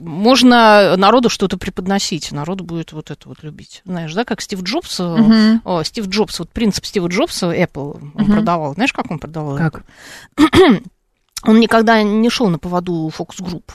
можно 0.00 0.96
народу 0.96 1.28
что-то 1.28 1.56
преподносить, 1.58 2.30
народ 2.32 2.60
будет 2.60 2.92
вот 2.92 3.10
это 3.10 3.28
вот 3.28 3.42
любить. 3.42 3.82
Знаешь, 3.84 4.12
да, 4.14 4.24
как 4.24 4.40
Стив 4.40 4.62
Джобс, 4.62 4.98
Мгм. 5.00 5.62
о, 5.64 5.82
Стив 5.82 6.06
Джобс, 6.08 6.38
вот 6.40 6.50
принцип 6.50 6.84
Стива 6.84 7.08
Джобса, 7.08 7.52
Apple, 7.54 7.98
он 8.14 8.24
Мгм. 8.24 8.32
продавал. 8.32 8.74
Знаешь, 8.74 8.92
как 8.92 9.10
он 9.10 9.18
продавал? 9.18 9.56
Как? 9.58 9.84
Он 11.44 11.58
никогда 11.58 12.00
не 12.04 12.30
шел 12.30 12.48
на 12.48 12.58
поводу 12.60 13.10
фокус-групп. 13.12 13.72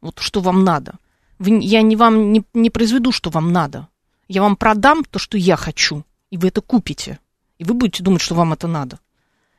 Вот 0.00 0.20
что 0.20 0.38
вам 0.40 0.62
надо. 0.62 0.94
Я 1.40 1.82
не 1.82 1.96
вам 1.96 2.32
не, 2.32 2.42
не 2.54 2.70
произведу, 2.70 3.12
что 3.12 3.30
вам 3.30 3.52
надо. 3.52 3.88
Я 4.28 4.42
вам 4.42 4.56
продам 4.56 5.04
то, 5.04 5.18
что 5.18 5.38
я 5.38 5.56
хочу, 5.56 6.04
и 6.30 6.36
вы 6.36 6.48
это 6.48 6.60
купите. 6.60 7.18
И 7.58 7.64
вы 7.64 7.74
будете 7.74 8.02
думать, 8.02 8.20
что 8.20 8.34
вам 8.34 8.52
это 8.52 8.66
надо. 8.66 8.98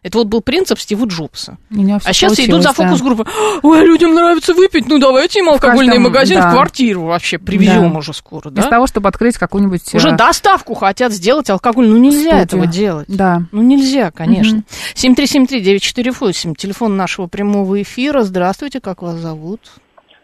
Это 0.02 0.18
вот 0.20 0.28
был 0.28 0.40
принцип 0.40 0.80
Стива 0.80 1.06
Джобса. 1.06 1.58
А 1.70 2.14
сейчас 2.14 2.40
идут 2.40 2.64
за 2.64 2.70
да. 2.70 2.74
фокус-группы. 2.74 3.26
Ой, 3.64 3.86
людям 3.86 4.14
нравится 4.14 4.54
выпить, 4.54 4.88
ну 4.88 4.98
давайте 4.98 5.40
им 5.40 5.50
алкогольный 5.50 5.96
каждом, 5.96 6.04
магазин 6.04 6.38
да. 6.38 6.50
в 6.50 6.54
квартиру 6.54 7.02
вообще 7.02 7.38
привезем 7.38 7.92
Да. 7.92 8.00
уже 8.00 8.14
скоро, 8.14 8.50
да? 8.50 8.70
того, 8.70 8.88
чтобы 8.88 9.10
открыть 9.10 9.38
какую-нибудь... 9.38 9.94
Уже 9.94 10.10
э, 10.10 10.16
доставку 10.16 10.74
хотят 10.74 11.12
сделать 11.12 11.50
алкоголь. 11.50 11.90
Ну 11.90 11.98
нельзя 11.98 12.20
студию. 12.20 12.42
этого 12.44 12.68
делать. 12.68 13.08
Да. 13.10 13.42
Ну 13.52 13.62
нельзя, 13.62 14.12
конечно. 14.12 14.60
Мгм. 14.60 14.66
7373948, 14.96 16.56
телефон 16.56 16.96
нашего 16.96 17.28
прямого 17.28 17.82
эфира. 17.82 18.24
Здравствуйте, 18.24 18.80
как 18.80 19.02
вас 19.02 19.18
зовут? 19.18 19.60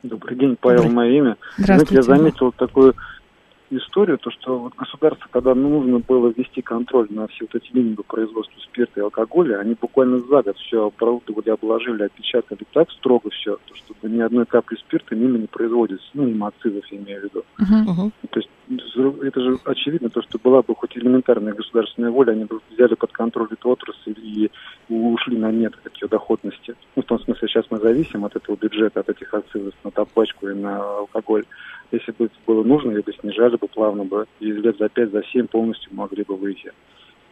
Добрый 0.05 0.37
день, 0.37 0.55
Павел, 0.59 0.83
Добрый. 0.83 0.95
мое 0.95 1.11
имя. 1.17 1.37
Здравствуйте. 1.57 2.01
Знаете, 2.01 2.11
я 2.11 2.17
заметил 2.17 2.51
такую 2.51 2.93
историю, 3.69 4.17
то 4.17 4.31
что 4.31 4.59
вот 4.59 4.75
государство, 4.75 5.27
когда 5.31 5.55
ну, 5.55 5.69
нужно 5.69 5.99
было 5.99 6.33
ввести 6.35 6.61
контроль 6.61 7.07
на 7.09 7.27
все 7.27 7.45
вот 7.45 7.55
эти 7.55 7.71
линии 7.73 7.95
по 7.95 8.03
производству 8.03 8.59
спирта 8.61 8.99
и 8.99 9.03
алкоголя, 9.03 9.59
они 9.59 9.75
буквально 9.79 10.19
за 10.19 10.41
год 10.41 10.57
все 10.57 10.89
продукты 10.91 11.33
были 11.33 11.49
обложили, 11.49 12.03
опечатали 12.03 12.65
так 12.73 12.91
строго 12.91 13.29
все, 13.29 13.57
то, 13.65 13.75
чтобы 13.75 14.13
ни 14.13 14.21
одной 14.21 14.45
капли 14.45 14.75
спирта 14.75 15.15
мимо 15.15 15.37
не 15.37 15.47
производится, 15.47 16.05
ну, 16.13 16.25
мимо 16.25 16.47
акцизов, 16.47 16.85
я 16.87 16.97
имею 16.97 17.21
в 17.21 17.23
виду. 17.23 17.45
Мгм. 17.57 18.11
То 18.29 18.39
есть 18.39 18.49
это 19.23 19.41
же 19.41 19.59
очевидно, 19.65 20.09
то, 20.09 20.21
что 20.21 20.39
была 20.39 20.61
бы 20.61 20.75
хоть 20.75 20.97
элементарная 20.97 21.53
государственная 21.53 22.11
воля, 22.11 22.31
они 22.31 22.45
бы 22.45 22.59
взяли 22.71 22.95
под 22.95 23.11
контроль 23.11 23.49
эту 23.51 23.69
отрасль 23.69 24.15
и 24.17 24.49
ушли 24.89 25.37
на 25.37 25.51
нет 25.51 25.73
от 25.83 25.93
ее 26.01 26.07
доходности. 26.07 26.75
Ну, 26.95 27.03
в 27.03 27.05
том 27.05 27.19
смысле, 27.19 27.47
сейчас 27.47 27.65
мы 27.69 27.79
зависим 27.79 28.25
от 28.25 28.35
этого 28.35 28.55
бюджета, 28.55 29.01
от 29.01 29.09
этих 29.09 29.33
акцизов 29.33 29.73
на 29.83 29.91
табачку 29.91 30.47
и 30.49 30.53
на 30.53 30.97
алкоголь. 30.97 31.45
Если 31.91 32.11
бы 32.11 32.25
это 32.25 32.35
было 32.47 32.63
нужно, 32.63 32.91
ее 32.91 33.01
бы 33.01 33.13
снижали 33.13 33.57
бы 33.57 33.67
плавно 33.67 34.03
бы, 34.03 34.25
и 34.39 34.51
лет 34.51 34.77
за 34.77 34.89
пять, 34.89 35.11
за 35.11 35.23
семь 35.23 35.47
полностью 35.47 35.93
могли 35.93 36.23
бы 36.23 36.35
выйти 36.35 36.71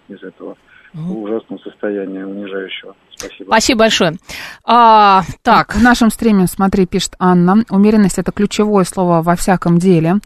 из 0.10 0.22
этого 0.24 0.56
ужасного 0.96 1.60
состояния, 1.60 2.26
унижающего. 2.26 2.96
Спасибо. 3.16 3.48
Спасибо 3.48 3.80
большое. 3.80 4.14
А, 4.64 5.24
так. 5.42 5.76
В 5.76 5.82
нашем 5.82 6.12
стриме, 6.12 6.46
смотри, 6.48 6.86
пишет 6.86 7.16
Анна, 7.20 7.64
умеренность 7.70 8.18
это 8.20 8.32
ключевое 8.32 8.84
слово 8.84 9.22
во 9.22 9.36
всяком 9.36 9.78
деле. 9.78 10.18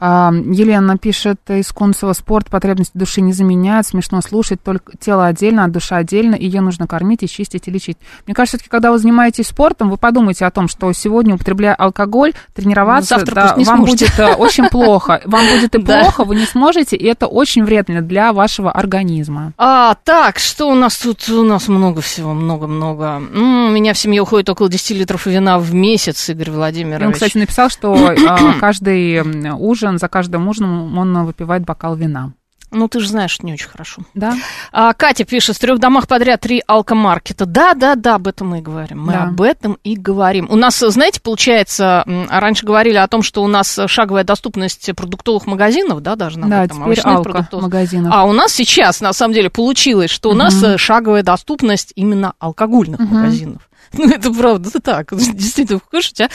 А, 0.00 0.32
Елена 0.32 0.96
пишет 0.96 1.40
из 1.48 1.70
Кунцева, 1.72 2.12
спорт 2.12 2.48
потребности 2.48 2.96
души 2.96 3.20
не 3.20 3.32
заменяет, 3.32 3.86
смешно 3.86 4.20
слушать, 4.20 4.62
только 4.62 4.96
тело 4.98 5.26
отдельно, 5.26 5.64
а 5.64 5.68
душа 5.68 5.96
отдельно, 5.96 6.34
ее 6.34 6.60
нужно 6.60 6.86
кормить 6.86 7.22
и 7.22 7.28
чистить 7.28 7.68
и 7.68 7.70
лечить. 7.70 7.98
Мне 8.26 8.34
кажется, 8.34 8.56
все-таки, 8.56 8.70
когда 8.70 8.92
вы 8.92 8.98
занимаетесь 8.98 9.48
спортом, 9.48 9.90
вы 9.90 9.96
подумайте 9.96 10.46
о 10.46 10.50
том, 10.50 10.68
что 10.68 10.92
сегодня, 10.92 11.34
употребляя 11.34 11.74
алкоголь, 11.74 12.32
тренироваться, 12.54 13.22
да, 13.24 13.54
вам 13.56 13.64
сможете. 13.64 14.06
будет 14.06 14.18
э, 14.18 14.34
очень 14.34 14.68
плохо. 14.68 15.20
Вам 15.24 15.44
будет 15.46 15.74
и 15.74 15.78
плохо, 15.84 16.24
вы 16.24 16.36
не 16.36 16.46
сможете, 16.46 16.96
и 16.96 17.04
это 17.04 17.26
очень 17.26 17.64
вредно 17.64 18.02
для 18.02 18.32
вашего 18.32 18.70
организма. 18.70 19.15
Организма. 19.16 19.52
А, 19.58 19.94
так, 20.04 20.38
что 20.38 20.68
у 20.68 20.74
нас 20.74 20.96
тут? 20.96 21.28
У 21.28 21.42
нас 21.42 21.68
много 21.68 22.00
всего, 22.00 22.34
много-много. 22.34 23.20
У 23.34 23.70
меня 23.70 23.92
в 23.94 23.98
семье 23.98 24.22
уходит 24.22 24.48
около 24.48 24.68
10 24.68 24.96
литров 24.96 25.26
вина 25.26 25.58
в 25.58 25.74
месяц, 25.74 26.28
Игорь 26.28 26.50
Владимирович. 26.50 27.06
Он, 27.06 27.12
кстати, 27.12 27.38
написал, 27.38 27.70
что 27.70 27.94
а, 28.28 28.58
каждый 28.60 29.20
ужин, 29.52 29.98
за 29.98 30.08
каждым 30.08 30.48
ужином 30.48 30.96
он 30.98 31.24
выпивает 31.24 31.64
бокал 31.64 31.96
вина. 31.96 32.32
Ну, 32.72 32.88
ты 32.88 33.00
же 33.00 33.08
знаешь, 33.08 33.30
что 33.30 33.46
не 33.46 33.52
очень 33.52 33.68
хорошо. 33.68 34.02
Да. 34.14 34.34
А, 34.72 34.92
Катя 34.92 35.24
пишет, 35.24 35.56
в 35.56 35.58
трех 35.60 35.78
домах 35.78 36.08
подряд 36.08 36.40
три 36.40 36.62
алкомаркета. 36.66 37.46
Да, 37.46 37.74
да, 37.74 37.94
да, 37.94 38.16
об 38.16 38.26
этом 38.26 38.48
мы 38.50 38.58
и 38.58 38.60
говорим. 38.62 39.02
Мы 39.04 39.12
Да. 39.12 39.22
об 39.24 39.40
этом 39.40 39.78
и 39.84 39.96
говорим. 39.96 40.48
У 40.50 40.56
нас, 40.56 40.78
знаете, 40.78 41.20
получается, 41.20 42.02
м, 42.06 42.26
раньше 42.28 42.66
говорили 42.66 42.96
о 42.96 43.06
том, 43.08 43.22
что 43.22 43.42
у 43.44 43.46
нас 43.46 43.78
шаговая 43.86 44.24
доступность 44.24 44.90
продуктовых 44.96 45.46
магазинов, 45.46 46.00
да, 46.02 46.16
даже 46.16 46.38
на 46.38 46.48
Да, 46.48 46.64
этом, 46.64 46.82
теперь 46.82 47.00
алко 47.04 47.44
магазинов. 47.60 48.12
А 48.14 48.24
у 48.24 48.32
нас 48.32 48.52
сейчас, 48.52 49.00
на 49.00 49.12
самом 49.12 49.34
деле, 49.34 49.48
получилось, 49.48 50.10
что 50.10 50.30
у 50.30 50.32
Мгм. 50.32 50.38
нас 50.38 50.62
э, 50.62 50.76
шаговая 50.76 51.22
доступность 51.22 51.92
именно 51.94 52.34
алкогольных 52.38 52.98
Мгм. 53.00 53.14
магазинов. 53.14 53.62
Ну, 53.92 54.10
это 54.10 54.32
правда, 54.34 54.68
это 54.68 54.80
так. 54.80 55.10
Действительно, 55.16 55.78
кушать, 55.78 56.20
а? 56.22 56.28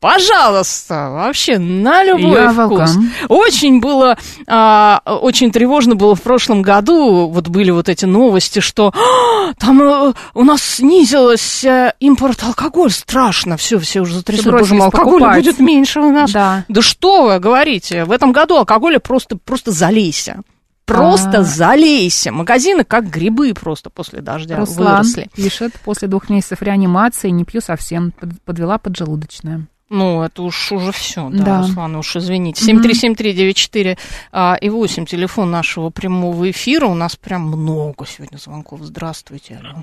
Пожалуйста, 0.00 1.10
вообще 1.10 1.58
на 1.58 2.02
любой 2.02 2.32
Я 2.40 2.52
вкус. 2.52 2.96
welcome. 2.96 3.04
Очень 3.28 3.80
было, 3.80 4.16
а, 4.46 5.00
очень 5.04 5.52
тревожно 5.52 5.94
было 5.94 6.14
в 6.14 6.22
прошлом 6.22 6.62
году, 6.62 7.28
вот 7.28 7.48
были 7.48 7.70
вот 7.70 7.88
эти 7.90 8.06
новости, 8.06 8.60
что 8.60 8.94
«А, 8.94 9.52
там 9.58 9.82
э, 9.82 10.12
у 10.34 10.42
нас 10.44 10.62
снизился 10.62 11.94
импорт 12.00 12.42
алкоголя, 12.42 12.90
страшно, 12.90 13.56
все, 13.58 13.78
все 13.78 14.00
уже 14.00 14.14
затрясли, 14.14 14.50
боже 14.50 14.74
мой, 14.74 14.86
алкоголя 14.86 15.18
покупать. 15.20 15.44
будет 15.44 15.58
меньше 15.60 16.00
у 16.00 16.10
нас. 16.10 16.32
Да. 16.32 16.64
Да 16.68 16.80
что 16.82 17.24
вы 17.24 17.38
говорите, 17.38 18.04
в 18.04 18.12
этом 18.12 18.32
году 18.32 18.56
алкоголя 18.56 19.00
просто, 19.00 19.36
просто 19.36 19.70
залейся. 19.70 20.40
Просто 20.86 21.40
А. 21.40 21.42
залейся. 21.44 22.32
Магазины 22.32 22.82
как 22.84 23.08
грибы 23.08 23.52
просто 23.54 23.90
после 23.90 24.22
дождя 24.22 24.56
Руслан 24.56 24.96
выросли. 25.02 25.30
пишет, 25.36 25.74
после 25.84 26.08
двух 26.08 26.28
месяцев 26.30 26.62
реанимации 26.62 27.28
не 27.30 27.44
пью 27.44 27.60
совсем, 27.60 28.12
под- 28.12 28.40
подвела 28.42 28.78
поджелудочная. 28.78 29.66
Ну, 29.90 30.22
это 30.22 30.42
уж 30.42 30.70
уже 30.70 30.92
все, 30.92 31.28
да, 31.32 31.44
Да. 31.44 31.58
Руслан, 31.58 31.96
уж 31.96 32.14
извините. 32.14 32.64
Мгм. 32.72 32.82
7373-94 32.82 33.98
а, 34.32 34.56
и 34.60 34.70
8, 34.70 35.04
телефон 35.04 35.50
нашего 35.50 35.90
прямого 35.90 36.48
эфира. 36.48 36.86
У 36.86 36.94
нас 36.94 37.16
прям 37.16 37.42
много 37.42 38.06
сегодня 38.06 38.38
звонков. 38.38 38.80
Здравствуйте, 38.82 39.58
алло. 39.60 39.82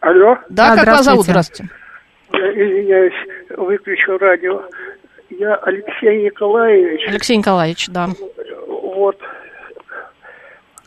Алло? 0.00 0.38
Да, 0.48 0.76
как 0.76 0.86
вас 0.86 1.04
зовут? 1.04 1.24
Здравствуйте. 1.24 1.72
Я 2.32 2.38
извиняюсь, 2.52 3.12
выключил 3.56 4.16
радио. 4.18 4.62
Я 5.28 5.56
Алексей 5.56 6.24
Николаевич. 6.26 7.00
Алексей 7.08 7.36
Николаевич, 7.36 7.88
да. 7.88 8.08
Вот. 8.68 9.18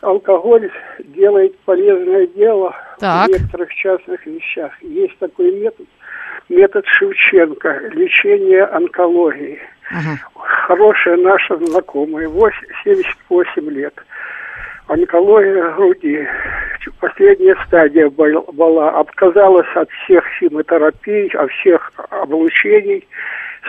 Алкоголь 0.00 0.70
делает 1.04 1.58
полезное 1.60 2.26
дело 2.28 2.74
Так. 2.98 3.28
в 3.28 3.32
некоторых 3.32 3.74
частных 3.74 4.24
вещах. 4.26 4.72
Есть 4.82 5.18
такой 5.18 5.52
метод, 5.60 5.86
метод 6.48 6.84
Шевченко, 6.86 7.80
лечение 7.92 8.64
онкологии. 8.64 9.60
Хорошая 10.34 11.16
наша 11.16 11.56
знакомая, 11.56 12.28
8 12.28 12.56
78 12.84 13.70
лет. 13.70 13.94
Онкология 14.86 15.70
груди. 15.72 16.26
Последняя 17.00 17.56
стадия 17.66 18.08
был- 18.08 18.44
была. 18.52 18.90
Отказалась 19.00 19.68
от 19.74 19.90
всех 19.90 20.24
химиотерапий, 20.38 21.28
от 21.28 21.50
всех 21.52 21.92
облучений. 22.10 23.06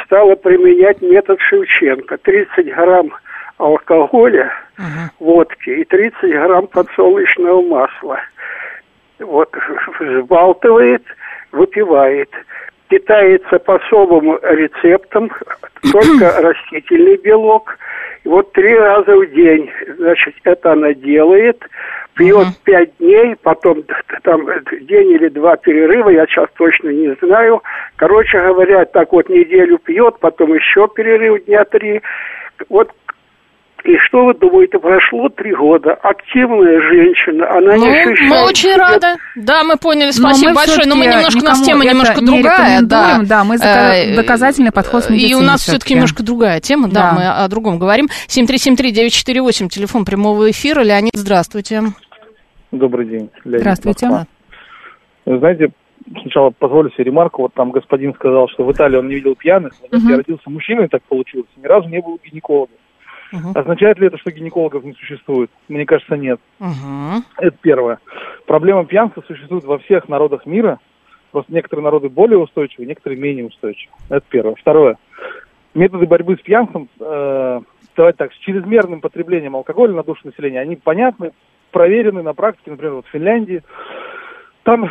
Стала 0.06 0.36
применять 0.36 1.02
метод 1.02 1.40
Шевченко. 1.42 2.18
30 2.20 2.74
грамм 2.74 3.12
алкоголя, 3.58 4.52
водки 5.20 5.70
и 5.70 5.84
30 5.84 6.32
грамм 6.32 6.68
подсолнечного 6.68 7.62
масла. 7.62 8.20
Вот, 9.20 9.54
взбалтывает, 10.00 11.04
выпивает. 11.52 12.30
Питается 12.90 13.60
по 13.60 13.76
особым 13.76 14.40
рецептам, 14.42 15.32
только 15.92 16.42
растительный 16.42 17.18
белок. 17.18 17.78
Вот 18.26 18.52
три 18.54 18.76
раза 18.76 19.16
в 19.16 19.26
день, 19.32 19.70
значит, 19.98 20.36
это 20.44 20.74
она 20.74 20.94
делает. 20.94 21.64
Пьет 22.16 22.48
пять 22.66 22.98
дней, 22.98 23.36
потом 23.42 23.84
там 24.24 24.46
день 24.82 25.12
или 25.12 25.30
два 25.30 25.56
перерыва, 25.56 26.10
я 26.10 26.26
сейчас 26.26 26.50
точно 26.58 26.90
не 26.90 27.16
знаю. 27.22 27.62
Короче 27.96 28.42
говоря, 28.42 28.84
так 28.86 29.14
вот 29.14 29.30
неделю 29.30 29.78
пьет, 29.78 30.20
потом 30.20 30.54
еще 30.54 30.90
перерыв 30.94 31.46
дня 31.46 31.64
три. 31.64 32.02
Вот 32.68 32.92
и 33.86 33.98
что 34.08 34.26
вы 34.26 34.34
думаете, 34.34 34.78
прошло 34.80 35.30
три 35.30 35.54
года, 35.56 35.94
активная 35.94 36.82
женщина, 36.82 37.50
она 37.58 37.78
не 37.78 37.86
Ну, 37.86 37.92
ощущает... 37.92 38.30
мы 38.30 38.46
очень 38.46 38.70
себя- 38.74 38.78
рады. 38.78 39.08
Да, 39.36 39.64
мы 39.64 39.78
поняли, 39.78 40.08
Но 40.08 40.12
спасибо 40.12 40.50
мы 40.50 40.56
большое. 40.56 40.88
Но 40.88 40.96
мы 40.96 41.06
немножко, 41.06 41.40
у 41.40 41.46
нас 41.46 41.62
тема 41.62 41.84
это 41.84 41.92
немножко 41.94 42.22
не 42.22 42.26
другая. 42.28 42.82
Да, 42.82 43.08
рекомендуем, 43.12 43.28
да, 43.28 43.44
мы 43.44 43.58
за 43.58 43.66
Э, 43.68 44.16
доказательный 44.16 44.72
подход 44.72 45.04
с 45.04 45.10
И 45.12 45.34
у 45.36 45.42
нас 45.42 45.62
все-таки 45.62 45.94
немножко 45.94 46.24
другая 46.24 46.60
тема, 46.60 46.88
да, 46.90 46.94
Да. 46.94 47.14
мы 47.14 47.28
о 47.28 47.48
другом 47.48 47.80
говорим. 47.80 48.08
7373948, 48.28 49.68
телефон 49.70 50.06
прямого 50.06 50.50
эфира. 50.52 50.82
Леонид, 50.82 51.12
здравствуйте. 51.16 51.82
Добрый 52.72 53.06
день. 53.08 53.30
Леонид 53.46 53.62
Здравствуйте. 53.62 54.06
Москва. 54.08 54.28
Вы 55.26 55.40
знаете, 55.40 55.70
сначала 56.22 56.52
позволю 56.52 56.92
себе 56.92 57.06
ремарку. 57.06 57.42
Вот 57.44 57.54
там 57.54 57.72
господин 57.72 58.14
сказал, 58.14 58.48
что 58.50 58.64
в 58.64 58.72
Италии 58.72 58.98
он 58.98 59.08
не 59.08 59.16
видел 59.16 59.36
пьяных. 59.36 59.74
Но 59.92 59.98
Мгм. 60.00 60.10
Я 60.10 60.18
родился 60.18 60.50
мужчиной, 60.50 60.88
так 60.88 61.02
получилось. 61.04 61.48
Ни 61.58 61.66
разу 61.66 61.88
не 61.90 62.00
был 62.02 62.14
у 62.14 62.18
гинеколога. 63.32 63.60
Означает 63.60 64.00
ли 64.00 64.08
это, 64.08 64.18
что 64.18 64.32
гинекологов 64.32 64.84
не 64.84 64.94
существует? 64.94 65.50
Мне 65.68 65.86
кажется, 65.86 66.16
нет. 66.16 66.40
Это 67.38 67.58
первое. 67.62 68.00
Проблема 68.46 68.86
пьянства 68.86 69.24
существует 69.28 69.64
во 69.64 69.78
всех 69.80 70.10
народах 70.10 70.46
мира. 70.46 70.80
Просто 71.32 71.54
некоторые 71.54 71.84
народы 71.84 72.10
более 72.10 72.40
устойчивы, 72.40 72.86
некоторые 72.86 73.20
менее 73.20 73.46
устойчивы. 73.46 73.94
Это 74.10 74.26
первое. 74.30 74.56
Второе. 74.56 74.98
Методы 75.76 76.08
борьбы 76.08 76.36
с 76.36 76.42
пьянством, 76.42 76.90
э, 77.00 77.62
давайте 77.96 78.18
так, 78.18 78.34
с 78.34 78.38
чрезмерным 78.38 79.02
потреблением 79.02 79.56
алкоголя 79.56 79.94
на 79.94 80.04
душу 80.04 80.22
населения, 80.26 80.60
они 80.60 80.76
понятны, 80.76 81.32
проверены 81.72 82.24
на 82.24 82.34
практике, 82.34 82.72
например, 82.72 82.96
вот 82.96 83.06
в 83.06 83.10
Финляндии. 83.10 83.62
Там 84.70 84.88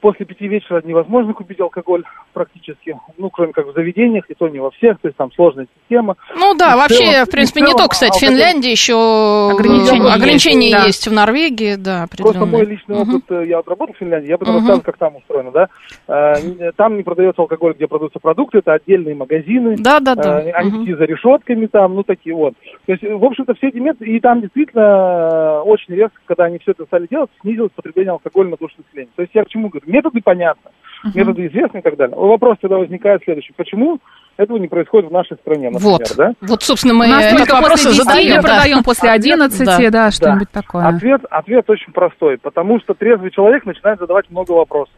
после 0.00 0.24
пяти 0.24 0.46
вечера 0.46 0.80
невозможно 0.84 1.32
купить 1.34 1.58
алкоголь 1.60 2.04
практически, 2.32 2.96
ну, 3.18 3.28
кроме 3.28 3.52
как 3.52 3.66
в 3.66 3.72
заведениях, 3.72 4.24
и 4.30 4.34
то 4.34 4.46
не 4.46 4.60
во 4.60 4.70
всех, 4.70 5.00
то 5.00 5.08
есть 5.08 5.16
там 5.16 5.32
сложная 5.32 5.66
система. 5.80 6.14
Ну 6.36 6.54
да, 6.54 6.74
И 6.74 6.76
вообще, 6.76 7.12
целом- 7.12 7.26
в 7.26 7.30
принципе, 7.30 7.60
в 7.60 7.62
не 7.62 7.66
целом 7.66 7.78
только, 7.78 7.92
кстати, 7.92 8.18
в 8.18 8.20
Финляндии 8.20 8.70
еще 8.70 9.50
Ограничения 9.52 10.12
ограничения 10.12 10.66
есть, 10.68 10.78
да. 10.78 10.84
есть 10.86 11.08
в 11.08 11.12
Норвегии, 11.12 11.74
да, 11.74 12.06
Просто 12.16 12.46
мой 12.46 12.64
личный 12.66 12.96
опыт, 12.96 13.24
э, 13.30 13.46
я 13.48 13.56
вот 13.56 13.68
работал 13.68 13.94
в 13.94 13.98
Финляндии, 13.98 14.28
я 14.28 14.38
буду 14.38 14.50
Мгм. 14.52 14.58
рассказывать, 14.58 14.84
как 14.84 14.96
там 14.98 15.16
устроено, 15.16 15.50
да. 15.50 15.68
Э, 16.06 16.70
Там 16.76 16.96
не 16.96 17.02
продается 17.02 17.42
алкоголь, 17.42 17.72
где 17.74 17.88
продаются 17.88 18.20
продукты, 18.20 18.58
это 18.58 18.74
отдельные 18.74 19.14
магазины. 19.16 19.76
Да, 19.78 19.98
да, 20.00 20.14
да. 20.14 20.40
Э, 20.42 20.50
Они 20.52 20.70
такие 20.70 20.96
за 20.96 21.04
решетками 21.04 21.66
там, 21.66 21.94
ну 21.96 22.02
такие 22.04 22.34
вот. 22.36 22.54
То 22.86 22.92
есть, 22.92 23.02
в 23.02 23.24
общем-то, 23.24 23.54
все 23.54 23.68
эти 23.68 23.78
методы, 23.78 24.06
и 24.06 24.20
там 24.20 24.40
действительно 24.40 25.62
очень 25.62 25.94
резко, 25.94 26.16
когда 26.26 26.44
они 26.44 26.58
все 26.58 26.72
это 26.72 26.84
стали 26.84 27.06
делать, 27.10 27.30
снизилось 27.40 27.72
потребление 27.74 28.12
алкоголя 28.12 28.50
на 28.50 28.56
душу 28.56 28.74
населения. 28.78 29.10
То 29.16 29.22
есть 29.22 29.34
я 29.34 29.44
к 29.44 29.48
чему 29.48 29.68
говорю? 29.68 29.86
Методы 29.90 30.20
понятны, 30.22 30.70
методы 31.14 31.46
известны 31.46 31.78
и 31.78 31.82
так 31.82 31.96
далее. 31.96 32.16
Вопрос 32.16 32.58
тогда 32.60 32.76
возникает 32.76 33.22
следующий. 33.24 33.52
Почему 33.56 33.98
этого 34.36 34.58
не 34.58 34.68
происходит 34.68 35.08
в 35.08 35.12
нашей 35.12 35.36
стране, 35.38 35.70
например, 35.70 35.92
Вот. 35.98 36.12
да? 36.16 36.32
Вот, 36.42 36.62
собственно, 36.62 36.94
мы 36.94 37.06
только 37.38 37.56
после 37.62 37.90
и 37.90 37.94
10 37.94 38.04
задаем. 38.04 38.34
да. 38.36 38.42
продаем 38.42 38.82
после 38.84 39.10
11, 39.10 39.90
да, 39.90 40.10
что-нибудь 40.10 40.50
такое. 40.50 40.86
Ответ, 40.86 41.22
ответ 41.30 41.68
очень 41.70 41.92
простой, 41.92 42.36
потому 42.38 42.78
что 42.80 42.94
трезвый 42.94 43.30
человек 43.30 43.64
начинает 43.64 43.98
задавать 43.98 44.30
много 44.30 44.52
вопросов. 44.52 44.92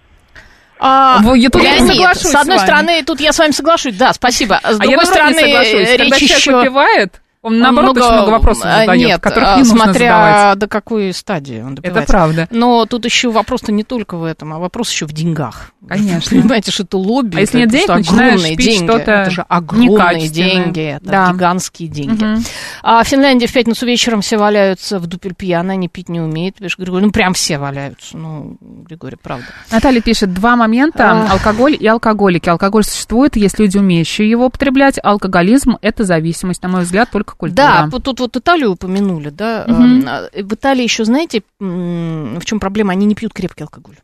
А, 0.81 1.19
Во, 1.23 1.35
я 1.35 1.49
тут 1.51 1.63
не 1.63 1.79
соглашусь 1.81 2.23
с 2.23 2.35
одной 2.37 2.59
с 2.59 2.61
вами. 2.61 2.69
стороны, 2.71 3.03
тут 3.05 3.21
я 3.21 3.33
с 3.33 3.39
вами 3.39 3.51
соглашусь, 3.51 3.97
да, 3.97 4.13
спасибо. 4.13 4.61
А 4.63 4.73
с 4.75 4.81
А 4.81 4.85
я 4.85 4.91
другой 4.91 4.95
наоборот 4.97 5.07
стороны, 5.09 5.35
не 5.35 5.41
соглашусь. 5.41 5.89
э, 5.89 5.99
Когда 5.99 6.17
речь 6.17 6.29
человек 6.29 6.39
еще... 6.39 6.57
выпивает, 6.57 7.23
он, 7.43 7.59
наоборот, 7.61 7.97
очень 7.97 8.11
много 8.13 8.31
вопросов 8.31 8.65
а, 8.67 8.81
задает, 8.81 9.07
нет, 9.07 9.21
которых 9.21 9.49
а, 9.49 9.53
не 9.57 9.63
нужно 9.63 9.85
смотря 9.85 9.93
задавать. 10.13 10.59
до 10.59 10.67
какой 10.69 11.13
стадии 11.13 11.61
он 11.61 11.73
Это 11.75 11.83
добивается. 11.83 12.13
правда. 12.13 12.49
Но 12.51 12.85
тут 12.87 13.05
еще 13.05 13.31
вопрос-то 13.31 13.71
не 13.73 13.85
только 13.85 14.17
в 14.17 14.25
этом, 14.25 14.53
а 14.53 14.59
вопрос 14.59 14.91
еще 14.91 15.07
в 15.07 15.13
деньгах. 15.13 15.71
Конечно. 15.89 16.37
Вы 16.37 16.43
понимаете, 16.43 16.73
что 16.73 16.83
это 16.83 16.99
лобби, 16.99 17.37
А 17.37 17.41
если 17.41 17.63
это 17.63 17.77
нет 17.77 17.87
денег, 17.87 18.09
огромные 18.11 18.57
деньги. 18.57 18.85
что-то 18.85 19.11
Это 19.13 19.31
же 19.31 19.43
огромные 19.49 20.29
деньги, 20.29 20.81
это 20.97 21.05
Да. 21.07 21.33
гигантские 21.33 21.89
деньги. 21.89 22.25
Мгм. 22.25 22.45
А 22.83 23.03
в 23.05 23.07
Финляндии 23.09 23.47
в 23.47 23.53
пятницу 23.53 23.87
вечером 23.87 24.21
все 24.21 24.37
валяются 24.37 24.99
в 24.99 25.07
дупель 25.07 25.35
пьяно, 25.35 25.75
они 25.75 25.89
пить 25.89 26.09
не 26.09 26.21
умеют. 26.21 26.57
Видишь, 26.61 26.77
Григорий, 26.77 27.05
ну 27.07 27.13
прям 27.13 27.35
все 27.35 27.59
валяются. 27.59 28.17
Ну, 28.17 28.57
Григорий, 28.61 29.17
правда. 29.23 29.45
Наталья 29.71 30.01
пишет, 30.01 30.33
два 30.35 30.57
момента, 30.57 31.11
А. 31.13 31.33
алкоголь 31.33 31.77
и 31.79 31.87
алкоголики. 31.87 32.49
Алкоголь 32.49 32.85
существует, 32.85 33.37
есть 33.37 33.59
люди, 33.59 33.79
умеющие 33.79 34.29
его 34.29 34.47
употреблять. 34.47 34.99
Алкоголизм– 35.03 35.77
это 35.83 36.05
зависимость, 36.05 36.63
на 36.63 36.69
мой 36.69 36.83
взгляд, 36.83 37.11
только 37.11 37.28
культура. 37.37 37.57
Да, 37.57 37.89
вот 37.91 38.05
тут 38.05 38.21
вот 38.21 38.37
Италию 38.37 38.73
упомянули, 38.73 39.31
да. 39.31 39.65
А, 39.67 40.29
В 40.43 40.55
Италии 40.55 40.83
еще, 40.83 41.05
знаете, 41.05 41.43
в 41.59 42.41
чем 42.45 42.61
проблема? 42.61 42.93
Они 42.93 43.07
не 43.07 43.15
пьют 43.15 43.33
крепкий 43.33 43.65
алкоголь. 43.65 43.97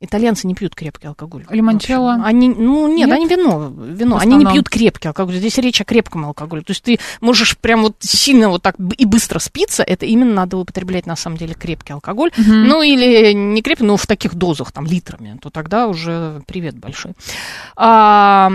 Итальянцы 0.00 0.46
не 0.46 0.54
пьют 0.54 0.74
крепкий 0.74 1.06
алкоголь. 1.06 1.46
Лимончелло? 1.48 2.20
Они, 2.24 2.50
ну, 2.50 2.88
нет, 2.88 3.08
Нет? 3.08 3.16
они 3.16 3.26
вино, 3.26 3.72
вино. 3.74 4.18
Они 4.20 4.36
не 4.36 4.44
пьют 4.44 4.68
крепкий 4.68 5.08
алкоголь. 5.08 5.36
Здесь 5.36 5.56
речь 5.58 5.80
о 5.80 5.84
крепком 5.84 6.26
алкоголе. 6.26 6.62
То 6.62 6.72
есть 6.72 6.82
ты 6.82 6.98
можешь 7.22 7.56
прям 7.56 7.82
вот 7.82 7.96
сильно 8.00 8.50
вот 8.50 8.60
так 8.60 8.74
и 8.98 9.06
быстро 9.06 9.38
спиться. 9.38 9.82
Это 9.82 10.04
именно 10.04 10.34
надо 10.34 10.58
употреблять 10.58 11.06
на 11.06 11.16
самом 11.16 11.38
деле 11.38 11.54
крепкий 11.54 11.94
алкоголь. 11.94 12.32
Мгм. 12.36 12.64
Ну, 12.68 12.82
или 12.82 13.32
не 13.32 13.62
крепкий, 13.62 13.84
но 13.84 13.96
в 13.96 14.06
таких 14.06 14.34
дозах, 14.34 14.72
там, 14.72 14.84
литрами. 14.84 15.38
То 15.40 15.48
тогда 15.48 15.88
уже 15.88 16.42
привет 16.46 16.76
большой. 16.76 17.12
А, 17.76 18.52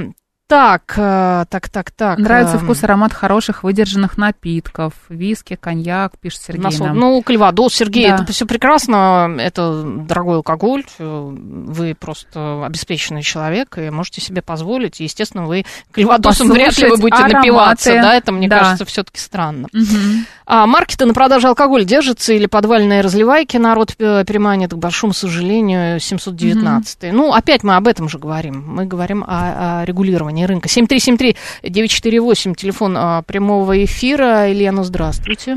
так, 0.50 0.96
э, 0.98 1.46
так, 1.48 1.70
так, 1.70 1.92
так. 1.92 2.18
Нравится 2.18 2.56
э, 2.56 2.60
вкус, 2.60 2.84
аромат 2.84 3.14
хороших 3.14 3.64
выдержанных 3.64 4.18
напитков. 4.18 4.94
Виски, 5.08 5.56
коньяк, 5.56 6.18
пишет 6.20 6.42
Сергей 6.42 6.64
Насол. 6.64 6.88
нам. 6.88 6.98
Ну, 6.98 7.22
Кальвадос, 7.22 7.76
Сергей, 7.76 8.08
Да. 8.08 8.16
это 8.16 8.34
все 8.34 8.48
прекрасно, 8.48 9.36
это 9.40 9.84
дорогой 9.84 10.38
алкоголь, 10.38 10.84
э, 10.98 11.30
вы 11.32 11.94
просто 11.94 12.66
обеспеченный 12.66 13.22
человек 13.22 13.78
и 13.78 13.92
можете 13.92 14.22
себе 14.22 14.42
позволить, 14.42 15.00
и, 15.00 15.04
естественно, 15.04 15.46
вы 15.46 15.66
Кальвадосом 15.92 16.50
вряд 16.50 16.76
ли 16.80 16.90
вы 16.90 16.98
будете 16.98 17.18
ароматы. 17.22 17.38
напиваться, 17.38 17.92
да, 17.94 18.16
это, 18.16 18.32
мне 18.32 18.48
Да. 18.50 18.58
кажется, 18.60 18.86
все-таки 18.86 19.20
странно. 19.20 19.68
Мгм. 19.72 20.26
А 20.52 20.66
маркеты 20.66 21.06
на 21.06 21.14
продаже 21.14 21.48
алкоголя 21.48 21.84
держатся 21.84 22.34
или 22.34 22.48
подвальные 22.48 23.02
разливайки 23.02 23.58
народ 23.58 23.90
э, 24.00 24.26
переманит, 24.26 24.72
к 24.72 24.78
большому 24.78 25.14
сожалению, 25.14 26.00
719 26.00 27.14
Ну, 27.14 27.32
опять 27.32 27.64
мы 27.64 27.76
об 27.76 27.88
этом 27.88 28.10
же 28.10 28.18
говорим. 28.18 28.64
Мы 28.66 28.86
говорим 28.88 29.24
о, 29.28 29.82
о 29.82 29.86
регулировании 29.86 30.46
рынка. 30.46 30.68
7373-948, 30.68 32.56
телефон 32.56 32.98
а, 32.98 33.22
прямого 33.22 33.84
эфира. 33.84 34.52
Ильяна, 34.52 34.84
здравствуйте. 34.84 35.56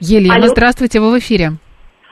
Елена, 0.00 0.36
Алло. 0.36 0.46
здравствуйте, 0.48 0.98
вы 0.98 1.10
в 1.12 1.18
эфире. 1.18 1.52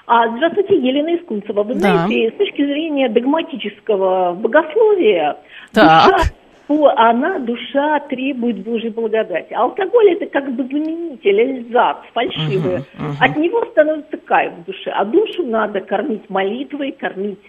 А, 0.07 0.29
здравствуйте, 0.37 0.77
Елена 0.77 1.17
Искунцева. 1.17 1.63
Вы 1.63 1.75
Да. 1.77 2.07
знаете, 2.07 2.35
с 2.35 2.39
точки 2.39 2.63
зрения 2.63 3.09
догматического 3.09 4.35
богословия, 4.35 5.39
Так. 5.73 6.05
душа, 6.13 6.19
по- 6.67 6.93
она, 6.97 7.39
душа 7.39 8.01
требует 8.09 8.59
Божьей 8.59 8.91
благодати. 8.91 9.53
Алкоголь 9.53 10.13
это 10.13 10.27
как 10.27 10.51
бы 10.55 10.65
заменитель, 10.65 11.41
эльзац, 11.41 11.99
фальшивый. 12.13 12.85
Мгм, 12.99 13.07
мгм. 13.09 13.17
От 13.21 13.37
него 13.37 13.65
становится 13.73 14.17
кайф 14.19 14.53
в 14.55 14.65
душе. 14.65 14.91
А 14.91 15.05
душу 15.05 15.45
надо 15.45 15.81
кормить 15.81 16.29
молитвой, 16.31 16.93
кормить 16.93 17.41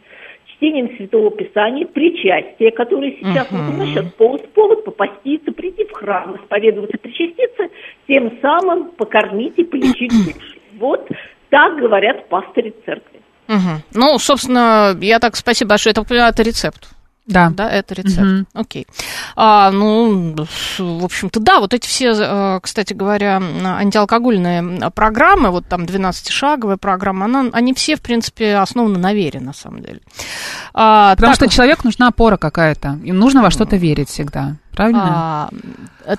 чтением 0.47 0.95
Святого 0.97 1.31
Писания, 1.31 1.85
причастие, 1.85 2.71
которое 2.71 3.11
сейчас, 3.19 3.47
вот 3.51 3.73
у 3.73 3.77
нас 3.77 3.87
сейчас 3.89 4.05
повод, 4.13 4.49
повод 4.53 4.85
попаститься, 4.85 5.51
прийти 5.51 5.85
в 5.85 5.91
храм, 5.91 6.35
исповедоваться, 6.37 6.97
причаститься, 6.97 7.67
тем 8.07 8.39
самым 8.41 8.91
покормить 8.91 9.53
и 9.57 9.63
полечить 9.63 10.11
душу. 10.25 10.59
Вот 10.79 11.07
так 11.49 11.77
говорят 11.77 12.27
пастыри 12.29 12.73
церкви. 12.85 13.19
Мгм. 13.47 13.81
Ну, 13.93 14.17
собственно, 14.17 14.95
я 15.01 15.19
так, 15.19 15.35
спасибо 15.35 15.69
большое, 15.69 15.91
это, 15.91 16.01
это 16.13 16.43
рецепт. 16.43 16.94
Да. 17.27 17.49
Да, 17.49 17.69
это 17.69 17.95
рецепт. 17.95 18.19
Мгм. 18.19 18.47
Окей. 18.53 18.85
А, 19.35 19.71
ну, 19.71 20.35
в 20.77 21.03
общем-то, 21.03 21.39
да, 21.39 21.59
вот 21.59 21.73
эти 21.73 21.87
все, 21.87 22.13
э, 22.13 22.59
кстати 22.61 22.93
говоря, 22.93 23.37
антиалкогольные 23.37 24.91
программы, 24.91 25.49
вот 25.49 25.67
там 25.67 25.85
12-шаговая 25.85 26.77
программа, 26.77 27.25
она, 27.25 27.45
они 27.51 27.73
все, 27.73 27.95
в 27.95 28.01
принципе, 28.01 28.57
основаны 28.57 28.99
на 28.99 29.13
вере, 29.13 29.39
на 29.39 29.53
самом 29.53 29.81
деле. 29.81 30.01
А, 30.73 31.15
Потому 31.15 31.33
так, 31.33 31.47
что 31.47 31.55
человеку 31.55 31.81
нужна 31.85 32.09
опора 32.09 32.37
какая-то. 32.37 32.99
Им 33.03 33.17
нужно 33.17 33.41
во 33.41 33.49
что-то 33.49 33.75
верить 33.75 34.09
всегда. 34.09 34.55
Правильно? 34.71 35.03
а, 35.05 35.49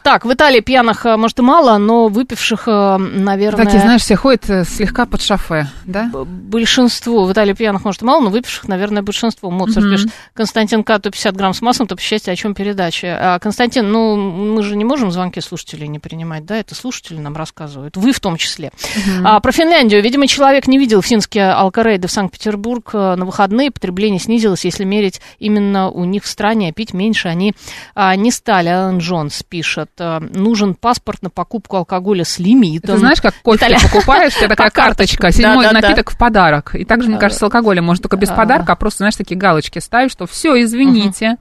так, 0.03 0.25
в 0.25 0.33
Италии 0.33 0.61
пьяных, 0.61 1.05
может, 1.05 1.39
и 1.39 1.43
мало, 1.43 1.79
но 1.79 2.09
выпивших, 2.09 2.67
наверное... 2.67 3.65
Такие, 3.65 3.81
знаешь, 3.81 4.03
все 4.03 4.17
ходят 4.17 4.45
слегка 4.69 5.07
под 5.07 5.23
шофе, 5.23 5.69
да? 5.85 6.11
большинство, 6.13 7.25
в 7.25 7.33
Италии 7.33 7.53
пьяных, 7.53 7.85
может, 7.85 8.03
и 8.03 8.05
мало, 8.05 8.23
но 8.23 8.31
выпивших, 8.31 8.69
наверное, 8.69 9.03
большинство. 9.03 9.51
Моцарт 9.51 9.87
Мгм. 9.87 9.95
пишет, 9.95 10.11
Константин 10.35 10.83
К. 10.85 10.97
150 11.07 11.37
грамм 11.37 11.55
с 11.55 11.63
маслом, 11.63 11.87
то 11.87 11.97
счастье, 11.99 12.33
о 12.33 12.37
чем 12.37 12.55
передача. 12.55 13.19
А, 13.21 13.39
Константин, 13.39 13.91
ну, 13.91 14.17
мы 14.17 14.63
же 14.63 14.77
не 14.77 14.85
можем 14.85 15.11
звонки 15.11 15.41
слушателей 15.41 15.89
не 15.89 15.99
принимать, 15.99 16.45
да, 16.45 16.57
это 16.57 16.75
слушатели 16.75 17.19
нам 17.19 17.37
рассказывают, 17.37 17.97
вы 17.97 18.13
в 18.13 18.21
том 18.21 18.37
числе. 18.37 18.73
Мгм. 18.97 19.27
А, 19.27 19.41
про 19.41 19.53
Финляндию. 19.53 20.03
Видимо, 20.03 20.27
человек 20.27 20.67
не 20.67 20.79
видел 20.79 21.03
финские 21.03 21.53
алкорейды 21.53 22.09
в 22.09 22.11
Санкт-Петербург 22.11 22.91
э, 22.93 23.15
на 23.17 23.25
выходные, 23.25 23.71
потребление 23.71 24.21
снизилось, 24.21 24.65
если 24.65 24.85
мерить 24.85 25.21
именно 25.39 25.91
у 25.91 26.05
них 26.05 26.25
в 26.25 26.27
стране, 26.27 26.71
а 26.71 26.73
пить 26.73 26.93
меньше 26.93 27.29
они 27.29 27.55
а, 27.95 28.15
не 28.17 28.31
стали. 28.31 28.69
Алан 28.69 28.99
Джонс 28.99 29.43
пишет, 29.43 29.76
э, 29.99 30.19
нужен 30.21 30.75
паспорт 30.75 31.23
на 31.23 31.31
покупку 31.31 31.77
алкоголя 31.77 32.25
с 32.25 32.39
лимитом. 32.39 32.95
Ты 32.95 32.99
знаешь, 32.99 33.21
как 33.21 33.35
кофе 33.43 33.59
Италия- 33.67 33.79
ты 33.79 33.89
покупаешь, 33.89 34.35
тебя 34.35 34.49
такая 34.49 34.71
карточка, 34.75 35.31
седьмой 35.33 35.65
Да, 35.67 35.73
да, 35.73 35.81
да. 35.81 35.89
напиток 35.89 36.11
в 36.11 36.19
подарок. 36.19 36.75
И 36.75 36.85
также, 36.85 37.09
мне 37.09 37.19
кажется, 37.19 37.41
с 37.41 37.43
алкоголем 37.43 37.85
можно 37.85 38.03
только 38.03 38.17
без 38.17 38.31
А. 38.31 38.35
подарка, 38.35 38.73
а 38.73 38.77
просто, 38.77 38.99
знаешь, 38.99 39.17
такие 39.17 39.37
галочки 39.37 39.79
ставишь, 39.79 40.13
что 40.13 40.27
все, 40.27 40.61
извините, 40.63 41.37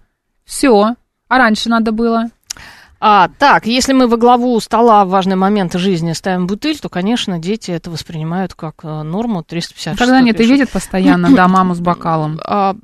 все. 0.45 0.95
А 1.27 1.37
раньше 1.37 1.69
надо 1.69 1.91
было. 1.91 2.25
А, 2.99 3.27
так, 3.39 3.65
если 3.67 3.93
мы 3.93 4.07
во 4.07 4.17
главу 4.17 4.59
стола 4.59 5.05
в 5.05 5.09
важный 5.09 5.35
момент 5.35 5.73
жизни 5.73 6.13
ставим 6.13 6.47
бутыль, 6.47 6.79
то, 6.79 6.87
конечно, 6.89 7.37
дети 7.39 7.69
это 7.71 7.91
воспринимают 7.91 8.53
как 8.53 8.75
э, 8.83 9.01
норму 9.03 9.43
356. 9.43 9.97
Когда 9.99 10.17
они 10.17 10.31
это 10.31 10.39
пишет. 10.39 10.51
видят 10.53 10.69
постоянно, 10.69 11.29
да, 11.35 11.47
маму 11.47 11.75
с 11.75 11.79
бокалом. 11.79 12.39
А, 12.45 12.75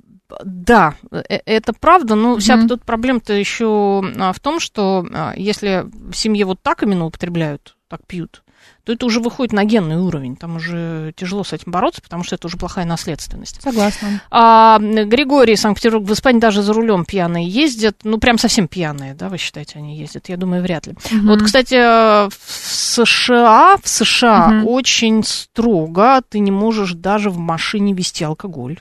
да, 0.43 0.95
э- 1.11 1.39
это 1.45 1.73
правда, 1.73 2.15
но 2.15 2.37
вся 2.37 2.67
тут 2.67 2.83
проблема-то 2.83 3.33
еще 3.33 4.03
а, 4.19 4.33
в 4.33 4.39
том, 4.39 4.59
что 4.59 5.05
а, 5.13 5.33
если 5.35 5.85
в 5.91 6.13
семье 6.13 6.45
вот 6.45 6.61
так 6.61 6.83
именно 6.83 7.05
употребляют, 7.05 7.75
так 7.87 8.05
пьют, 8.07 8.43
то 8.83 8.93
это 8.93 9.05
уже 9.05 9.19
выходит 9.19 9.53
на 9.53 9.63
генный 9.63 9.97
уровень. 9.97 10.35
Там 10.35 10.55
уже 10.55 11.13
тяжело 11.15 11.43
с 11.43 11.53
этим 11.53 11.71
бороться, 11.71 12.01
потому 12.01 12.23
что 12.23 12.35
это 12.35 12.47
уже 12.47 12.57
плохая 12.57 12.85
наследственность. 12.85 13.61
Согласна. 13.61 14.21
А, 14.31 14.79
Григорий, 14.79 15.55
Санкт-Петербург, 15.55 16.07
в 16.07 16.13
Испании 16.13 16.39
даже 16.39 16.61
за 16.61 16.73
рулем 16.73 17.05
пьяные 17.05 17.47
ездят. 17.47 17.97
Ну, 18.03 18.17
прям 18.17 18.37
совсем 18.37 18.67
пьяные, 18.67 19.13
да, 19.13 19.29
вы 19.29 19.37
считаете, 19.37 19.79
они 19.79 19.97
ездят? 19.97 20.29
Я 20.29 20.37
думаю, 20.37 20.63
вряд 20.63 20.87
ли. 20.87 20.95
Мгм. 21.11 21.27
Вот, 21.27 21.43
кстати, 21.43 21.75
э, 21.75 22.29
в 22.29 22.49
США, 22.49 23.77
в 23.81 23.87
США 23.87 24.47
Мгм. 24.47 24.67
очень 24.67 25.23
строго 25.23 26.21
ты 26.27 26.39
не 26.39 26.51
можешь 26.51 26.93
даже 26.93 27.29
в 27.29 27.37
машине 27.37 27.93
вести 27.93 28.23
алкоголь. 28.23 28.79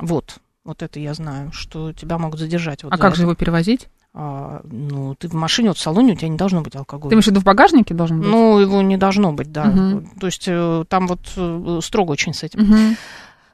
Вот. 0.00 0.38
Вот 0.64 0.82
это 0.82 1.00
я 1.00 1.14
знаю, 1.14 1.52
что 1.52 1.92
тебя 1.92 2.18
могут 2.18 2.38
задержать. 2.38 2.84
Вот 2.84 2.92
А 2.92 2.98
как 2.98 3.08
это. 3.08 3.16
же 3.16 3.22
его 3.22 3.34
перевозить? 3.34 3.88
А, 4.12 4.60
ну, 4.64 5.14
ты 5.14 5.28
в 5.28 5.34
машине, 5.34 5.68
вот 5.68 5.78
в 5.78 5.80
салоне 5.80 6.12
у 6.12 6.16
тебя 6.16 6.28
не 6.28 6.36
должно 6.36 6.62
быть 6.62 6.74
алкоголя. 6.74 7.10
Ты 7.10 7.14
имеешь 7.14 7.24
в 7.24 7.28
виду 7.28 7.40
в 7.40 7.44
багажнике 7.44 7.94
должен 7.94 8.20
быть? 8.20 8.28
Ну, 8.28 8.58
его 8.58 8.82
не 8.82 8.96
должно 8.96 9.32
быть, 9.32 9.52
да. 9.52 9.64
Мгм. 9.66 10.10
То 10.18 10.26
есть 10.26 10.44
э, 10.48 10.84
там 10.88 11.06
вот 11.06 11.20
э, 11.36 11.80
строго 11.82 12.10
очень 12.12 12.34
с 12.34 12.42
этим. 12.42 12.60
Мгм. 12.62 12.96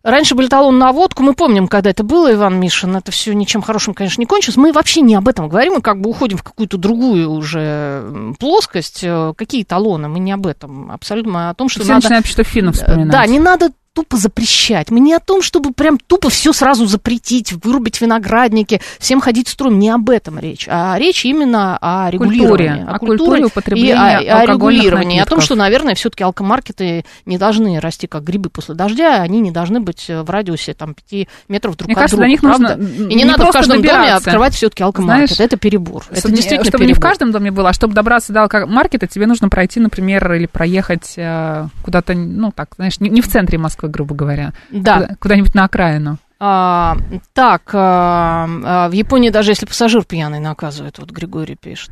Раньше 0.03 0.37
были 0.37 0.47
талоны 0.47 0.79
на 0.79 0.93
водку, 0.93 1.25
мы 1.25 1.35
помним, 1.35 1.67
когда 1.67 1.91
это 1.91 2.05
было, 2.05 2.33
Иван 2.33 2.61
Мишин, 2.61 2.95
это 2.95 3.11
все 3.11 3.35
ничем 3.35 3.61
хорошим, 3.61 3.93
конечно, 3.93 4.21
не 4.21 4.27
кончилось. 4.27 4.57
Мы 4.57 4.73
вообще 4.73 5.01
не 5.01 5.17
об 5.17 5.27
этом 5.27 5.49
говорим, 5.49 5.75
мы 5.75 5.81
как 5.81 6.01
бы 6.01 6.09
уходим 6.09 6.39
в 6.39 6.45
какую-то 6.45 6.79
другую 6.79 7.29
уже 7.29 8.35
плоскость. 8.39 9.05
Э, 9.05 9.35
Какие 9.37 9.65
талоны? 9.65 10.09
Мы 10.09 10.21
не 10.21 10.33
об 10.33 10.47
этом. 10.47 10.91
Абсолютно 10.91 11.33
мы 11.33 11.49
о 11.51 11.55
том, 11.55 11.69
что 11.69 11.81
Все 11.81 11.91
надо... 11.91 12.05
начинают 12.05 12.27
что 12.27 12.45
финнов 12.45 12.77
вспоминать. 12.77 13.11
Да, 13.13 13.27
не 13.27 13.39
надо 13.41 13.71
тупо 13.97 14.19
запрещать. 14.19 14.91
Мы 14.91 15.01
не 15.01 15.15
о 15.15 15.21
том, 15.21 15.41
чтобы 15.41 15.73
прям 15.73 15.97
тупо 15.99 16.29
все 16.29 16.53
сразу 16.53 16.85
запретить, 16.85 17.55
вырубить 17.65 17.99
виноградники, 18.03 18.83
всем 18.99 19.21
ходить 19.21 19.49
строем. 19.49 19.79
Не 19.79 19.89
об 19.89 20.11
этом 20.11 20.39
речь. 20.39 20.67
А 20.71 20.97
речь 20.99 21.25
именно 21.25 21.79
о 21.81 22.11
регулировании. 22.11 22.69
Культуре. 22.69 22.85
О 22.87 22.99
культуре 22.99 23.45
употребления 23.47 24.21
и 24.21 24.29
о, 24.29 24.41
о 24.41 24.45
регулировании. 24.47 25.17
О 25.19 25.25
том, 25.25 25.39
напитков. 25.39 25.45
что, 25.45 25.55
наверное, 25.55 25.95
все-таки 25.95 26.23
алкомаркеты 26.25 27.07
не 27.25 27.39
должны 27.39 27.81
расти 27.81 28.07
как 28.07 28.23
грибы 28.23 28.51
после 28.51 28.75
дождя, 28.75 29.23
они 29.23 29.41
не 29.41 29.51
должны 29.51 29.81
быть 29.81 30.05
в 30.09 30.29
радиусе 30.29 30.75
там, 30.75 30.95
5 30.95 31.27
метров 31.49 31.77
друг 31.79 31.87
Мне 31.89 31.95
от 31.95 32.01
кажется, 32.01 32.17
друга. 32.17 32.27
до 32.27 32.31
них 32.31 32.41
правда? 32.43 32.77
нужно 32.77 33.09
И 33.09 33.15
не, 33.15 33.25
надо 33.25 33.47
в 33.47 33.51
каждом 33.51 33.79
доме 33.79 33.89
добираться. 33.89 34.17
открывать 34.17 34.55
все-таки 34.55 34.83
алкомаркет. 34.83 35.31
Знаешь, 35.31 35.49
это 35.49 35.57
перебор. 35.57 36.05
Это 36.11 36.21
Чтобы, 36.21 36.35
действительно 36.37 36.69
чтобы 36.69 36.85
не 36.85 36.93
в 36.93 36.97
перебор. 36.97 37.11
каждом 37.11 37.33
доме 37.33 37.51
было, 37.51 37.71
а 37.71 37.73
чтобы 37.73 37.95
добраться 37.95 38.35
до 38.35 38.43
алкомаркета, 38.43 39.07
тебе 39.07 39.27
нужно 39.27 39.49
пройти, 39.49 39.81
например, 39.81 40.35
или 40.35 40.45
проехать 40.47 41.15
э, 41.17 41.67
куда-то, 41.83 42.13
ну 42.15 42.53
так, 42.53 42.69
знаешь, 42.77 43.01
не, 43.01 43.09
не 43.09 43.23
в 43.23 43.29
центре 43.29 43.57
Москвы, 43.57 43.86
грубо 43.89 44.15
говоря, 44.15 44.53
Да. 44.71 44.95
Куда- 45.01 45.15
куда-нибудь 45.17 45.55
на 45.55 45.65
окраину. 45.65 46.19
А, 46.39 46.97
так, 47.33 47.63
а, 47.73 48.47
а, 48.65 48.89
в 48.89 48.93
Японии 48.93 49.31
даже 49.31 49.53
если 49.53 49.65
пассажир 49.65 50.05
пьяный 50.05 50.39
наказывают, 50.39 50.99
вот 50.99 51.11
Григорий 51.11 51.57
пишет. 51.57 51.91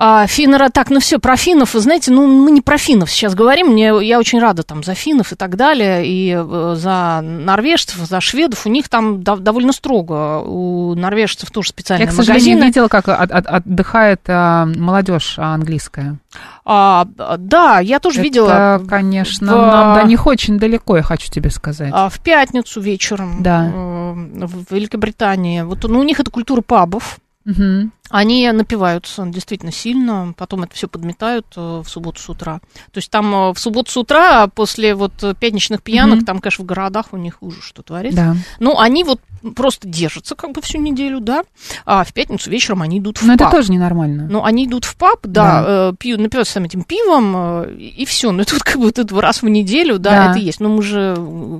А, 0.00 0.28
финнера, 0.28 0.68
так, 0.68 0.90
ну 0.90 1.00
все, 1.00 1.18
про 1.18 1.36
финнов, 1.36 1.74
вы 1.74 1.80
знаете, 1.80 2.12
ну 2.12 2.24
мы 2.28 2.52
не 2.52 2.60
про 2.60 2.78
финнов 2.78 3.10
сейчас 3.10 3.34
говорим, 3.34 3.72
мне, 3.72 3.92
я 4.02 4.20
очень 4.20 4.38
рада 4.38 4.62
там 4.62 4.84
за 4.84 4.94
финнов 4.94 5.32
и 5.32 5.34
так 5.34 5.56
далее, 5.56 6.06
и 6.06 6.32
э, 6.38 6.74
за 6.78 7.20
норвежцев, 7.20 7.96
за 8.06 8.20
шведов, 8.20 8.64
у 8.64 8.68
них 8.68 8.88
там 8.88 9.16
дов- 9.22 9.40
довольно 9.40 9.72
строго, 9.72 10.38
у 10.38 10.94
норвежцев 10.94 11.50
тоже 11.50 11.70
специальные 11.70 12.06
Я, 12.06 12.12
к 12.12 12.14
сожалению, 12.14 12.50
магазины. 12.58 12.66
видела, 12.68 12.86
как 12.86 13.08
от- 13.08 13.32
от- 13.32 13.46
отдыхает 13.46 14.20
а, 14.28 14.66
молодежь 14.66 15.34
английская. 15.36 16.16
А, 16.64 17.04
да, 17.36 17.80
я 17.80 17.98
тоже 17.98 18.20
Это, 18.20 18.24
видела. 18.24 18.82
конечно, 18.88 19.52
в- 19.52 19.66
нам 19.66 19.98
до 20.00 20.06
них 20.06 20.28
очень 20.28 20.60
далеко, 20.60 20.96
я 20.96 21.02
хочу 21.02 21.28
тебе 21.28 21.50
сказать. 21.50 21.90
А, 21.92 22.08
в 22.08 22.20
пятницу 22.20 22.80
вечером 22.80 23.38
Да. 23.42 23.64
в 23.72 24.72
Великобритании. 24.72 25.62
Вот 25.62 25.82
ну, 25.82 25.98
у 25.98 26.04
них 26.04 26.20
это 26.20 26.30
культура 26.30 26.60
пабов. 26.60 27.18
Мгм. 27.44 27.92
Они 28.10 28.50
напиваются 28.52 29.26
действительно 29.26 29.72
сильно, 29.72 30.34
потом 30.36 30.64
это 30.64 30.74
все 30.74 30.88
подметают 30.88 31.46
э, 31.56 31.82
в 31.84 31.88
субботу 31.88 32.20
с 32.20 32.28
утра. 32.28 32.60
То 32.92 32.98
есть 32.98 33.10
там 33.10 33.34
э, 33.34 33.52
в 33.52 33.58
субботу 33.58 33.90
с 33.90 33.96
утра, 33.96 34.46
после 34.46 34.94
вот 34.94 35.12
пятничных 35.38 35.82
пьянок, 35.82 36.20
mm-hmm. 36.20 36.24
там, 36.24 36.40
конечно, 36.40 36.64
в 36.64 36.66
городах 36.66 37.06
у 37.12 37.16
них 37.16 37.42
уже 37.42 37.60
что 37.60 37.82
творится. 37.82 38.16
Да. 38.16 38.36
Ну, 38.60 38.78
они 38.78 39.04
вот 39.04 39.20
просто 39.54 39.88
держатся 39.88 40.34
как 40.34 40.52
бы 40.52 40.62
всю 40.62 40.78
неделю, 40.78 41.20
да, 41.20 41.42
а 41.84 42.04
в 42.04 42.12
пятницу 42.12 42.50
вечером 42.50 42.82
они 42.82 42.98
идут 42.98 43.18
в 43.18 43.26
Но 43.26 43.36
паб. 43.36 43.48
это 43.48 43.56
тоже 43.56 43.72
ненормально. 43.72 44.26
Ну, 44.30 44.44
они 44.44 44.66
идут 44.66 44.84
в 44.84 44.96
паб, 44.96 45.20
да, 45.22 45.62
да. 45.62 45.64
Э, 45.68 45.92
пьют, 45.98 46.20
напиваются 46.20 46.54
самим 46.54 46.66
этим 46.66 46.82
пивом, 46.82 47.34
э, 47.36 47.74
и 47.76 48.04
все. 48.04 48.32
Ну, 48.32 48.44
тут 48.44 48.62
как 48.62 48.78
бы 48.78 48.90
тут 48.92 49.12
раз 49.12 49.42
в 49.42 49.48
неделю, 49.48 49.98
да, 49.98 50.10
да, 50.10 50.30
это 50.30 50.38
есть. 50.38 50.60
Но 50.60 50.68
мы 50.68 50.82
же, 50.82 51.14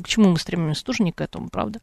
к 0.05 0.09
чему 0.09 0.31
мы 0.31 0.39
стремимся? 0.39 0.85
Тоже 0.85 1.03
не 1.03 1.13
к 1.13 1.21
этому, 1.21 1.49
правда? 1.49 1.81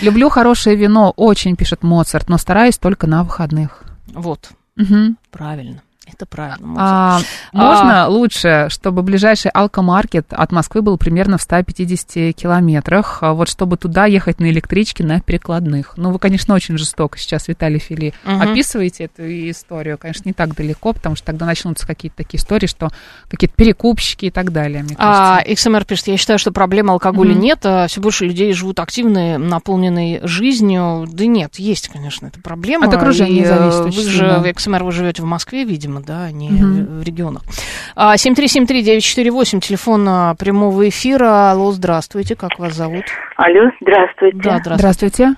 Люблю 0.00 0.28
хорошее 0.28 0.76
вино, 0.76 1.12
очень, 1.16 1.56
пишет 1.56 1.82
Моцарт, 1.82 2.28
но 2.28 2.38
стараюсь 2.38 2.78
только 2.78 3.06
на 3.06 3.24
выходных. 3.24 3.84
Вот. 4.12 4.50
Угу. 4.76 5.16
Правильно. 5.30 5.82
Это 6.12 6.26
правильно. 6.26 6.74
А, 6.76 7.20
можно 7.52 8.04
а... 8.04 8.08
лучше, 8.08 8.66
чтобы 8.70 9.02
ближайший 9.02 9.50
алкомаркет 9.50 10.26
от 10.30 10.52
Москвы 10.52 10.82
был 10.82 10.96
примерно 10.98 11.38
в 11.38 11.42
150 11.42 12.34
километрах, 12.34 13.18
а 13.22 13.32
вот 13.32 13.48
чтобы 13.48 13.76
туда 13.76 14.06
ехать 14.06 14.40
на 14.40 14.50
электричке 14.50 15.04
на 15.04 15.20
перекладных. 15.20 15.94
Ну, 15.96 16.10
вы, 16.10 16.18
конечно, 16.18 16.54
очень 16.54 16.76
жестоко 16.78 17.18
сейчас, 17.18 17.48
Виталий 17.48 17.78
Фили, 17.78 18.14
угу. 18.24 18.40
описываете 18.40 19.04
эту 19.04 19.22
историю. 19.50 19.98
Конечно, 19.98 20.22
не 20.24 20.32
так 20.32 20.54
далеко, 20.54 20.92
потому 20.92 21.16
что 21.16 21.26
тогда 21.26 21.46
начнутся 21.46 21.86
какие-то 21.86 22.18
такие 22.18 22.38
истории, 22.38 22.66
что 22.66 22.90
какие-то 23.28 23.54
перекупщики 23.54 24.26
и 24.26 24.30
так 24.30 24.52
далее. 24.52 24.82
Мне 24.82 24.96
а, 24.98 25.42
XMR 25.46 25.84
пишет, 25.86 26.08
я 26.08 26.16
считаю, 26.16 26.38
что 26.38 26.52
проблемы 26.52 26.92
алкоголя 26.92 27.32
угу. 27.32 27.40
нет, 27.40 27.60
а 27.64 27.86
все 27.86 28.00
больше 28.00 28.26
людей 28.26 28.52
живут 28.52 28.80
активной, 28.80 29.38
наполненной 29.38 30.20
жизнью. 30.22 31.06
Да 31.10 31.26
нет, 31.26 31.56
есть, 31.56 31.88
конечно, 31.88 32.26
эта 32.26 32.40
проблема. 32.40 32.86
От 32.86 32.94
окружения 32.94 33.42
и, 33.42 33.46
зависит. 33.46 33.94
Вы 33.94 34.10
же, 34.10 34.26
да. 34.26 34.50
XMR, 34.50 34.84
вы 34.84 34.92
живете 34.92 35.22
в 35.22 35.26
Москве, 35.26 35.64
видимо, 35.64 35.99
да, 36.04 36.24
а 36.24 36.32
не 36.32 36.48
угу. 36.48 37.00
в 37.00 37.02
регионах. 37.02 37.42
7373948, 37.96 39.60
телефон 39.60 40.08
а, 40.08 40.34
прямого 40.34 40.88
эфира. 40.88 41.50
Алло, 41.50 41.72
здравствуйте, 41.72 42.36
как 42.36 42.58
вас 42.58 42.74
зовут? 42.74 43.04
Алло, 43.36 43.70
здравствуйте. 43.80 44.36
Да, 44.38 44.58
здравствуйте. 44.58 44.78
здравствуйте. 44.78 45.34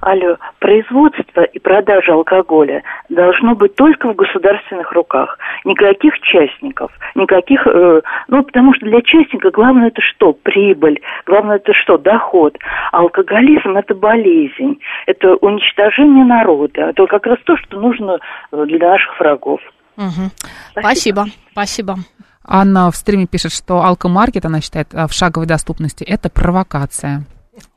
Алло, 0.00 0.36
производство 0.60 1.42
и 1.42 1.58
продажа 1.58 2.12
алкоголя 2.12 2.82
должно 3.08 3.54
быть 3.54 3.74
только 3.74 4.08
в 4.08 4.14
государственных 4.14 4.92
руках. 4.92 5.38
Никаких 5.64 6.18
частников, 6.20 6.92
никаких... 7.14 7.66
Э, 7.66 8.02
ну, 8.28 8.42
потому 8.44 8.74
что 8.74 8.86
для 8.86 9.02
частника 9.02 9.50
главное 9.50 9.88
это 9.88 10.00
что? 10.00 10.32
Прибыль. 10.32 11.00
Главное 11.26 11.56
это 11.56 11.72
что? 11.72 11.98
Доход. 11.98 12.56
А 12.92 12.98
алкоголизм 12.98 13.76
это 13.76 13.94
болезнь. 13.94 14.78
Это 15.06 15.34
уничтожение 15.36 16.24
народа. 16.24 16.90
Это 16.90 17.06
как 17.06 17.26
раз 17.26 17.38
то, 17.44 17.56
что 17.56 17.80
нужно 17.80 18.18
э, 18.52 18.64
для 18.66 18.90
наших 18.90 19.18
врагов. 19.18 19.60
Угу. 19.98 20.30
Спасибо. 20.78 21.26
Спасибо. 21.52 21.98
Анна 22.44 22.90
в 22.90 22.96
стриме 22.96 23.26
пишет, 23.26 23.52
что 23.52 23.84
алкомаркет, 23.84 24.46
она 24.46 24.62
считает, 24.62 24.88
в 24.92 25.10
шаговой 25.10 25.46
доступности, 25.46 26.02
это 26.04 26.30
провокация. 26.30 27.26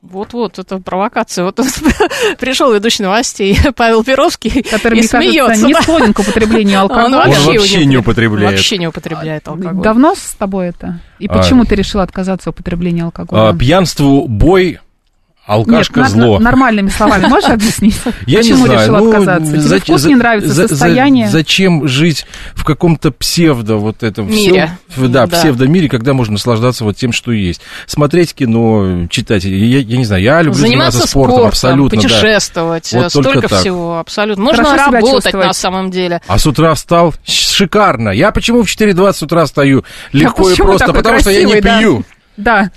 Вот-вот, 0.00 0.58
это 0.58 0.78
провокация. 0.78 1.44
Вот 1.44 1.56
пришел 2.38 2.72
ведущий 2.72 3.02
новостей 3.02 3.58
Павел 3.76 4.04
Перовский 4.04 4.62
Который, 4.62 4.94
и 4.94 5.00
мне 5.00 5.08
смеется. 5.08 5.46
кажется, 5.46 5.66
не 5.66 5.74
склонен 5.74 6.14
к 6.14 6.20
употреблению 6.20 6.80
алкоголя. 6.82 7.04
Он 7.04 7.12
вообще, 7.14 7.50
Он 7.50 7.56
вообще 7.56 7.84
не 7.84 7.96
употребляет. 7.96 8.52
Вообще 8.52 8.78
не 8.78 8.86
употребляет 8.86 9.48
алкоголь. 9.48 9.82
Давно 9.82 10.14
с 10.14 10.34
тобой 10.38 10.68
это? 10.68 11.00
И 11.18 11.28
почему 11.28 11.62
а, 11.62 11.66
ты 11.66 11.74
решил 11.74 12.00
отказаться 12.00 12.50
от 12.50 12.54
употребления 12.54 13.04
алкоголя? 13.04 13.48
А, 13.48 13.56
пьянству 13.56 14.26
бой 14.28 14.78
Алкашка 15.44 16.00
Нет, 16.00 16.10
зло. 16.10 16.38
Нормальными 16.38 16.88
словами 16.88 17.26
можешь 17.26 17.50
объяснить? 17.50 17.96
Я 18.26 18.38
Почему 18.38 18.58
не 18.58 18.64
знаю. 18.66 18.80
решил 18.80 18.96
ну, 18.96 19.10
отказаться? 19.10 19.50
Тебе 19.50 19.80
вкус 19.80 20.00
за, 20.00 20.08
не 20.08 20.14
нравится, 20.14 20.52
за, 20.52 20.68
состояние? 20.68 21.26
За, 21.26 21.32
зачем 21.32 21.88
жить 21.88 22.26
в 22.54 22.64
каком-то 22.64 23.10
псевдо 23.10 23.74
вот 23.74 24.04
этом 24.04 24.30
мире? 24.30 24.78
Всем, 24.88 25.10
да, 25.10 25.26
да, 25.26 25.36
псевдомире, 25.36 25.88
когда 25.88 26.14
можно 26.14 26.34
наслаждаться 26.34 26.84
вот 26.84 26.96
тем, 26.96 27.10
что 27.10 27.32
есть. 27.32 27.60
Смотреть 27.86 28.34
кино, 28.34 29.08
читать. 29.10 29.42
Я, 29.42 29.80
я 29.80 29.96
не 29.98 30.04
знаю, 30.04 30.22
я 30.22 30.42
люблю 30.42 30.60
заниматься, 30.60 30.98
заниматься 30.98 31.08
спортом, 31.08 31.32
спортом 31.32 31.48
абсолютно. 31.48 32.00
Путешествовать, 32.00 32.88
да. 32.92 32.98
вот 32.98 33.10
столько 33.10 33.48
всего, 33.48 33.98
абсолютно. 33.98 34.44
Можно 34.44 34.64
Хорошо 34.64 34.90
работать 34.92 35.34
на 35.34 35.52
самом 35.52 35.90
деле. 35.90 36.22
А 36.28 36.38
с 36.38 36.46
утра 36.46 36.72
встал 36.74 37.14
шикарно. 37.24 38.10
Я 38.10 38.30
почему 38.30 38.62
в 38.62 38.66
4.20 38.66 39.12
с 39.12 39.22
утра 39.24 39.46
стою? 39.46 39.84
Легко 40.12 40.46
а 40.46 40.52
и 40.52 40.56
просто, 40.56 40.92
потому 40.92 41.18
что 41.18 41.30
я 41.30 41.42
не 41.42 41.60
да? 41.60 41.80
пью. 41.80 42.04
Да, 42.36 42.70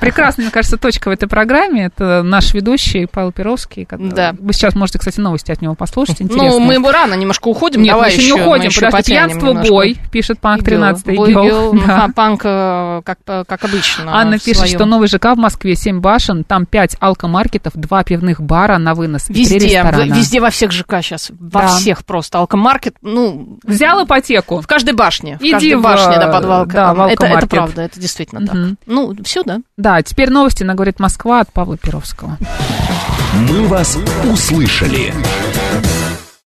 прекрасная, 0.00 0.44
мне 0.44 0.52
кажется, 0.52 0.76
точка 0.76 1.08
в 1.08 1.12
этой 1.12 1.28
программе. 1.28 1.86
Это 1.86 2.22
наш 2.22 2.54
ведущий 2.54 3.06
Павел 3.06 3.32
Перовский. 3.32 3.86
Да. 3.90 4.34
Вы 4.38 4.52
сейчас 4.52 4.74
можете, 4.74 4.98
кстати, 4.98 5.20
новости 5.20 5.52
от 5.52 5.62
него 5.62 5.74
послушать. 5.74 6.22
Интересно. 6.22 6.50
Ну, 6.50 6.60
мы 6.60 6.80
бы 6.80 6.92
рано 6.92 7.14
немножко 7.14 7.48
уходим. 7.48 7.82
Нет, 7.82 7.92
Давай 7.92 8.10
мы 8.10 8.16
еще 8.16 8.34
не 8.34 8.40
уходим. 8.40 8.70
Подожди, 8.74 9.12
пьянство, 9.12 9.48
немножко. 9.48 9.70
бой, 9.70 9.96
пишет 10.10 10.40
Панк 10.40 10.64
13 10.64 11.06
Бой, 11.16 11.32
гел, 11.32 11.72
да. 11.86 12.10
Панк, 12.14 12.42
э, 12.44 13.02
как, 13.04 13.18
как 13.24 13.64
обычно. 13.64 14.16
Анна 14.16 14.38
пишет, 14.38 14.58
своем... 14.58 14.74
что 14.74 14.86
новый 14.86 15.08
ЖК 15.08 15.34
в 15.34 15.38
Москве 15.38 15.74
7 15.74 16.00
башен, 16.00 16.44
там 16.44 16.66
5 16.66 16.96
алкомаркетов, 17.00 17.74
2 17.74 18.04
пивных 18.04 18.40
бара 18.40 18.78
на 18.78 18.94
вынос 18.94 19.28
везде, 19.28 19.56
и 19.56 19.60
3 19.60 19.68
ресторана. 19.68 20.12
Везде, 20.12 20.40
во 20.40 20.50
всех 20.50 20.72
ЖК 20.72 21.02
сейчас, 21.02 21.30
во 21.38 21.62
да. 21.62 21.68
всех 21.68 22.04
просто 22.04 22.38
алкомаркет. 22.38 22.96
Ну, 23.02 23.58
Взял 23.64 24.04
ипотеку. 24.04 24.60
В 24.60 24.66
каждой 24.66 24.94
башне. 24.94 25.38
Иди 25.40 25.50
в 25.50 25.52
каждой 25.52 25.74
в, 25.74 25.82
башне, 25.82 26.18
да, 26.18 26.32
подвал. 26.32 26.66
Да, 26.66 27.08
это, 27.10 27.26
это 27.26 27.46
правда, 27.46 27.82
это 27.82 28.00
действительно 28.00 28.40
угу. 28.42 28.48
так. 28.48 28.78
Ну, 28.86 29.14
все, 29.24 29.42
да. 29.42 29.60
Да, 29.76 30.02
теперь 30.02 30.30
новости 30.30 30.62
на 30.62 30.74
«Говорит 30.74 31.00
Москва» 31.00 31.40
от 31.40 31.52
Павла 31.52 31.76
Перовского. 31.76 32.38
Мы 33.48 33.66
вас 33.66 33.98
услышали. 34.30 35.12